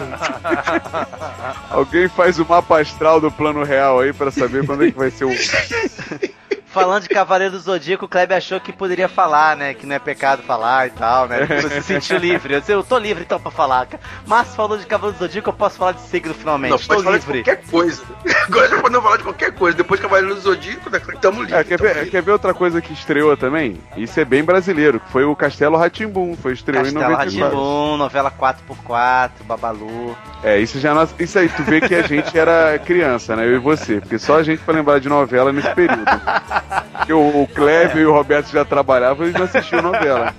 Alguém 1.71 2.09
faz 2.09 2.39
o 2.39 2.47
mapa 2.47 2.81
astral 2.81 3.21
do 3.21 3.31
plano 3.31 3.65
real 3.65 4.01
aí 4.01 4.13
pra 4.13 4.31
saber 4.31 4.65
quando 4.67 4.85
é 4.85 4.91
que 4.91 4.99
vai 4.99 5.11
ser 5.11 5.25
o. 5.25 5.31
Falando 6.83 7.03
de 7.03 7.09
Cavaleiro 7.09 7.53
do 7.55 7.61
Zodíaco, 7.61 8.05
o 8.05 8.09
Kleber 8.09 8.37
achou 8.37 8.61
que 8.61 8.73
poderia 8.73 9.09
falar, 9.09 9.57
né? 9.57 9.75
Que 9.75 9.87
não 9.87 9.95
é 9.97 9.99
pecado 9.99 10.43
falar 10.43 10.87
e 10.87 10.91
tal, 10.91 11.27
né? 11.29 11.47
Ele 11.49 11.69
se 11.71 11.83
sentiu 11.83 12.19
livre. 12.19 12.55
Eu 12.55 12.61
disse, 12.61 12.73
eu 12.73 12.83
tô 12.85 12.99
livre 12.99 13.25
então 13.25 13.41
pra 13.41 13.51
falar. 13.51 13.87
Mas 14.27 14.55
falou 14.55 14.77
de 14.79 14.87
Cavaleiro 14.87 15.19
do 15.19 15.25
Zodíaco, 15.27 15.49
eu 15.51 15.55
posso 15.55 15.77
falar 15.79 15.93
de 15.93 16.01
signo 16.03 16.35
finalmente. 16.35 16.71
Não, 16.71 16.77
Estou 16.77 16.97
pode 16.97 17.05
falar 17.05 17.19
de 17.19 17.27
livre. 17.27 17.43
qualquer 17.45 17.71
coisa. 17.71 18.03
Agora 18.47 18.69
já 18.69 18.81
podemos 18.81 19.03
falar 19.05 19.17
de 19.17 19.23
qualquer 19.23 19.53
coisa. 19.53 19.77
Depois 19.77 20.01
que 20.01 20.07
Cavaleiro 20.07 20.35
do 20.35 20.41
Zodíaco, 20.41 20.91
né, 20.91 21.01
tamo 21.21 21.41
livre. 21.43 21.55
É, 21.57 21.65
quer, 21.65 21.77
tamo 21.79 21.89
ver, 21.89 21.95
livre. 21.97 22.11
quer 22.11 22.23
ver 22.23 22.31
outra 22.33 22.55
coisa 22.55 22.81
que 22.81 22.93
estreou 22.93 23.37
também? 23.37 23.81
Isso 23.97 24.19
é 24.21 24.25
bem 24.25 24.45
brasileiro, 24.45 25.01
que 25.01 25.11
foi 25.11 25.25
o 25.25 25.35
Castelo 25.35 25.77
Ratimbum, 25.77 26.37
foi 26.37 26.53
estreou 26.53 26.83
em 26.83 26.93
Castelo 26.93 27.11
94. 27.11 27.45
Ratimbum, 27.57 27.97
novela 27.97 28.31
4x4, 28.31 29.31
Babalu. 29.45 30.17
É, 30.43 30.59
isso 30.59 30.79
já 30.79 30.91
é 30.91 30.95
nossa- 30.95 31.15
isso 31.19 31.39
aí, 31.39 31.49
tu 31.49 31.63
vê 31.63 31.81
que 31.81 31.95
a 31.95 32.03
gente 32.03 32.39
era 32.39 32.79
criança, 32.79 33.35
né? 33.35 33.45
Eu 33.47 33.55
e 33.57 33.59
você, 33.59 34.01
porque 34.01 34.19
só 34.19 34.39
a 34.39 34.43
gente 34.43 34.63
pra 34.63 34.75
lembrar 34.75 35.01
de 35.01 35.09
novela 35.09 35.53
nesse 35.53 35.71
período. 35.75 36.05
Porque 36.93 37.13
o, 37.13 37.49
Cleve 37.55 38.01
e 38.01 38.07
o 38.07 38.13
Roberto 38.13 38.51
já 38.51 38.65
trabalhavam 38.65 39.27
e 39.29 39.33
não 39.33 39.45
assistiam 39.45 39.83
novela. 39.83 40.35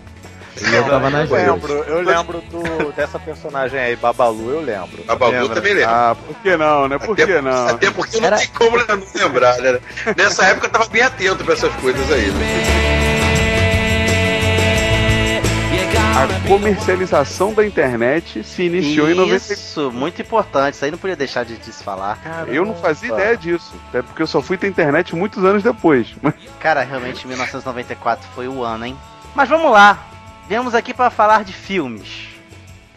Eu 0.74 0.84
tava 0.86 1.10
nas 1.12 1.30
Eu 1.30 1.36
lembro, 1.38 1.72
eu 1.74 2.02
lembro 2.02 2.42
do, 2.50 2.92
dessa 2.94 3.20
personagem 3.20 3.80
aí, 3.80 3.96
Babalu, 3.96 4.50
eu 4.52 4.62
lembro. 4.62 5.04
A 5.08 5.16
Babu 5.16 5.32
Lembra? 5.34 5.56
também 5.56 5.74
lembra. 5.76 5.92
Ah, 6.12 6.16
por 6.16 6.36
que 6.38 6.58
não, 6.58 6.88
né? 6.88 6.98
Por 6.98 7.14
até, 7.14 7.26
que 7.28 7.42
não? 7.42 7.68
Até 7.68 7.92
porque 7.92 8.18
não 8.20 8.26
Era- 8.28 8.38
tem 8.38 8.48
como 8.48 8.78
não 8.78 9.04
lembrar, 9.14 9.58
né? 9.60 9.80
Nessa 10.18 10.46
época 10.46 10.66
eu 10.68 10.72
tava 10.72 10.86
bem 10.88 11.04
atento 11.04 11.44
pra 11.44 11.54
essas 11.54 11.72
coisas 11.76 12.12
aí. 12.12 12.32
Né? 12.32 13.17
A 16.18 16.48
comercialização 16.48 17.54
da 17.54 17.64
internet 17.64 18.44
se 18.44 18.64
iniciou 18.64 19.08
em 19.08 19.14
94. 19.14 19.54
Isso, 19.54 19.92
muito 19.92 20.20
importante. 20.20 20.74
Isso 20.74 20.84
aí 20.84 20.90
não 20.90 20.98
podia 20.98 21.16
deixar 21.16 21.46
de, 21.46 21.64
se 21.64 21.84
falar. 21.84 22.18
Eu 22.48 22.66
não 22.66 22.74
fazia 22.74 23.14
ideia 23.14 23.38
disso, 23.38 23.72
até 23.90 24.02
porque 24.02 24.24
eu 24.24 24.26
só 24.26 24.42
fui 24.42 24.58
ter 24.58 24.68
internet 24.68 25.16
muitos 25.16 25.46
anos 25.46 25.62
depois. 25.62 26.16
Cara, 26.60 26.82
realmente 26.82 27.28
1994 27.28 28.28
foi 28.34 28.48
o 28.48 28.64
ano, 28.64 28.88
hein? 28.88 28.98
Mas 29.36 29.48
vamos 29.48 29.72
lá. 29.72 30.08
Viemos 30.50 30.74
aqui 30.74 30.92
para 30.92 31.12
falar 31.12 31.44
de 31.44 31.54
filmes. 31.54 32.30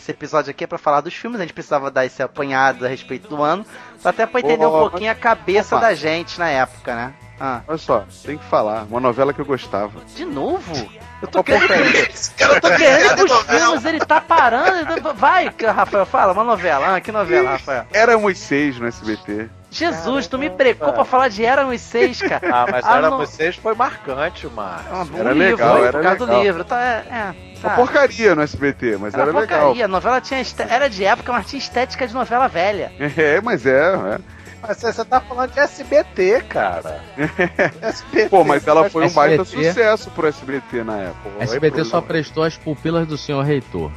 Esse 0.00 0.12
episódio 0.12 0.50
aqui 0.50 0.64
é 0.64 0.66
pra 0.66 0.78
falar 0.78 1.02
dos 1.02 1.12
filmes, 1.12 1.40
a 1.40 1.42
gente 1.42 1.52
precisava 1.52 1.90
dar 1.90 2.06
esse 2.06 2.22
apanhado 2.22 2.86
a 2.86 2.88
respeito 2.88 3.28
do 3.28 3.42
ano, 3.42 3.66
até 4.02 4.24
pra 4.24 4.40
entender 4.40 4.64
Ô, 4.64 4.78
um 4.78 4.88
pouquinho 4.88 5.12
a 5.12 5.14
cabeça 5.14 5.76
opa. 5.76 5.88
da 5.88 5.94
gente 5.94 6.38
na 6.38 6.48
época, 6.48 6.94
né? 6.94 7.12
Ah, 7.38 7.60
Olha 7.68 7.76
só, 7.76 8.06
tem 8.24 8.38
que 8.38 8.44
falar. 8.46 8.84
Uma 8.84 8.98
novela 8.98 9.34
que 9.34 9.42
eu 9.42 9.44
gostava. 9.44 10.00
de 10.16 10.24
novo? 10.24 10.88
Eu 11.22 11.28
tô 11.28 11.38
Uma 11.38 11.44
querendo, 11.44 11.68
porcaria. 11.68 12.08
eu 12.40 12.60
tô 12.60 12.68
querendo 12.76 13.14
pros 13.26 13.42
filmes, 13.42 13.84
ele 13.84 14.00
tá 14.00 14.20
parando. 14.20 15.14
Vai, 15.14 15.50
Rafael, 15.74 16.06
fala, 16.06 16.32
uma 16.32 16.44
novela. 16.44 16.96
Ah, 16.96 17.00
que 17.00 17.12
novela, 17.12 17.50
Rafael? 17.50 17.86
Éramos 17.92 18.38
seis 18.38 18.78
no 18.78 18.86
SBT. 18.86 19.48
Jesus, 19.72 20.26
tu 20.26 20.36
me 20.36 20.50
precou 20.50 20.92
pra 20.92 21.04
falar 21.04 21.28
de 21.28 21.44
Éramos 21.44 21.80
Seis, 21.80 22.20
cara. 22.20 22.40
Ah, 22.52 22.66
mas 22.68 22.84
Ah, 22.84 22.96
era 22.98 23.08
não. 23.10 23.18
vocês 23.18 23.54
foi 23.54 23.72
marcante, 23.72 24.48
mano. 24.48 24.80
Ah, 24.92 25.06
Era 25.16 25.30
livro, 25.32 25.50
legal, 25.64 25.78
era 25.84 25.92
por 25.92 26.02
causa 26.02 26.18
do 26.18 26.24
legal. 26.26 26.42
livro. 26.42 26.64
Tá, 26.64 26.82
é, 26.82 27.04
é, 27.08 27.34
Uma 27.60 27.70
tá. 27.70 27.76
porcaria 27.76 28.34
no 28.34 28.42
SBT, 28.42 28.96
mas 28.98 29.14
Era 29.14 29.22
era, 29.22 29.32
legal. 29.38 29.58
porcaria, 29.60 29.84
a 29.84 29.88
novela 29.88 30.20
tinha 30.20 30.42
era 30.68 30.88
de 30.88 31.04
época, 31.04 31.32
mas 31.32 31.46
tinha 31.46 31.58
estética 31.58 32.04
de 32.04 32.12
novela 32.14 32.48
velha. 32.48 32.90
É, 33.16 33.40
mas 33.40 33.64
é, 33.64 33.94
é. 33.94 34.18
Mas 34.62 34.76
você, 34.76 35.04
tá 35.04 35.20
falando 35.20 35.52
de 35.52 35.61
SBT, 35.61 36.42
cara. 36.48 37.02
SBT. 37.80 38.28
Pô, 38.28 38.44
mas 38.44 38.66
ela 38.66 38.90
foi 38.90 39.06
um 39.06 39.11
baita 39.11 39.42
SBT. 39.42 39.68
sucesso 39.68 40.11
pro 40.11 40.26
SBT 40.26 40.84
na 40.84 40.98
época. 40.98 41.42
SBT 41.42 41.84
só 41.84 42.00
prestou 42.00 42.42
as 42.42 42.56
pupilas 42.56 43.06
do 43.06 43.16
senhor 43.16 43.42
reitor. 43.42 43.90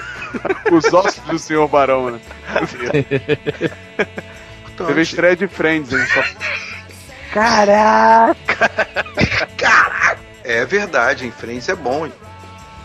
Os 0.70 0.92
ossos 0.92 1.22
do 1.24 1.38
senhor 1.38 1.66
Barão, 1.68 2.10
né? 2.10 2.20
Teve 4.76 5.00
a 5.00 5.02
estreia 5.02 5.36
de 5.36 5.48
Friends, 5.48 5.92
hein? 5.92 6.06
Só... 6.12 6.22
Caraca! 7.32 8.70
É 10.44 10.64
verdade, 10.64 11.26
em 11.26 11.30
Friends 11.30 11.68
é 11.68 11.74
bom, 11.74 12.06
hein? 12.06 12.12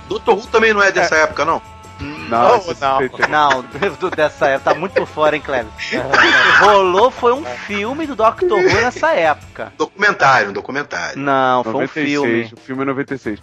Doutor 0.07 0.37
Who 0.37 0.47
também 0.47 0.73
não 0.73 0.81
é 0.81 0.91
dessa 0.91 1.15
época, 1.15 1.43
não? 1.43 1.61
Não, 2.31 2.61
Oh, 2.61 2.73
não. 2.79 3.29
Não, 3.29 3.65
do, 3.99 4.09
dessa 4.09 4.47
época, 4.47 4.73
tá 4.73 4.79
muito 4.79 4.93
por 4.93 5.05
fora, 5.07 5.35
hein, 5.35 5.41
Cleber? 5.41 5.71
Rolou 6.59 7.11
foi 7.11 7.33
um 7.33 7.43
filme 7.43 8.07
do 8.07 8.15
Doctor 8.15 8.57
Who 8.57 8.63
nessa 8.63 9.11
época. 9.11 9.73
Documentário, 9.77 10.49
um 10.49 10.53
documentário. 10.53 11.19
Não, 11.19 11.63
foi 11.63 11.73
um 11.73 11.75
96, 11.81 12.21
filme. 12.21 12.53
o 12.53 12.57
filme 12.57 12.81
é 12.81 12.85
96. 12.85 13.39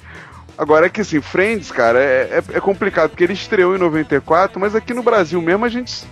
Agora 0.56 0.86
é 0.86 0.88
que 0.88 1.02
assim, 1.02 1.20
Friends, 1.20 1.70
cara, 1.70 2.00
é, 2.00 2.42
é, 2.52 2.56
é 2.56 2.60
complicado, 2.60 3.10
porque 3.10 3.22
ele 3.22 3.32
estreou 3.32 3.76
em 3.76 3.78
94, 3.78 4.58
mas 4.58 4.74
aqui 4.74 4.92
no 4.92 5.04
Brasil 5.04 5.40
mesmo 5.40 5.64
a 5.64 5.68
gente, 5.68 6.04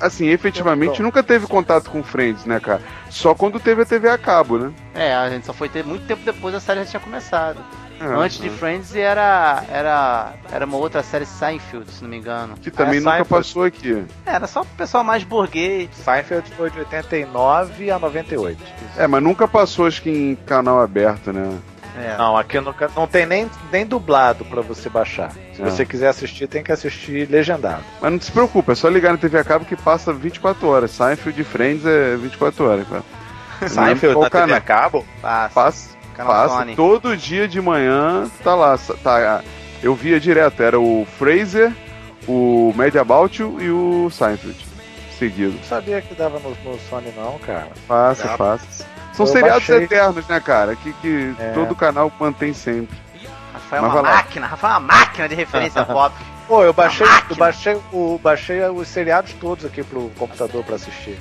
assim, 0.00 0.28
efetivamente 0.28 1.02
nunca 1.02 1.22
teve 1.22 1.46
contato 1.46 1.90
com 1.90 2.02
Friends, 2.02 2.46
né, 2.46 2.58
cara? 2.60 2.80
Só 3.10 3.34
quando 3.34 3.60
teve 3.60 3.82
a 3.82 3.84
TV 3.84 4.08
a 4.08 4.16
cabo, 4.16 4.56
né? 4.56 4.72
É, 4.94 5.14
a 5.14 5.28
gente 5.28 5.44
só 5.44 5.52
foi 5.52 5.68
ter 5.68 5.84
muito 5.84 6.06
tempo 6.06 6.22
depois 6.24 6.54
a 6.54 6.60
série 6.60 6.80
já 6.84 6.86
tinha 6.92 7.00
começado. 7.00 7.58
É, 8.00 8.04
Antes 8.04 8.38
de 8.38 8.48
é. 8.48 8.50
Friends 8.50 8.94
era, 8.96 9.62
era, 9.70 10.32
era 10.50 10.64
uma 10.64 10.78
outra 10.78 11.02
série 11.02 11.26
Seinfeld, 11.26 11.90
se 11.90 12.02
não 12.02 12.08
me 12.08 12.16
engano. 12.16 12.54
Que 12.60 12.70
também 12.70 12.96
É, 12.96 13.00
nunca 13.00 13.10
Seinfeld. 13.10 13.28
passou 13.28 13.64
aqui. 13.64 14.04
Era 14.24 14.46
só 14.46 14.62
o 14.62 14.66
pessoal 14.66 15.04
mais 15.04 15.22
burguês. 15.22 15.90
Seinfeld 16.02 16.50
foi 16.56 16.70
de 16.70 16.78
89 16.78 17.90
a 17.90 17.98
98. 17.98 18.58
É, 18.96 19.06
mas 19.06 19.22
nunca 19.22 19.46
passou, 19.46 19.86
acho 19.86 20.00
que 20.02 20.10
em 20.10 20.34
canal 20.46 20.80
aberto, 20.80 21.32
né? 21.32 21.58
É. 21.98 22.16
Não, 22.16 22.36
aqui 22.36 22.58
nunca, 22.60 22.88
não 22.96 23.06
tem 23.06 23.26
nem, 23.26 23.50
nem 23.70 23.84
dublado 23.84 24.44
pra 24.44 24.62
você 24.62 24.88
baixar. 24.88 25.32
Se 25.54 25.60
É. 25.60 25.64
você 25.64 25.84
quiser 25.84 26.08
assistir, 26.08 26.46
tem 26.46 26.62
que 26.62 26.72
assistir 26.72 27.28
legendado. 27.28 27.82
Mas 28.00 28.12
não 28.12 28.20
se 28.20 28.30
preocupa, 28.32 28.72
é 28.72 28.74
só 28.76 28.88
ligar 28.88 29.12
na 29.12 29.18
TV 29.18 29.38
a 29.38 29.44
cabo 29.44 29.64
que 29.66 29.76
passa 29.76 30.12
24 30.12 30.66
horas. 30.68 30.90
Seinfeld 30.92 31.36
de 31.36 31.44
Friends 31.44 31.84
é 31.84 32.16
24 32.16 32.64
horas, 32.66 32.86
cara. 32.88 33.02
Seinfeld 33.68 34.18
na 34.20 34.30
TV 34.30 34.42
a 34.42 34.46
canal. 34.46 34.62
cabo? 34.62 35.06
Passa. 35.20 35.54
Passa, 35.54 35.89
Canal 36.20 36.32
passa 36.42 36.54
Sony. 36.58 36.76
todo 36.76 37.16
dia 37.16 37.46
de 37.48 37.60
manhã, 37.60 38.30
tá 38.44 38.54
lá. 38.54 38.78
Tá, 39.02 39.42
eu 39.82 39.94
via 39.94 40.20
direto, 40.20 40.62
era 40.62 40.78
o 40.78 41.06
Fraser, 41.18 41.72
o 42.28 42.72
Mad 42.76 42.94
About 42.96 43.40
You 43.40 43.58
e 43.60 43.70
o 43.70 44.10
Seinfeld. 44.10 44.66
Seguido. 45.18 45.52
Não 45.56 45.64
sabia 45.64 46.00
que 46.00 46.14
dava 46.14 46.38
no, 46.38 46.50
no 46.64 46.78
Sony 46.88 47.12
não, 47.16 47.38
cara. 47.40 47.68
Passa, 47.86 48.28
Dá. 48.28 48.38
passa. 48.38 48.86
São 49.12 49.26
Eu 49.26 49.32
seriados 49.32 49.66
baixei. 49.66 49.84
eternos, 49.84 50.26
né, 50.26 50.40
cara? 50.40 50.74
Que, 50.76 50.92
que 50.94 51.34
É. 51.38 51.50
todo 51.52 51.74
canal 51.74 52.10
mantém 52.18 52.54
sempre. 52.54 52.96
Rafael 53.52 53.84
é 53.84 53.88
uma 53.88 54.02
máquina, 54.02 54.46
Rafael 54.46 54.72
é 54.74 54.76
uma 54.78 54.86
máquina 54.94 55.28
de 55.28 55.34
referência 55.34 55.84
pop. 55.86 56.14
Pô, 56.48 56.64
eu 56.64 56.72
baixei, 56.72 57.06
eu 57.28 57.36
baixei, 57.36 57.78
o, 57.92 58.18
baixei 58.22 58.62
os 58.62 58.88
seriados 58.88 59.32
todos 59.34 59.64
aqui 59.64 59.82
pro 59.84 60.10
computador 60.18 60.64
pra 60.64 60.76
assistir. 60.76 61.18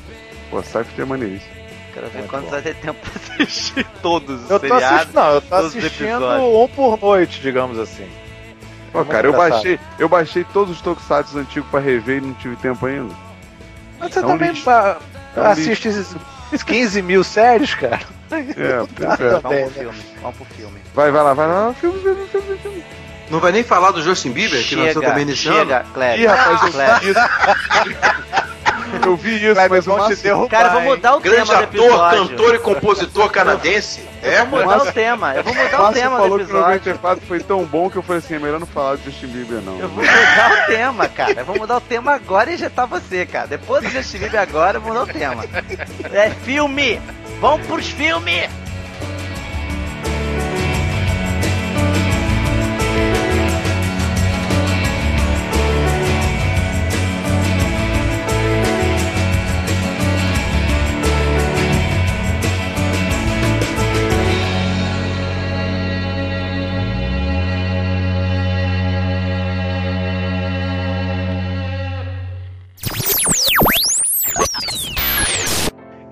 Pô, 0.50 0.62
Seinfeld 0.64 1.02
é 1.02 1.06
maneiríssimo. 1.06 1.59
Quero 1.94 2.08
ver 2.10 2.22
bom. 2.24 2.40
você 2.40 2.50
vai 2.52 2.62
ter 2.62 2.76
tempo 2.76 3.00
pra 3.00 3.44
assistir 3.44 3.86
todos 4.02 4.44
os 4.44 4.50
Eu 4.50 4.60
tô 4.60 4.68
seriados. 4.68 4.86
assistindo, 4.96 5.16
não, 5.16 5.32
eu 5.34 5.42
tô 5.42 5.56
assistindo 5.56 5.86
episódios. 5.86 6.56
um 6.56 6.68
por 6.76 7.00
noite, 7.02 7.42
digamos 7.42 7.80
assim. 7.80 8.08
Pô, 8.92 9.00
muito 9.00 9.12
cara, 9.12 9.28
eu 9.28 9.32
engraçado. 9.34 9.52
baixei, 9.54 9.80
eu 10.00 10.10
baixei 10.10 10.44
todos 10.54 10.76
os 10.76 10.82
tokusatsu 10.82 11.38
antigos 11.40 11.70
pra 11.70 11.80
rever 11.80 12.18
e 12.18 12.22
não 12.22 12.34
tive 12.34 12.56
tempo 12.58 12.86
ainda. 12.86 13.14
Mas 14.00 14.14
você 14.14 14.20
É 14.20 14.24
um 14.24 14.28
também 14.28 14.54
ba- 14.64 14.98
É 15.36 15.40
um 15.42 15.44
assiste 15.46 15.88
esses 15.88 16.64
15 16.66 17.02
mil 17.02 17.24
séries, 17.24 17.76
cara. 17.76 18.00
É, 18.32 18.84
pois 18.96 19.20
é. 19.20 19.40
Vamos 19.40 19.62
pro 19.62 19.70
filme, 19.72 20.00
vamos 20.22 20.38
pro 20.38 20.46
filme. 20.56 20.80
Vai, 20.96 21.12
vai 21.12 21.24
lá, 21.24 21.34
vai 21.34 21.48
lá. 21.48 21.74
Filme, 21.74 22.00
filme, 22.00 22.28
filme, 22.28 22.58
filme. 22.58 22.84
Não 23.30 23.40
vai 23.40 23.52
nem 23.52 23.62
falar 23.64 23.92
do 23.92 24.02
Justin 24.02 24.32
Bieber, 24.32 24.64
que 24.66 24.76
nasceu 24.76 25.02
também 25.04 25.24
nesse 25.26 25.48
ano? 25.48 25.60
chega, 25.60 25.86
Ih, 25.88 25.94
Cléber. 25.94 26.30
rapaz, 26.30 27.04
eu. 27.04 27.14
Eu 29.06 29.16
vi 29.16 29.36
isso, 29.46 29.56
mas 29.70 29.88
o 29.88 29.96
vão 29.96 30.08
te 30.08 30.16
derrubar, 30.16 30.50
Cara, 30.50 30.70
vou 30.70 30.82
mudar 30.82 31.16
o 31.16 31.20
Grande 31.20 31.38
tema 31.38 31.46
do 31.48 31.64
ator, 31.64 31.64
episódio. 31.64 32.30
cantor 32.30 32.56
e 32.56 32.60
compositor 32.60 33.30
canadense. 33.30 34.02
É, 34.22 34.42
Eu 34.42 34.46
vou 34.48 34.62
mudar 34.62 34.84
o 34.84 34.92
tema. 34.92 35.34
Eu 35.36 35.44
vou 35.44 35.54
mudar 35.54 35.90
o 35.90 35.94
tema 35.94 36.16
do 36.18 36.22
falou 36.22 36.38
que 36.38 36.44
episódio. 36.44 36.68
94 36.68 37.26
foi 37.26 37.40
tão 37.40 37.64
bom 37.66 37.90
que 37.90 37.96
eu 37.98 38.02
falei 38.02 38.20
assim, 38.20 38.36
é 38.36 38.40
melhor 38.40 38.60
não 38.60 38.68
falar 38.68 38.98
do 38.98 39.04
Justin 39.04 39.28
Bieber, 39.28 39.62
não. 39.62 39.80
Eu 39.80 39.88
vou 39.90 40.04
mudar 40.04 40.64
o 40.64 40.66
tema, 40.68 41.08
cara. 41.08 41.34
Eu 41.38 41.46
vou 41.46 41.58
mudar 41.58 41.78
o 41.78 41.82
tema 41.82 42.14
agora 42.14 42.52
e 42.52 42.56
injetar 42.56 42.88
você, 42.88 43.26
cara. 43.26 43.48
Depois 43.48 43.84
do 43.84 43.90
Justin 43.90 44.18
Bieber 44.20 44.42
agora, 44.42 44.78
eu 44.78 44.82
vou 44.82 44.94
mudar 44.94 45.04
o 45.04 45.08
tema. 45.18 45.46
É 46.14 46.30
filme! 46.30 47.02
Vamos 47.40 47.66
pros 47.68 47.88
filmes! 47.88 48.50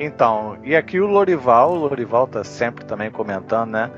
Então, 0.08 0.58
e 0.64 0.76
aqui 0.76 1.01
o 1.01 1.05
Lorival, 1.05 1.74
o 1.74 1.76
Lorival 1.76 2.28
tá 2.28 2.43
sempre 2.43 2.86
também 2.86 3.12
comentando, 3.12 3.72
né? 3.72 3.91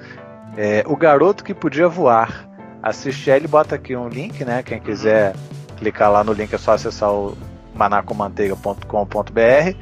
É, 0.57 0.83
o 0.87 0.95
garoto 0.95 1.43
que 1.43 1.53
podia 1.53 1.87
voar. 1.87 2.49
Assiste 2.81 3.29
ele, 3.29 3.47
bota 3.47 3.75
aqui 3.75 3.95
um 3.95 4.07
link, 4.07 4.43
né? 4.43 4.63
Quem 4.63 4.79
quiser 4.79 5.35
clicar 5.77 6.11
lá 6.11 6.23
no 6.23 6.33
link 6.33 6.51
é 6.51 6.57
só 6.57 6.73
acessar 6.73 7.13
o 7.13 7.37
manacomanteiga.com.br. 7.75 9.75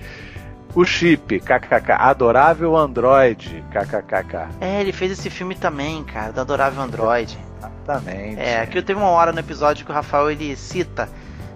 O 0.76 0.84
chip, 0.84 1.40
kkk, 1.40 1.92
adorável 1.98 2.76
Android, 2.76 3.64
kkkk. 3.72 4.50
É, 4.60 4.82
ele 4.82 4.92
fez 4.92 5.12
esse 5.12 5.30
filme 5.30 5.56
também, 5.56 6.04
cara, 6.04 6.34
do 6.34 6.42
Adorável 6.42 6.82
Android. 6.82 7.40
Exatamente. 7.58 8.40
É, 8.40 8.62
aqui 8.62 8.82
teve 8.82 9.00
uma 9.00 9.10
hora 9.10 9.32
no 9.32 9.40
episódio 9.40 9.86
que 9.86 9.92
o 9.92 9.96
Rafael 9.96 10.30
ele 10.30 10.56
cita 10.56 11.08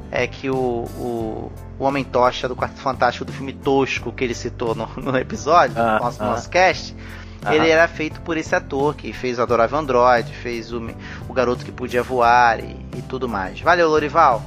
é 0.10 0.26
que 0.28 0.50
o, 0.50 0.56
o, 0.56 1.52
o 1.82 1.84
Homem 1.84 2.04
Tocha 2.04 2.48
do 2.48 2.56
Quarto 2.56 2.80
Fantástico 2.80 3.26
do 3.26 3.34
filme 3.34 3.54
Tosco 3.54 4.12
que 4.12 4.24
ele 4.24 4.36
citou 4.36 4.76
no, 4.76 4.88
no 4.98 5.18
episódio, 5.18 5.76
Ah, 5.76 5.98
no 5.98 6.06
nosso, 6.06 6.22
ah. 6.22 6.26
nosso 6.28 6.48
cast, 6.48 6.96
Aham. 7.44 7.56
ele 7.56 7.70
era 7.70 7.88
feito 7.88 8.22
por 8.22 8.38
esse 8.38 8.54
ator 8.56 8.94
que 8.94 9.12
fez 9.12 9.40
o 9.40 9.42
Adorável 9.42 9.80
Android, 9.80 10.32
fez 10.32 10.72
o, 10.72 10.88
o 11.28 11.34
Garoto 11.34 11.66
que 11.66 11.72
Podia 11.72 12.04
Voar 12.04 12.60
e, 12.60 12.78
e 12.96 13.02
tudo 13.02 13.28
mais. 13.28 13.60
Valeu, 13.62 13.90
Lorival. 13.90 14.44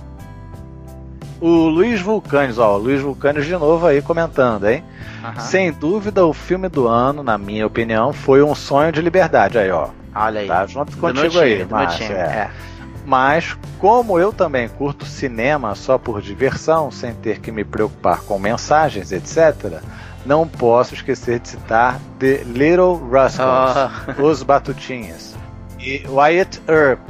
O 1.41 1.67
Luiz 1.67 2.01
Vulcanes, 2.01 2.57
ó, 2.57 2.77
o 2.77 2.79
Luiz 2.79 3.03
Vulcanes 3.03 3.45
de 3.45 3.53
novo 3.53 3.85
aí 3.85 4.01
comentando, 4.01 4.69
hein? 4.69 4.85
Aham. 5.25 5.41
Sem 5.41 5.73
dúvida, 5.73 6.25
o 6.25 6.33
filme 6.33 6.69
do 6.69 6.87
ano, 6.87 7.25
na 7.25 7.37
minha 7.37 7.67
opinião, 7.67 8.13
foi 8.13 8.45
um 8.45 8.55
sonho 8.55 8.93
de 8.93 9.03
liberdade. 9.03 9.59
Aí, 9.59 9.73
ó. 9.73 9.89
Olha 10.15 10.41
aí. 10.41 10.47
Tá 10.47 10.65
junto 10.67 10.97
contigo 10.97 11.31
time, 11.31 11.43
aí, 11.43 11.65
Márcio, 11.65 12.13
é. 12.13 12.17
é. 12.21 12.51
Mas, 13.05 13.57
como 13.79 14.19
eu 14.19 14.33
também 14.33 14.69
curto 14.69 15.05
cinema 15.05 15.75
só 15.75 15.99
por 15.99 16.23
diversão, 16.23 16.91
sem 16.91 17.13
ter 17.15 17.39
que 17.41 17.53
me 17.53 17.65
preocupar 17.65 18.21
com 18.21 18.39
mensagens, 18.39 19.13
etc., 19.13 19.81
não 20.25 20.49
posso 20.49 20.95
esquecer 20.95 21.39
de 21.39 21.49
citar 21.49 22.01
The 22.19 22.45
Little 22.45 22.97
Rascals, 23.11 23.77
Ah. 23.77 23.91
Os 24.19 24.43
Batutinhas, 24.43 25.37
e 25.79 26.03
Wyatt 26.09 26.63
Earp, 26.67 27.01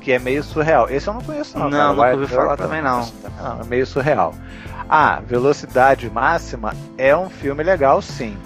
que 0.00 0.12
é 0.12 0.18
meio 0.18 0.42
surreal. 0.42 0.88
Esse 0.88 1.08
eu 1.08 1.14
não 1.14 1.20
conheço, 1.20 1.58
não. 1.58 1.68
Não, 1.68 1.94
cara. 1.96 2.12
nunca 2.12 2.22
ouvi 2.22 2.26
falar 2.26 2.56
também, 2.56 2.80
não. 2.82 3.04
também 3.06 3.38
não. 3.42 3.60
É 3.60 3.64
meio 3.64 3.86
surreal. 3.86 4.34
Ah, 4.88 5.20
Velocidade 5.26 6.10
Máxima 6.10 6.74
é 6.96 7.14
um 7.16 7.28
filme 7.28 7.62
legal, 7.62 8.00
sim. 8.00 8.36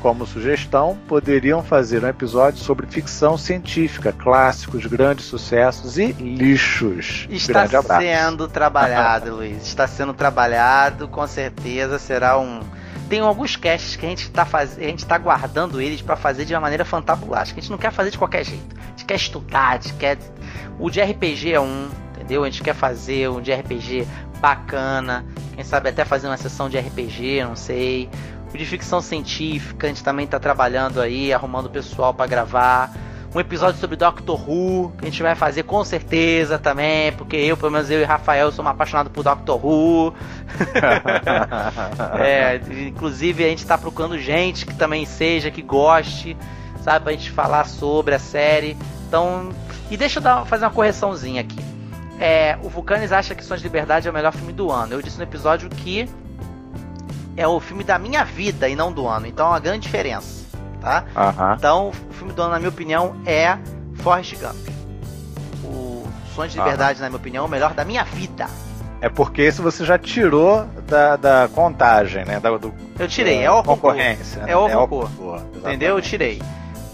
Como 0.00 0.26
sugestão, 0.26 0.98
poderiam 1.06 1.62
fazer 1.62 2.04
um 2.04 2.08
episódio 2.08 2.58
sobre 2.58 2.86
ficção 2.86 3.36
científica, 3.36 4.12
clássicos, 4.12 4.86
grandes 4.86 5.26
sucessos 5.26 5.98
e 5.98 6.12
lixos. 6.12 7.28
Está 7.30 7.66
sendo 8.00 8.48
trabalhado, 8.48 9.36
Luiz. 9.36 9.62
Está 9.62 9.86
sendo 9.86 10.14
trabalhado, 10.14 11.06
com 11.08 11.26
certeza 11.26 11.98
será 11.98 12.38
um. 12.38 12.60
Tem 13.08 13.20
alguns 13.20 13.56
casts 13.56 13.96
que 13.96 14.06
a 14.06 14.08
gente 14.08 14.22
está 14.22 14.44
faz... 14.44 14.78
a 14.78 14.82
gente 14.82 15.04
tá 15.04 15.18
guardando 15.18 15.80
eles 15.80 16.00
para 16.00 16.14
fazer 16.16 16.44
de 16.44 16.54
uma 16.54 16.60
maneira 16.60 16.84
que 16.84 16.94
a 16.94 17.44
gente 17.44 17.70
não 17.70 17.78
quer 17.78 17.92
fazer 17.92 18.10
de 18.10 18.18
qualquer 18.18 18.44
jeito. 18.44 18.76
A 18.78 18.90
gente 18.90 19.04
quer 19.04 19.16
estudar, 19.16 19.68
a 19.70 19.72
gente 19.74 19.94
quer. 19.94 20.16
O 20.78 20.88
de 20.88 21.02
RPG 21.02 21.52
é 21.52 21.60
um, 21.60 21.88
entendeu? 22.14 22.44
A 22.44 22.46
gente 22.50 22.62
quer 22.62 22.74
fazer 22.74 23.28
um 23.28 23.40
de 23.40 23.52
RPG 23.52 24.06
bacana. 24.40 25.24
Quem 25.54 25.64
sabe 25.64 25.90
até 25.90 26.04
fazer 26.04 26.26
uma 26.26 26.36
sessão 26.36 26.68
de 26.68 26.78
RPG, 26.78 27.44
não 27.44 27.56
sei. 27.56 28.08
O 28.52 28.58
de 28.58 28.66
ficção 28.66 29.00
científica, 29.00 29.86
a 29.86 29.90
gente 29.90 30.02
também 30.02 30.26
tá 30.26 30.38
trabalhando 30.40 31.00
aí, 31.00 31.32
arrumando 31.32 31.70
pessoal 31.70 32.12
para 32.12 32.26
gravar. 32.26 32.92
Um 33.32 33.38
episódio 33.38 33.78
sobre 33.78 33.94
Doctor 33.94 34.50
Who, 34.50 34.90
que 34.98 35.04
a 35.04 35.08
gente 35.08 35.22
vai 35.22 35.36
fazer 35.36 35.62
com 35.62 35.84
certeza 35.84 36.58
também, 36.58 37.12
porque 37.12 37.36
eu, 37.36 37.56
pelo 37.56 37.70
menos 37.70 37.88
eu 37.88 38.00
e 38.00 38.04
Rafael, 38.04 38.50
somos 38.50 38.72
apaixonados 38.72 39.12
por 39.12 39.22
Doctor 39.22 39.64
Who. 39.64 40.12
é, 42.18 42.60
inclusive 42.88 43.44
a 43.44 43.48
gente 43.48 43.64
tá 43.64 43.78
procurando 43.78 44.18
gente 44.18 44.66
que 44.66 44.74
também 44.74 45.06
seja, 45.06 45.48
que 45.48 45.62
goste, 45.62 46.36
sabe, 46.82 47.04
pra 47.04 47.12
gente 47.12 47.30
falar 47.30 47.66
sobre 47.66 48.16
a 48.16 48.18
série. 48.18 48.76
Então, 49.06 49.50
e 49.88 49.96
deixa 49.96 50.18
eu 50.18 50.22
dar, 50.24 50.44
fazer 50.44 50.64
uma 50.64 50.72
correçãozinha 50.72 51.42
aqui. 51.42 51.64
É, 52.18 52.58
o 52.64 52.68
Vulcanes 52.68 53.12
acha 53.12 53.32
que 53.34 53.44
Sons 53.44 53.60
de 53.60 53.66
Liberdade 53.66 54.08
é 54.08 54.10
o 54.10 54.14
melhor 54.14 54.32
filme 54.32 54.52
do 54.52 54.72
ano. 54.72 54.94
Eu 54.94 55.02
disse 55.02 55.18
no 55.18 55.22
episódio 55.22 55.70
que 55.70 56.08
é 57.40 57.46
o 57.48 57.58
filme 57.58 57.82
da 57.82 57.98
minha 57.98 58.24
vida 58.24 58.68
e 58.68 58.76
não 58.76 58.92
do 58.92 59.06
ano. 59.08 59.26
Então 59.26 59.46
é 59.46 59.50
uma 59.50 59.58
grande 59.60 59.80
diferença, 59.80 60.44
tá? 60.80 61.04
Então 61.56 61.88
o 61.88 62.12
filme 62.12 62.32
do 62.32 62.42
ano, 62.42 62.52
na 62.52 62.58
minha 62.58 62.68
opinião, 62.68 63.16
é 63.24 63.56
Forrest 63.96 64.34
Gump. 64.38 64.68
O 65.64 66.06
Sons 66.34 66.52
de. 66.52 66.58
Liberdade, 66.58 67.00
na 67.00 67.08
minha 67.08 67.16
opinião, 67.18 67.44
é 67.44 67.48
o 67.48 67.50
melhor 67.50 67.74
da 67.74 67.84
minha 67.84 68.04
vida. 68.04 68.46
É 69.00 69.08
porque 69.08 69.40
esse 69.40 69.62
você 69.62 69.82
já 69.84 69.98
tirou 69.98 70.66
da, 70.86 71.16
da 71.16 71.48
contagem, 71.54 72.24
né? 72.26 72.38
Da, 72.38 72.54
do, 72.58 72.74
Eu 72.98 73.08
tirei, 73.08 73.42
é 73.42 73.50
o 73.50 73.62
concorrência. 73.62 74.42
né? 74.42 74.52
É 74.52 74.56
o 74.56 74.68
É 74.68 74.72
concurso. 74.74 75.16
concurso, 75.16 75.46
Entendeu? 75.56 75.96
Eu 75.96 76.02
tirei. 76.02 76.42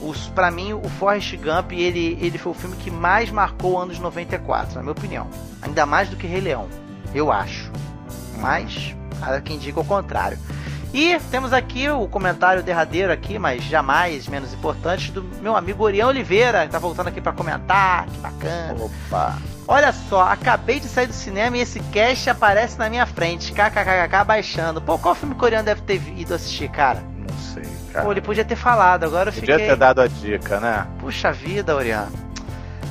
Os, 0.01 0.29
pra 0.29 0.51
mim, 0.53 0.73
o 0.73 0.89
Forrest 0.89 1.35
Gump, 1.37 1.73
ele, 1.73 2.17
ele 2.21 2.39
foi 2.39 2.53
o 2.53 2.55
filme 2.55 2.77
que 2.77 2.93
mais 2.93 3.31
marcou 3.33 3.73
o 3.73 3.79
ano 3.79 3.93
de 3.93 4.01
94, 4.01 4.77
na 4.77 4.83
minha 4.83 4.93
opinião. 4.93 5.27
Ainda 5.63 5.85
mais 5.85 6.09
do 6.09 6.15
que 6.17 6.29
Rei 6.29 6.41
Leão, 6.41 6.69
eu 7.13 7.33
acho. 7.33 7.73
Mas, 8.39 8.95
há 9.21 9.41
quem 9.41 9.59
diga 9.59 9.81
o 9.81 9.85
contrário. 9.85 10.39
E 10.95 11.19
temos 11.31 11.53
aqui 11.53 11.89
o 11.91 12.07
comentário 12.09 12.63
derradeiro 12.63 13.13
aqui, 13.13 13.39
mas 13.39 13.63
jamais 13.65 14.27
menos 14.29 14.55
importante, 14.55 15.13
do 15.13 15.23
meu 15.43 15.55
amigo 15.55 15.85
Orião 15.85 16.09
Oliveira, 16.09 16.65
que 16.65 16.73
tá 16.73 16.79
voltando 16.79 17.09
aqui 17.09 17.21
pra 17.21 17.33
comentar, 17.33 18.07
que 18.07 18.19
bacana. 18.19 18.77
Opa. 18.83 19.37
Olha 19.69 19.93
só, 19.93 20.23
acabei 20.23 20.79
de 20.79 20.87
sair 20.87 21.07
do 21.07 21.13
cinema 21.13 21.57
e 21.57 21.61
esse 21.61 21.81
cast 21.81 22.31
aparece 22.31 22.79
na 22.79 22.89
minha 22.89 23.05
frente, 23.05 23.53
kkkk 23.53 24.25
baixando. 24.25 24.81
Pô, 24.81 24.97
qual 24.97 25.15
filme 25.15 25.35
coreano 25.35 25.65
deve 25.65 25.83
ter 25.83 26.01
ido 26.17 26.33
assistir, 26.35 26.71
cara? 26.71 27.03
Não 27.19 27.37
sei, 27.53 27.65
cara. 27.93 28.05
Pô, 28.05 28.13
ele 28.13 28.21
podia 28.21 28.45
ter 28.45 28.57
falado, 28.57 29.05
agora 29.05 29.31
eu 29.31 29.35
Podia 29.35 29.55
fiquei... 29.55 29.69
ter 29.69 29.77
dado 29.77 30.01
a 30.01 30.07
dica, 30.07 30.61
né? 30.61 30.87
Puxa 31.01 31.33
vida, 31.33 31.75
Oriano. 31.75 32.13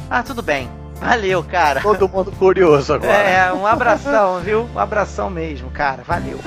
Ah, 0.09 0.21
tudo 0.21 0.43
bem. 0.43 0.69
Valeu, 0.99 1.43
cara. 1.43 1.81
Todo 1.81 2.07
mundo 2.07 2.31
curioso 2.31 2.93
agora. 2.93 3.11
É, 3.13 3.53
um 3.53 3.65
abração, 3.67 4.39
viu? 4.39 4.69
Um 4.73 4.79
abração 4.79 5.29
mesmo, 5.29 5.69
cara. 5.71 6.03
Valeu. 6.03 6.39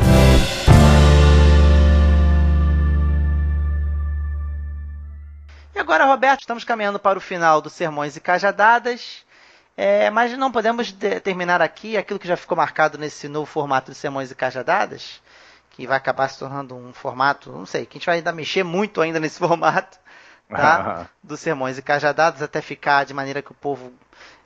E 5.75 5.79
agora, 5.79 6.05
Roberto, 6.05 6.41
estamos 6.41 6.65
caminhando 6.65 6.99
para 6.99 7.19
o 7.19 7.21
final 7.21 7.61
dos 7.61 7.73
Sermões 7.73 8.17
e 8.17 8.21
Cajadadas. 8.21 9.25
É, 9.77 10.11
mas 10.11 10.37
não 10.37 10.51
podemos 10.51 10.91
de- 10.91 11.21
terminar 11.21 11.63
aqui 11.63 11.97
aquilo 11.97 12.19
que 12.19 12.27
já 12.27 12.37
ficou 12.37 12.57
marcado 12.57 12.99
nesse 12.99 13.29
novo 13.29 13.47
formato 13.47 13.93
de 13.93 13.97
Sermões 13.97 14.29
e 14.31 14.35
Cajadadas, 14.35 15.23
que 15.71 15.87
vai 15.87 15.97
acabar 15.97 16.29
se 16.29 16.37
tornando 16.39 16.75
um 16.75 16.93
formato, 16.93 17.53
não 17.53 17.65
sei, 17.65 17.87
que 17.87 17.97
a 17.97 17.99
gente 18.01 18.07
vai 18.07 18.17
ainda 18.17 18.33
mexer 18.33 18.65
muito 18.65 19.01
ainda 19.01 19.21
nesse 19.21 19.39
formato, 19.39 19.97
tá? 20.51 21.07
dos 21.23 21.39
sermões 21.39 21.79
e 21.79 21.83
cajadadas 21.83 22.43
até 22.43 22.61
ficar 22.61 23.05
de 23.05 23.15
maneira 23.15 23.41
que 23.41 23.53
o 23.53 23.55
povo 23.55 23.93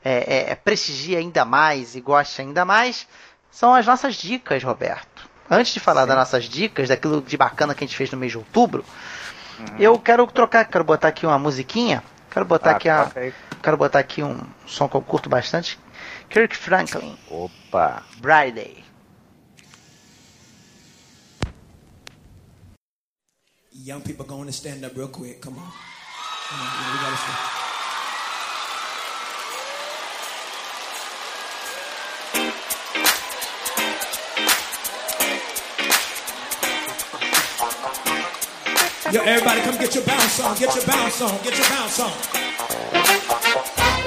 é, 0.05 0.51
é, 0.51 0.55
prestigie 0.55 1.17
ainda 1.17 1.45
mais 1.45 1.95
e 1.95 2.01
goste 2.01 2.41
ainda 2.43 2.65
mais, 2.65 3.07
são 3.51 3.75
as 3.75 3.87
nossas 3.87 4.15
dicas, 4.17 4.63
Roberto. 4.63 5.29
Antes 5.51 5.75
de 5.75 5.81
falar 5.81 6.07
das 6.07 6.17
nossas 6.17 6.45
dicas, 6.45 6.89
daquilo 6.89 7.21
de 7.21 7.37
bacana 7.37 7.75
que 7.75 7.85
a 7.85 7.87
gente 7.87 7.97
fez 7.97 8.11
no 8.11 8.19
mês 8.19 8.33
de 8.33 8.39
outubro, 8.39 8.85
eu 9.79 9.99
quero 9.99 10.27
trocar, 10.27 10.65
quero 10.65 10.83
botar 10.85 11.09
aqui 11.09 11.27
uma 11.27 11.39
musiquinha, 11.39 12.03
quero 12.31 12.45
botar 12.47 12.71
Ah, 12.73 12.77
aqui 12.77 12.89
a, 12.89 13.11
quero 13.63 13.77
botar 13.77 13.99
aqui 13.99 14.23
um 14.23 14.41
som 14.67 14.89
que 14.89 14.95
eu 14.97 15.03
curto 15.03 15.29
bastante, 15.29 15.79
Kirk 16.31 16.57
Franklin, 16.57 17.17
Opa. 17.31 18.03
Friday. 18.21 18.83
Young 23.75 24.01
people 24.03 24.25
going 24.25 24.47
to 24.47 24.53
stand 24.53 24.85
up 24.85 24.97
real 24.97 25.09
quick. 25.09 25.41
Come 25.41 25.59
on. 25.59 25.65
Come 26.49 26.61
on, 26.61 26.67
yeah, 26.67 26.93
we 26.93 26.99
gotta 26.99 27.17
stand. 27.17 27.62
Yo, 39.13 39.21
everybody 39.21 39.61
come 39.61 39.77
get 39.79 39.95
your 39.95 40.05
bounce 40.05 40.41
on, 40.41 40.57
get 40.57 40.75
your 40.75 40.87
bounce 40.87 41.21
on, 41.21 41.39
get 41.45 41.57
your 41.59 41.69
bounce 41.69 42.01
on. 42.01 42.11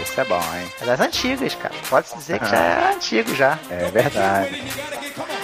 Esse 0.01 0.19
é 0.21 0.23
bom, 0.25 0.39
hein? 0.55 0.71
É 0.81 0.85
das 0.85 0.99
antigas, 0.99 1.53
cara. 1.55 1.73
Pode-se 1.89 2.17
dizer 2.17 2.39
que 2.39 2.45
já 2.49 2.57
é 2.57 2.93
antigo 2.95 3.35
já. 3.35 3.59
É 3.69 3.91
verdade. 3.91 4.63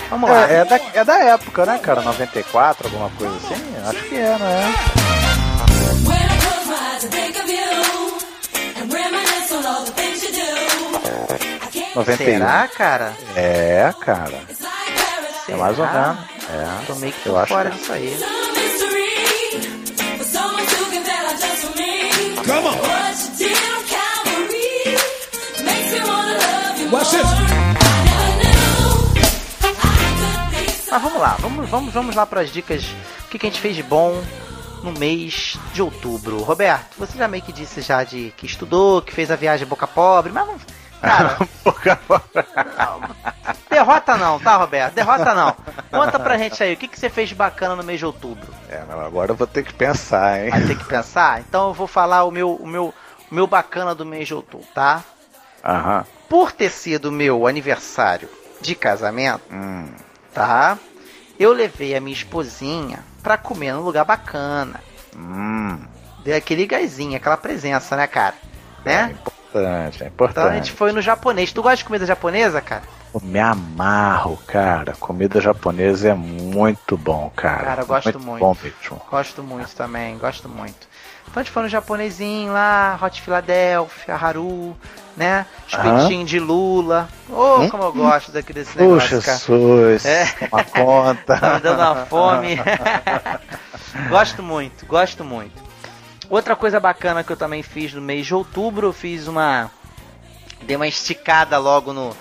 Vamos 0.09 0.30
lá. 0.30 0.49
É, 0.49 0.55
é 0.62 0.66
da, 0.66 0.80
é 0.93 1.03
da 1.05 1.18
época, 1.20 1.66
né, 1.66 1.78
cara? 1.78 2.01
94, 2.01 2.88
alguma 2.88 3.09
coisa 3.12 3.36
assim? 3.38 3.76
Acho 3.88 4.03
que 4.09 4.16
é, 4.16 4.38
não 4.38 4.47
é? 4.47 5.82
91. 11.95 12.16
Será, 12.18 12.68
cara? 12.68 13.14
É, 13.36 13.93
cara. 13.99 14.39
É 15.49 15.55
mais 15.55 15.78
ou 15.78 15.86
menos. 15.86 16.18
É. 16.49 16.86
Tô 16.88 16.95
meio 16.95 17.14
que 17.14 17.28
Eu 17.28 17.38
acho 17.38 17.47
fora 17.53 17.70
que- 17.72 17.86
Some 17.86 17.99
disso 17.99 18.18
aí. 18.22 18.51
Come 22.44 22.66
on. 22.66 22.78
What 22.78 23.16
you 23.22 23.38
did 23.38 23.58
on 23.70 23.84
Calvary 23.86 24.98
makes 25.64 25.94
me 25.94 26.00
wanna 26.00 26.38
love 26.38 26.80
you 26.80 26.89
Watch 26.89 27.14
more. 27.14 27.22
I 27.24 27.94
never 28.06 28.30
knew 28.42 29.22
I 29.62 29.72
could 29.72 30.66
be 30.66 30.72
so 30.72 30.92
Mas 30.92 31.02
vamos 31.04 31.22
lá, 31.22 31.38
vamos, 31.39 31.70
vamos, 31.70 31.94
vamos 31.94 32.16
lá 32.16 32.26
para 32.26 32.42
as 32.42 32.52
dicas. 32.52 32.84
O 33.26 33.30
que, 33.30 33.38
que 33.38 33.46
a 33.46 33.50
gente 33.50 33.62
fez 33.62 33.76
de 33.76 33.84
bom 33.84 34.22
no 34.84 34.92
mês 34.92 35.58
de 35.74 35.82
outubro? 35.84 36.39
Roberto, 36.42 36.98
você 36.98 37.18
já 37.18 37.28
meio 37.28 37.44
que 37.44 37.54
disse 37.54 37.82
já 37.82 38.04
de 38.04 38.34
que 38.36 38.48
estudou, 38.48 39.02
que 39.02 39.14
fez 39.14 39.30
a 39.30 39.36
viagem 39.36 39.68
boca 39.68 39.86
pobre, 39.86 40.32
mas 40.32 40.46
vamos. 40.46 40.62
Cara, 41.02 41.38
derrota 43.70 44.18
não, 44.18 44.39
tá, 44.39 44.58
Roberto? 44.58 44.93
Derrota 44.93 45.34
não. 45.34 45.56
Conta 45.89 46.20
pra 46.20 46.38
gente 46.38 46.62
aí, 46.64 46.74
o 46.74 46.78
que, 46.78 46.88
que 46.88 46.99
você 46.99 47.10
fez 47.10 47.30
de 47.30 47.36
bacana 47.36 47.76
no 47.76 47.84
mês 47.84 47.99
de 47.99 48.06
outubro? 48.06 48.54
É, 48.70 48.82
mas 48.88 48.99
agora 48.99 49.32
eu 49.32 49.36
vou 49.36 49.47
ter 49.47 49.64
que 49.64 49.74
pensar, 49.74 50.39
hein? 50.43 50.49
Vai 50.52 50.62
ter 50.62 50.78
que 50.78 50.86
pensar? 50.86 51.39
Então 51.41 51.70
eu 51.70 51.74
vou 51.74 51.88
falar 51.88 52.24
o 52.24 52.32
meu, 52.32 52.54
o 52.56 52.68
meu, 52.68 52.93
o 53.32 53.36
meu 53.36 53.47
bacana 53.47 53.95
do 53.95 54.06
mês 54.06 54.28
de 54.28 54.34
outubro, 54.34 54.68
tá? 54.74 55.04
Aham. 55.64 56.06
Por 56.30 56.52
ter 56.52 56.70
sido 56.70 57.12
meu 57.12 57.47
aniversário 57.47 58.30
de 58.62 58.76
casamento, 58.76 59.41
Hum. 59.52 59.88
tá? 60.34 60.78
Eu 61.39 61.52
levei 61.52 61.95
a 61.95 62.02
minha 62.02 62.16
esposinha 62.16 62.99
pra 63.24 63.38
comer 63.38 63.74
num 63.74 63.82
lugar 63.82 64.06
bacana. 64.06 64.80
Hum. 65.16 65.80
Deu 66.24 66.38
aquele 66.38 66.68
gásinho, 66.68 67.18
aquela 67.18 67.38
presença, 67.38 67.95
né, 67.95 68.06
cara? 68.06 68.36
Né? 68.86 69.16
Importante, 69.52 70.04
é 70.04 70.06
Então 70.06 70.06
a 70.06 70.08
importante. 70.08 70.54
gente 70.56 70.72
foi 70.72 70.91
no 70.93 71.02
japonês. 71.02 71.52
Tu 71.52 71.62
gosta 71.62 71.78
de 71.78 71.84
comida 71.86 72.06
japonesa, 72.06 72.62
cara? 72.62 72.84
Eu 73.14 73.20
me 73.22 73.39
amarro, 73.39 74.38
cara. 74.47 74.93
Comida 74.97 75.41
japonesa 75.41 76.10
é 76.10 76.14
muito 76.14 76.95
bom, 76.97 77.30
cara. 77.36 77.64
Cara, 77.64 77.82
eu 77.82 77.86
gosto 77.86 78.20
muito. 78.20 78.39
bom 78.39 78.56
mesmo. 78.64 79.02
Gosto 79.12 79.43
muito 79.43 79.76
também, 79.76 80.18
gosto 80.18 80.47
muito. 80.47 80.89
Então 81.30 81.41
a 81.41 81.43
gente 81.43 81.52
foi 81.52 81.64
no 81.64 81.70
japonesinho 81.70 82.54
lá, 82.54 82.97
Hot 83.02 83.22
Philadelphia, 83.22 84.16
Haru, 84.16 84.76
né? 85.18 85.45
Espetinho 85.68 86.26
de 86.26 86.39
lula. 86.39 87.08
Oh, 87.30 87.68
como 87.70 87.84
eu 87.84 87.93
gosto 87.93 88.32
daquele 88.32 88.60
desse 88.64 88.78
negócio, 88.78 89.18
Puxa, 89.18 89.22
cara. 89.26 89.38
Jesus, 89.38 90.06
É. 90.06 90.26
toma 90.49 90.64
conta. 90.64 91.36
Tá 91.39 91.54
me 91.56 91.60
dando 91.60 91.80
uma 91.82 92.06
fome. 92.06 92.58
gosto 94.10 94.41
muito, 94.41 94.86
gosto 94.86 95.24
muito. 95.24 95.70
Outra 96.32 96.55
coisa 96.55 96.79
bacana 96.79 97.25
que 97.25 97.32
eu 97.34 97.36
também 97.36 97.61
fiz 97.61 97.93
no 97.93 98.01
mês 98.01 98.25
de 98.25 98.34
outubro, 98.34 98.88
eu 98.88 98.93
fiz 98.93 99.27
uma. 99.27 99.69
Dei 100.61 100.77
uma 100.77 100.88
esticada 100.88 101.57
logo 101.57 101.91
no, 101.91 102.15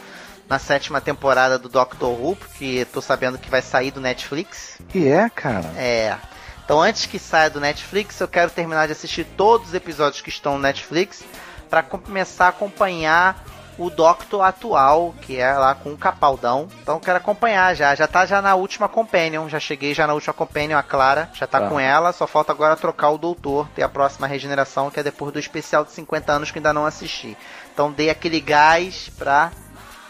na 0.48 0.58
sétima 0.58 1.00
temporada 1.00 1.56
do 1.56 1.68
Doctor 1.68 2.11
Who, 2.11 2.34
porque 2.34 2.84
tô 2.92 3.00
sabendo 3.00 3.38
que 3.38 3.48
vai 3.48 3.62
sair 3.62 3.92
do 3.92 4.00
Netflix. 4.00 4.80
E 4.92 5.06
é, 5.06 5.30
cara. 5.30 5.72
É. 5.76 6.16
Então, 6.64 6.82
antes 6.82 7.06
que 7.06 7.20
saia 7.20 7.48
do 7.48 7.61
Netflix, 7.61 8.18
eu 8.18 8.26
quero 8.26 8.50
terminar 8.50 8.86
de 8.86 8.92
assistir 8.92 9.24
todos 9.36 9.68
os 9.68 9.74
episódios 9.74 10.20
que 10.20 10.28
estão 10.28 10.54
no 10.54 10.61
Netflix 10.61 11.22
para 11.68 11.80
começar 11.80 12.46
a 12.46 12.48
acompanhar 12.48 13.44
o 13.81 13.89
Doctor 13.91 14.43
atual, 14.43 15.14
que 15.22 15.39
é 15.39 15.53
lá 15.55 15.74
com 15.74 15.93
o 15.93 15.97
Capaldão. 15.97 16.68
Então, 16.83 17.01
quero 17.01 17.16
acompanhar 17.16 17.74
já. 17.74 17.95
Já 17.95 18.07
tá 18.07 18.26
já 18.26 18.43
na 18.43 18.55
última 18.55 18.89
Companion. 18.89 19.49
Já 19.49 19.59
cheguei 19.59 19.95
já 19.95 20.07
na 20.07 20.12
última 20.12 20.35
Companion, 20.35 20.76
a 20.78 20.83
Clara. 20.83 21.31
Já 21.33 21.47
tá 21.47 21.61
Tá. 21.61 21.68
com 21.68 21.81
ela. 21.81 22.12
Só 22.12 22.26
falta 22.26 22.53
agora 22.53 22.76
trocar 22.76 23.09
o 23.11 23.16
Doutor, 23.18 23.66
ter 23.74 23.83
a 23.83 23.89
próxima 23.89 24.26
regeneração, 24.26 24.91
que 24.91 25.01
é 25.01 25.03
depois 25.03 25.33
do 25.33 25.39
especial 25.39 25.85
de 25.85 25.93
50 25.93 26.31
anos 26.33 26.51
que 26.51 26.59
ainda 26.59 26.72
não 26.74 26.85
assisti. 26.85 27.37
Então, 27.72 27.91
dei 27.91 28.11
aquele 28.11 28.39
gás 28.41 29.11
pra, 29.18 29.51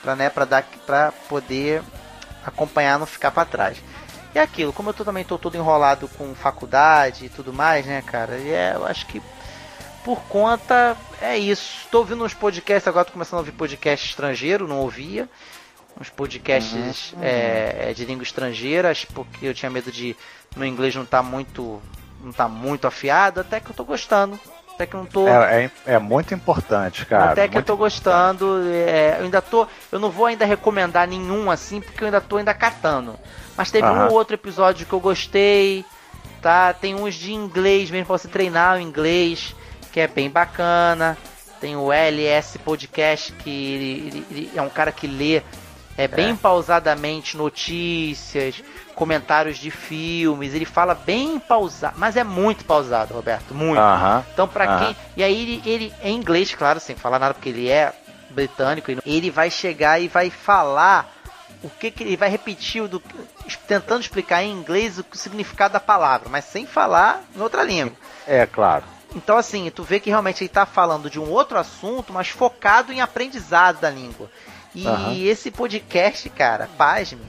pra, 0.03 0.17
né, 0.17 0.29
pra, 0.29 0.45
dar, 0.45 0.65
pra 0.85 1.13
poder 1.29 1.81
acompanhar, 2.45 2.99
não 2.99 3.07
ficar 3.07 3.31
pra 3.31 3.45
trás. 3.45 3.79
E 4.35 4.39
é 4.39 4.43
aquilo, 4.43 4.73
como 4.73 4.91
eu 4.91 4.95
tô- 4.95 5.05
também 5.05 5.25
tô 5.25 5.37
todo 5.39 5.57
enrolado 5.57 6.09
com 6.17 6.35
faculdade 6.35 7.27
e 7.27 7.29
tudo 7.29 7.53
mais, 7.53 7.85
né, 7.87 8.03
cara? 8.03 8.37
E 8.39 8.51
é, 8.51 8.73
eu 8.75 8.87
acho 8.87 9.07
que 9.07 9.21
por 10.05 10.21
conta 10.23 10.97
é 11.21 11.37
isso. 11.37 11.87
Tô 11.91 11.99
ouvindo 11.99 12.25
uns 12.25 12.35
podcasts, 12.35 12.89
agora 12.89 13.05
tô 13.05 13.13
começando 13.13 13.39
a 13.39 13.41
ouvir 13.41 13.53
podcast 13.53 14.09
estrangeiro, 14.09 14.67
não 14.67 14.79
ouvia. 14.79 15.29
Uns 16.01 16.09
podcasts 16.09 17.15
é, 17.21 17.89
é, 17.91 17.95
de 17.95 18.05
língua 18.05 18.23
estrangeira, 18.23 18.93
porque 19.13 19.47
eu 19.47 19.55
tinha 19.55 19.69
medo 19.69 19.91
de 19.93 20.17
meu 20.57 20.67
inglês 20.67 20.95
não 20.95 21.05
tá 21.05 21.23
muito 21.23 21.81
não 22.23 22.33
tá 22.33 22.49
muito 22.49 22.87
afiado, 22.87 23.41
até 23.41 23.61
que 23.61 23.71
eu 23.71 23.75
tô 23.75 23.85
gostando. 23.85 24.39
Até 24.75 24.87
que 24.87 24.97
não 24.97 25.05
tô 25.05 25.29
É, 25.29 25.71
é, 25.87 25.95
é 25.95 25.99
muito 25.99 26.33
importante, 26.33 27.05
cara. 27.05 27.33
até 27.33 27.49
que 27.49 27.59
eu 27.59 27.63
tô 27.63 27.77
gostando. 27.77 28.63
é, 28.67 29.17
eu 29.19 29.25
ainda 29.25 29.43
tô. 29.43 29.67
Eu 29.93 29.99
não 29.99 30.11
vou 30.11 30.25
ainda 30.27 30.47
recomendar 30.47 31.07
nenhum 31.07 31.51
assim, 31.51 31.81
porque 31.83 32.03
eu 32.03 32.07
ainda 32.07 32.21
tô 32.21 32.39
ainda 32.39 32.55
catando. 32.55 33.19
Mas 33.57 33.71
teve 33.71 33.87
um 33.87 33.91
Aham. 33.91 34.09
ou 34.09 34.13
outro 34.15 34.35
episódio 34.35 34.87
que 34.87 34.93
eu 34.93 35.01
gostei. 35.01 35.85
Tá? 36.41 36.73
Tem 36.73 36.95
uns 36.95 37.15
de 37.15 37.35
inglês 37.35 37.91
mesmo 37.91 38.07
pra 38.07 38.17
você 38.17 38.27
treinar 38.27 38.79
o 38.79 38.81
inglês, 38.81 39.55
que 39.93 40.01
é 40.01 40.07
bem 40.09 40.31
bacana. 40.31 41.17
Tem 41.61 41.77
o 41.77 41.93
LS 41.93 42.59
Podcast, 42.59 43.33
que 43.33 43.51
ele, 43.51 44.07
ele- 44.09 44.27
ele 44.31 44.51
é 44.57 44.63
um 44.63 44.71
cara 44.71 44.91
que 44.93 45.07
lê 45.07 45.43
é, 45.99 46.09
bem 46.09 46.35
pausadamente 46.35 47.37
notícias, 47.37 48.63
comentários 48.95 49.59
de 49.59 49.71
filmes. 49.71 50.55
Ele 50.55 50.65
fala 50.65 50.95
bem 50.95 51.39
pausado, 51.39 51.97
mas 51.99 52.17
é 52.17 52.25
muito 52.25 52.65
pausado, 52.65 53.13
Roberto. 53.13 53.55
Muito. 53.55 53.79
Aham. 53.81 54.25
Então, 54.33 54.49
pra 54.49 54.65
Aham. 54.65 54.79
quem. 54.87 54.97
E 55.17 55.23
aí, 55.23 55.43
ele, 55.43 55.63
ele, 55.71 55.95
em 56.03 56.17
inglês, 56.17 56.55
claro, 56.55 56.81
sem 56.81 56.97
falar 56.97 57.19
nada, 57.19 57.35
porque 57.35 57.51
ele 57.51 57.69
é 57.69 57.93
britânico, 58.31 58.91
ele- 59.05 59.31
vai 59.31 59.51
chegar 59.51 60.01
e 60.01 60.09
vai 60.09 60.31
falar 60.31 61.13
o 61.63 61.69
que, 61.69 61.91
que 61.91 62.03
ele 62.05 62.17
vai 62.17 62.31
repetir, 62.31 62.87
do, 62.89 63.03
tentando 63.69 64.01
explicar 64.01 64.43
em 64.43 64.53
inglês 64.53 64.99
o 64.99 65.05
significado 65.13 65.75
da 65.75 65.81
palavra, 65.81 66.29
mas 66.31 66.47
sem 66.47 66.65
falar 66.67 67.23
em 67.37 67.41
outra 67.43 67.63
língua. 67.63 67.93
É, 68.27 68.47
claro. 68.47 68.85
Então, 69.15 69.37
assim, 69.37 69.71
tu 69.71 69.83
vê 69.83 69.99
que 69.99 70.11
realmente 70.11 70.43
ele 70.43 70.49
tá 70.49 70.65
falando 70.65 71.11
de 71.11 71.19
um 71.19 71.29
outro 71.31 71.59
assunto, 71.59 72.13
mas 72.13 72.29
focado 72.29 72.93
em 72.93 73.01
aprendizado 73.01 73.81
da 73.81 73.91
língua. 73.91 74.31
E 74.75 74.87
Aham. 74.87 75.15
esse 75.15 75.51
podcast, 75.51 76.29
cara, 76.31 76.69
pasme, 76.79 77.21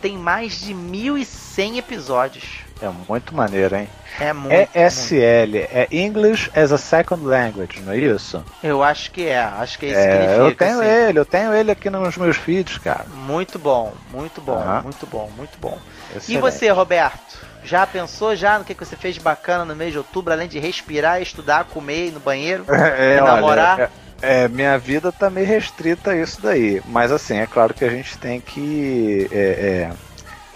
tem 0.00 0.16
mais 0.16 0.60
de 0.60 0.72
1.100 0.72 1.78
episódios. 1.78 2.63
É 2.84 2.90
muito 3.08 3.34
maneiro, 3.34 3.74
hein? 3.76 3.88
É 4.20 4.32
muito. 4.32 4.52
muito. 4.52 4.76
ESL, 4.76 5.56
é 5.72 5.88
English 5.90 6.50
as 6.54 6.70
a 6.70 6.76
Second 6.78 7.24
Language, 7.24 7.80
não 7.80 7.92
é 7.92 7.98
isso? 7.98 8.44
Eu 8.62 8.82
acho 8.82 9.10
que 9.10 9.26
é, 9.26 9.38
acho 9.38 9.78
que 9.78 9.86
é 9.86 9.88
isso 9.90 9.98
É, 10.00 10.02
significa. 10.02 10.40
eu 10.42 10.56
tenho 10.56 10.80
assim. 10.80 10.88
ele, 11.08 11.18
eu 11.18 11.24
tenho 11.24 11.54
ele 11.54 11.70
aqui 11.70 11.88
nos 11.88 12.16
meus 12.16 12.36
feeds, 12.36 12.76
cara. 12.78 13.06
Muito 13.26 13.58
bom, 13.58 13.94
muito 14.12 14.40
bom, 14.40 14.62
muito 14.82 15.06
bom, 15.06 15.30
muito 15.36 15.58
bom. 15.58 15.78
E 16.12 16.16
Excelente. 16.16 16.40
você, 16.42 16.68
Roberto? 16.68 17.38
Já 17.64 17.86
pensou 17.86 18.36
já 18.36 18.58
no 18.58 18.64
que, 18.64 18.74
que 18.74 18.84
você 18.84 18.94
fez 18.96 19.14
de 19.14 19.20
bacana 19.20 19.64
no 19.64 19.74
mês 19.74 19.92
de 19.92 19.98
outubro, 19.98 20.32
além 20.32 20.46
de 20.46 20.58
respirar, 20.58 21.22
estudar, 21.22 21.64
comer, 21.64 22.12
no 22.12 22.20
banheiro? 22.20 22.66
É, 22.68 23.16
E 23.16 23.20
olha, 23.20 23.24
namorar? 23.24 23.80
é- 23.80 23.90
é, 24.22 24.48
minha 24.48 24.78
vida 24.78 25.12
tá 25.12 25.28
meio 25.28 25.46
restrita 25.46 26.12
a 26.12 26.16
isso 26.16 26.40
daí. 26.40 26.80
Mas 26.86 27.12
assim, 27.12 27.36
é 27.38 27.46
claro 27.46 27.74
que 27.74 27.84
a 27.84 27.90
gente 27.90 28.16
tem 28.18 28.40
que. 28.40 29.28
é, 29.30 29.38
é, 29.38 29.92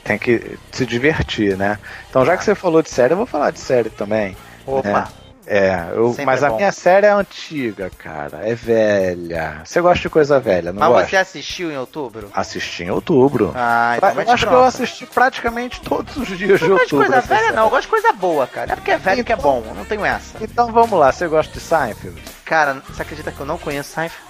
tem 0.09 0.18
que 0.18 0.59
se 0.72 0.86
divertir, 0.86 1.56
né? 1.56 1.78
Então, 2.09 2.24
já 2.24 2.36
que 2.36 2.44
você 2.44 2.54
falou 2.54 2.82
de 2.82 2.90
série, 2.90 3.12
eu 3.12 3.16
vou 3.18 3.26
falar 3.26 3.50
de 3.50 3.61
série 3.61 3.90
também. 3.90 4.36
Opa, 4.66 5.09
É, 5.46 5.86
eu- 5.94 6.14
mas 6.26 6.42
é 6.42 6.46
a 6.46 6.50
bom. 6.50 6.56
minha 6.56 6.72
série 6.72 7.06
é 7.06 7.11
antiga, 7.11 7.90
cara. 7.96 8.40
É 8.42 8.54
velha. 8.54 9.62
Você 9.64 9.80
gosta 9.80 10.02
de 10.02 10.11
coisa 10.11 10.38
velha, 10.38 10.72
não 10.72 10.80
mas 10.80 10.88
gosta? 10.90 11.09
você 11.09 11.16
assistiu 11.16 11.70
em 11.72 11.76
outubro? 11.78 12.28
Assisti 12.34 12.84
em 12.84 12.90
outubro. 12.90 13.52
Ah, 13.54 13.94
então 13.96 14.09
eu 14.11 14.14
vai 14.14 14.24
de 14.26 14.30
acho 14.30 14.46
que 14.46 14.52
eu 14.54 14.64
assisti 14.64 15.06
praticamente 15.06 15.80
todos 15.80 16.16
os 16.16 16.26
dias 16.36 16.59
de 16.61 16.68
Não 16.68 16.76
gosto 16.76 16.88
de 16.88 16.94
outubro. 16.94 17.06
coisa 17.06 17.20
velha, 17.26 17.40
série. 17.44 17.56
não. 17.56 17.64
Eu 17.64 17.70
gosto 17.70 17.82
de 17.82 17.88
coisa 17.88 18.12
boa, 18.12 18.46
cara. 18.46 18.72
É 18.72 18.76
porque 18.76 18.90
é 18.90 18.98
velho 18.98 19.24
que 19.24 19.32
é 19.32 19.36
Então- 19.36 19.62
bom. 19.62 19.72
Não 19.74 19.84
tenho 19.86 20.04
essa. 20.04 20.36
Então 20.40 20.70
vamos 20.72 20.98
lá, 20.98 21.11
você 21.12 21.26
gosta 21.28 21.52
de 21.52 21.61
Seinfeld? 21.61 22.22
Cara, 22.44 22.82
você 22.86 23.00
acredita 23.02 23.32
que 23.32 23.40
eu 23.40 23.46
não 23.46 23.56
conheço 23.56 23.90
Seinfeld? 23.94 24.22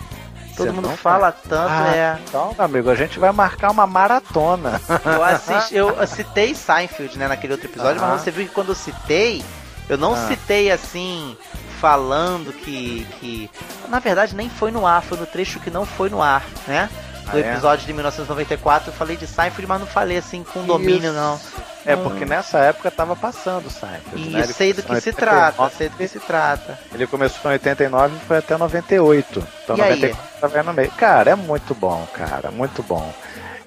Todo 0.59 0.73
mundo 0.75 0.89
não 0.89 0.97
fala 0.97 1.33
tanto, 1.33 1.71
Ah, 1.71 1.95
é. 1.97 2.19
Então, 2.29 2.55
meu 2.57 2.65
amigo, 2.65 2.91
a 2.91 2.95
gente 2.95 3.19
vai 3.19 3.33
marcar 3.33 3.71
uma 3.71 3.87
maratona. 3.87 4.81
Eu, 5.05 5.25
assisti, 5.25 5.75
eu 5.77 6.07
citei 6.07 6.55
Seinfeld, 6.55 7.19
né, 7.19 7.27
naquele 7.29 7.53
outro 7.55 7.67
episódio, 7.69 8.01
Aham. 8.03 8.13
mas 8.13 8.21
você 8.23 8.31
viu 8.31 8.47
que 8.47 8.53
quando 8.53 8.69
eu 8.71 8.75
citei, 8.75 9.43
eu 9.89 9.97
não 9.97 10.13
Ah. 10.15 10.27
citei 10.29 10.71
assim, 10.71 11.37
falando 11.81 12.53
que, 12.53 13.07
que. 13.21 13.51
Na 13.89 13.99
verdade, 13.99 14.35
nem 14.37 14.49
foi 14.51 14.71
no 14.71 14.87
ar, 14.87 15.03
foi 15.03 15.17
no 15.19 15.27
trecho 15.27 15.61
que 15.61 15.71
não 15.71 15.87
foi 15.87 16.11
no 16.11 16.23
ar, 16.23 16.45
né? 16.67 16.89
Do 17.31 17.37
Ah, 17.37 17.41
é? 17.41 17.53
episódio 17.53 17.87
de 17.87 17.93
1994, 17.93 18.89
eu 18.91 18.95
falei 18.95 19.17
de 19.17 19.27
Seinfeld, 19.27 19.67
mas 19.67 19.81
não 19.81 19.87
falei 19.87 20.17
assim 20.17 20.43
com 20.43 20.65
domínio, 20.65 21.11
Isso. 21.11 21.13
não. 21.13 21.39
É 21.87 21.95
Hum. 21.95 22.03
porque 22.03 22.25
nessa 22.25 22.59
época 22.59 22.91
tava 22.91 23.15
passando 23.15 23.67
o 23.67 23.71
Seinfeld. 23.71 24.29
E 24.29 24.31
né? 24.31 24.47
Sei 24.47 24.73
do 24.73 24.83
que 24.83 24.93
em 24.93 25.01
se 25.01 25.09
89, 25.11 25.53
trata, 25.53 25.75
sei 25.77 25.89
do 25.89 25.97
que 25.97 26.09
se 26.09 26.19
trata. 26.21 26.79
Ele 26.93 27.07
começou 27.07 27.51
em 27.51 27.55
89 27.55 28.17
e 28.17 28.27
foi 28.27 28.39
até 28.39 28.57
98. 28.57 29.47
Então 29.65 29.77
E 29.77 29.83
aí? 29.83 29.95
94 30.01 30.28
aí 30.43 30.63
no 30.63 30.73
meio. 30.73 30.91
Cara, 30.93 31.31
é 31.31 31.35
muito 31.35 31.75
bom, 31.75 32.07
cara, 32.13 32.51
muito 32.51 32.83
bom. 32.83 33.13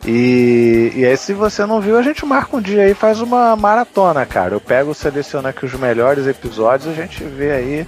E, 0.05 0.91
e 0.95 1.05
aí, 1.05 1.15
se 1.15 1.33
você 1.33 1.65
não 1.65 1.79
viu, 1.79 1.97
a 1.97 2.01
gente 2.01 2.25
marca 2.25 2.57
um 2.57 2.61
dia 2.61 2.83
aí 2.83 2.91
e 2.91 2.95
faz 2.95 3.21
uma 3.21 3.55
maratona, 3.55 4.25
cara. 4.25 4.55
Eu 4.55 4.59
pego, 4.59 4.93
seleciono 4.93 5.47
aqui 5.47 5.65
os 5.65 5.73
melhores 5.73 6.25
episódios 6.25 6.91
a 6.91 6.93
gente 6.93 7.23
vê 7.23 7.51
aí 7.51 7.87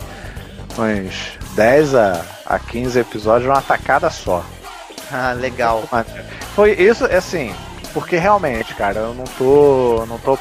uns 0.77 1.37
10 1.55 1.95
a, 1.95 2.21
a 2.45 2.59
15 2.59 2.99
episódios 2.99 3.49
numa 3.49 3.61
tacada 3.61 4.09
só. 4.09 4.45
Ah, 5.11 5.33
legal. 5.33 5.83
Foi 6.55 6.71
isso, 6.73 7.05
assim, 7.05 7.53
porque 7.93 8.17
realmente, 8.17 8.73
cara, 8.75 8.99
eu 8.99 9.13
não 9.13 9.25
tô, 9.25 10.05
não 10.07 10.17
tô 10.19 10.37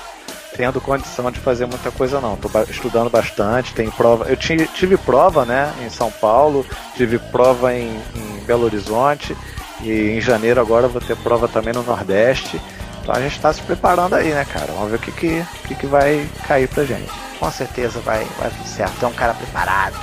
tendo 0.56 0.80
condição 0.80 1.30
de 1.30 1.40
fazer 1.40 1.66
muita 1.66 1.90
coisa 1.90 2.20
não. 2.20 2.36
Tô 2.36 2.48
estudando 2.68 3.10
bastante, 3.10 3.74
tem 3.74 3.90
prova. 3.90 4.26
Eu 4.28 4.36
ti- 4.36 4.68
tive 4.74 4.96
prova, 4.96 5.44
né, 5.44 5.72
em 5.84 5.90
São 5.90 6.10
Paulo, 6.10 6.64
tive 6.96 7.18
prova 7.18 7.74
em, 7.74 7.88
em 8.16 8.44
Belo 8.46 8.64
Horizonte 8.64 9.36
e 9.80 10.10
em 10.16 10.20
janeiro 10.20 10.60
agora 10.60 10.88
vou 10.88 11.00
ter 11.00 11.16
prova 11.16 11.48
também 11.48 11.72
no 11.72 11.82
Nordeste. 11.82 12.60
Então 13.02 13.14
a 13.14 13.20
gente 13.20 13.40
tá 13.40 13.52
se 13.52 13.60
preparando 13.62 14.14
aí, 14.14 14.30
né, 14.32 14.44
cara? 14.44 14.66
Vamos 14.72 14.90
ver 14.90 14.96
o 14.96 15.00
que 15.00 15.10
que, 15.12 15.44
que, 15.66 15.74
que 15.74 15.86
vai 15.86 16.26
cair 16.46 16.68
pra 16.68 16.84
gente. 16.84 17.10
Com 17.40 17.50
certeza 17.50 17.98
vai, 18.00 18.24
vai 18.38 18.50
tudo 18.50 18.68
certo. 18.68 19.04
É 19.04 19.08
um 19.08 19.12
cara 19.12 19.34
preparado. 19.34 19.96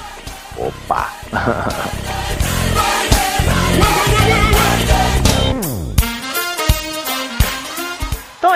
Opa! 0.58 1.10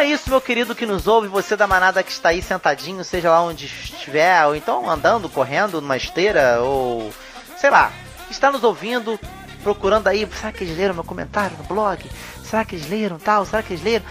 é 0.03 0.07
isso, 0.07 0.29
meu 0.29 0.41
querido 0.41 0.75
que 0.75 0.85
nos 0.85 1.07
ouve, 1.07 1.29
você 1.29 1.55
da 1.55 1.65
manada 1.65 2.03
que 2.03 2.11
está 2.11 2.29
aí 2.29 2.41
sentadinho, 2.41 3.03
seja 3.05 3.29
lá 3.29 3.41
onde 3.41 3.65
estiver, 3.65 4.45
ou 4.45 4.53
então 4.53 4.89
andando, 4.89 5.29
correndo 5.29 5.79
numa 5.79 5.95
esteira, 5.95 6.59
ou 6.61 7.13
sei 7.57 7.69
lá, 7.69 7.89
está 8.29 8.51
nos 8.51 8.65
ouvindo, 8.65 9.17
procurando 9.63 10.07
aí, 10.09 10.27
será 10.37 10.51
que 10.51 10.65
eles 10.65 10.77
leram 10.77 10.93
meu 10.93 11.05
comentário 11.05 11.55
no 11.57 11.63
blog? 11.63 12.05
Será 12.43 12.65
que 12.65 12.75
eles 12.75 12.89
leram 12.89 13.17
tal? 13.17 13.45
Será 13.45 13.63
que 13.63 13.71
eles 13.71 13.83
leram? 13.83 14.05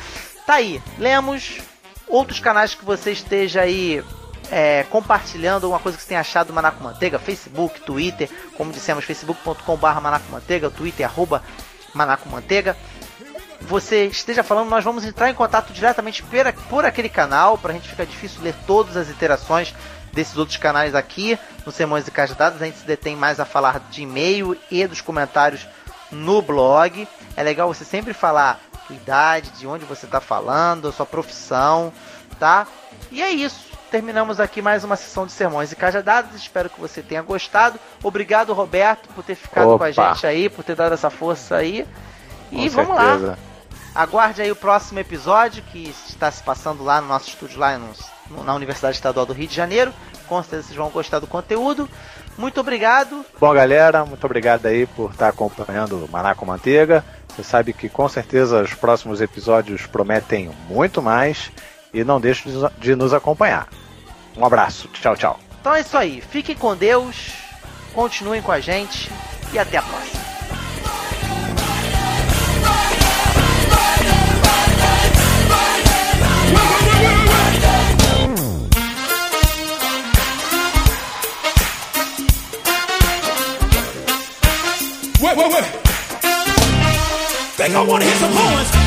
Tá 0.46 0.54
aí, 0.54 0.82
lemos 0.98 1.58
outros 2.08 2.40
canais 2.40 2.74
que 2.74 2.86
você 2.86 3.12
esteja 3.12 3.60
aí 3.60 4.02
é, 4.50 4.84
compartilhando 4.84 5.64
alguma 5.64 5.78
coisa 5.78 5.98
que 5.98 6.04
você 6.04 6.08
tenha 6.08 6.20
achado 6.20 6.46
do 6.46 6.54
Manaco 6.54 6.82
Manteiga, 6.82 7.18
Facebook, 7.18 7.82
Twitter, 7.82 8.30
como 8.56 8.72
dissemos, 8.72 9.04
facebook.com.br 9.04 10.00
Manaco 10.00 10.32
Manteiga, 10.32 10.70
Twitter, 10.70 11.04
arroba 11.04 11.42
Manaco 11.92 12.30
Manteiga 12.30 12.74
você 13.66 14.06
esteja 14.06 14.42
falando, 14.42 14.68
nós 14.68 14.84
vamos 14.84 15.04
entrar 15.04 15.30
em 15.30 15.34
contato 15.34 15.72
diretamente 15.72 16.22
por, 16.22 16.52
por 16.68 16.84
aquele 16.84 17.08
canal, 17.08 17.56
para 17.56 17.72
a 17.72 17.74
gente 17.74 17.88
ficar 17.88 18.04
difícil 18.04 18.42
ler 18.42 18.54
todas 18.66 18.96
as 18.96 19.08
interações 19.08 19.74
desses 20.12 20.36
outros 20.36 20.58
canais 20.58 20.94
aqui 20.94 21.38
no 21.64 21.72
Sermões 21.72 22.06
e 22.06 22.10
Cajadadas. 22.10 22.60
A 22.60 22.66
gente 22.66 22.78
se 22.78 22.86
detém 22.86 23.16
mais 23.16 23.40
a 23.40 23.44
falar 23.44 23.80
de 23.90 24.02
e-mail 24.02 24.56
e 24.70 24.86
dos 24.86 25.00
comentários 25.00 25.66
no 26.10 26.42
blog. 26.42 27.08
É 27.36 27.42
legal 27.42 27.72
você 27.72 27.84
sempre 27.84 28.12
falar 28.12 28.60
sua 28.86 28.96
idade, 28.96 29.50
de 29.50 29.66
onde 29.66 29.84
você 29.84 30.06
está 30.06 30.20
falando, 30.20 30.88
a 30.88 30.92
sua 30.92 31.06
profissão, 31.06 31.92
tá? 32.38 32.66
E 33.10 33.22
é 33.22 33.30
isso. 33.30 33.72
Terminamos 33.90 34.40
aqui 34.40 34.62
mais 34.62 34.84
uma 34.84 34.96
sessão 34.96 35.26
de 35.26 35.32
Sermões 35.32 35.70
e 35.70 35.76
Cajadadas. 35.76 36.34
Espero 36.34 36.70
que 36.70 36.80
você 36.80 37.02
tenha 37.02 37.22
gostado. 37.22 37.78
Obrigado, 38.02 38.52
Roberto, 38.54 39.08
por 39.14 39.22
ter 39.22 39.34
ficado 39.34 39.66
com 39.78 39.84
a 39.84 39.88
Opa. 39.88 39.92
gente 39.92 40.26
aí, 40.26 40.48
por 40.48 40.64
ter 40.64 40.74
dado 40.74 40.94
essa 40.94 41.10
força 41.10 41.56
aí. 41.56 41.86
E 42.50 42.68
Com 42.70 42.76
vamos 42.76 42.96
lá. 42.96 43.36
Aguarde 43.94 44.40
aí 44.40 44.50
o 44.50 44.56
próximo 44.56 44.98
episódio 44.98 45.62
que 45.64 45.94
está 46.08 46.30
se 46.30 46.42
passando 46.42 46.82
lá 46.82 47.00
no 47.00 47.08
nosso 47.08 47.28
estúdio 47.28 47.58
lá 47.58 47.78
no, 47.78 48.42
na 48.42 48.54
Universidade 48.54 48.96
Estadual 48.96 49.26
do 49.26 49.34
Rio 49.34 49.46
de 49.46 49.54
Janeiro. 49.54 49.92
Com 50.26 50.42
certeza 50.42 50.62
vocês 50.68 50.76
vão 50.76 50.88
gostar 50.88 51.18
do 51.18 51.26
conteúdo. 51.26 51.88
Muito 52.38 52.58
obrigado. 52.58 53.24
Bom, 53.38 53.52
galera, 53.52 54.04
muito 54.06 54.24
obrigado 54.24 54.64
aí 54.66 54.86
por 54.86 55.10
estar 55.10 55.28
acompanhando 55.28 56.04
o 56.04 56.10
Maná 56.10 56.34
com 56.34 56.46
Manteiga. 56.46 57.04
Você 57.28 57.42
sabe 57.42 57.72
que 57.74 57.88
com 57.88 58.08
certeza 58.08 58.62
os 58.62 58.72
próximos 58.72 59.20
episódios 59.20 59.86
prometem 59.86 60.50
muito 60.68 61.02
mais 61.02 61.50
e 61.92 62.02
não 62.02 62.20
deixe 62.20 62.48
de 62.78 62.96
nos 62.96 63.12
acompanhar. 63.12 63.68
Um 64.36 64.46
abraço, 64.46 64.88
tchau, 64.88 65.14
tchau. 65.16 65.38
Então 65.60 65.74
é 65.74 65.80
isso 65.80 65.96
aí. 65.96 66.22
Fiquem 66.22 66.56
com 66.56 66.74
Deus. 66.74 67.34
Continuem 67.94 68.40
com 68.40 68.52
a 68.52 68.60
gente. 68.60 69.10
E 69.52 69.58
até 69.58 69.76
a 69.76 69.82
próxima. 69.82 70.21
Think 87.62 87.76
I 87.76 87.80
wanna 87.80 88.04
hit 88.04 88.16
some 88.16 88.32
horns. 88.34 88.81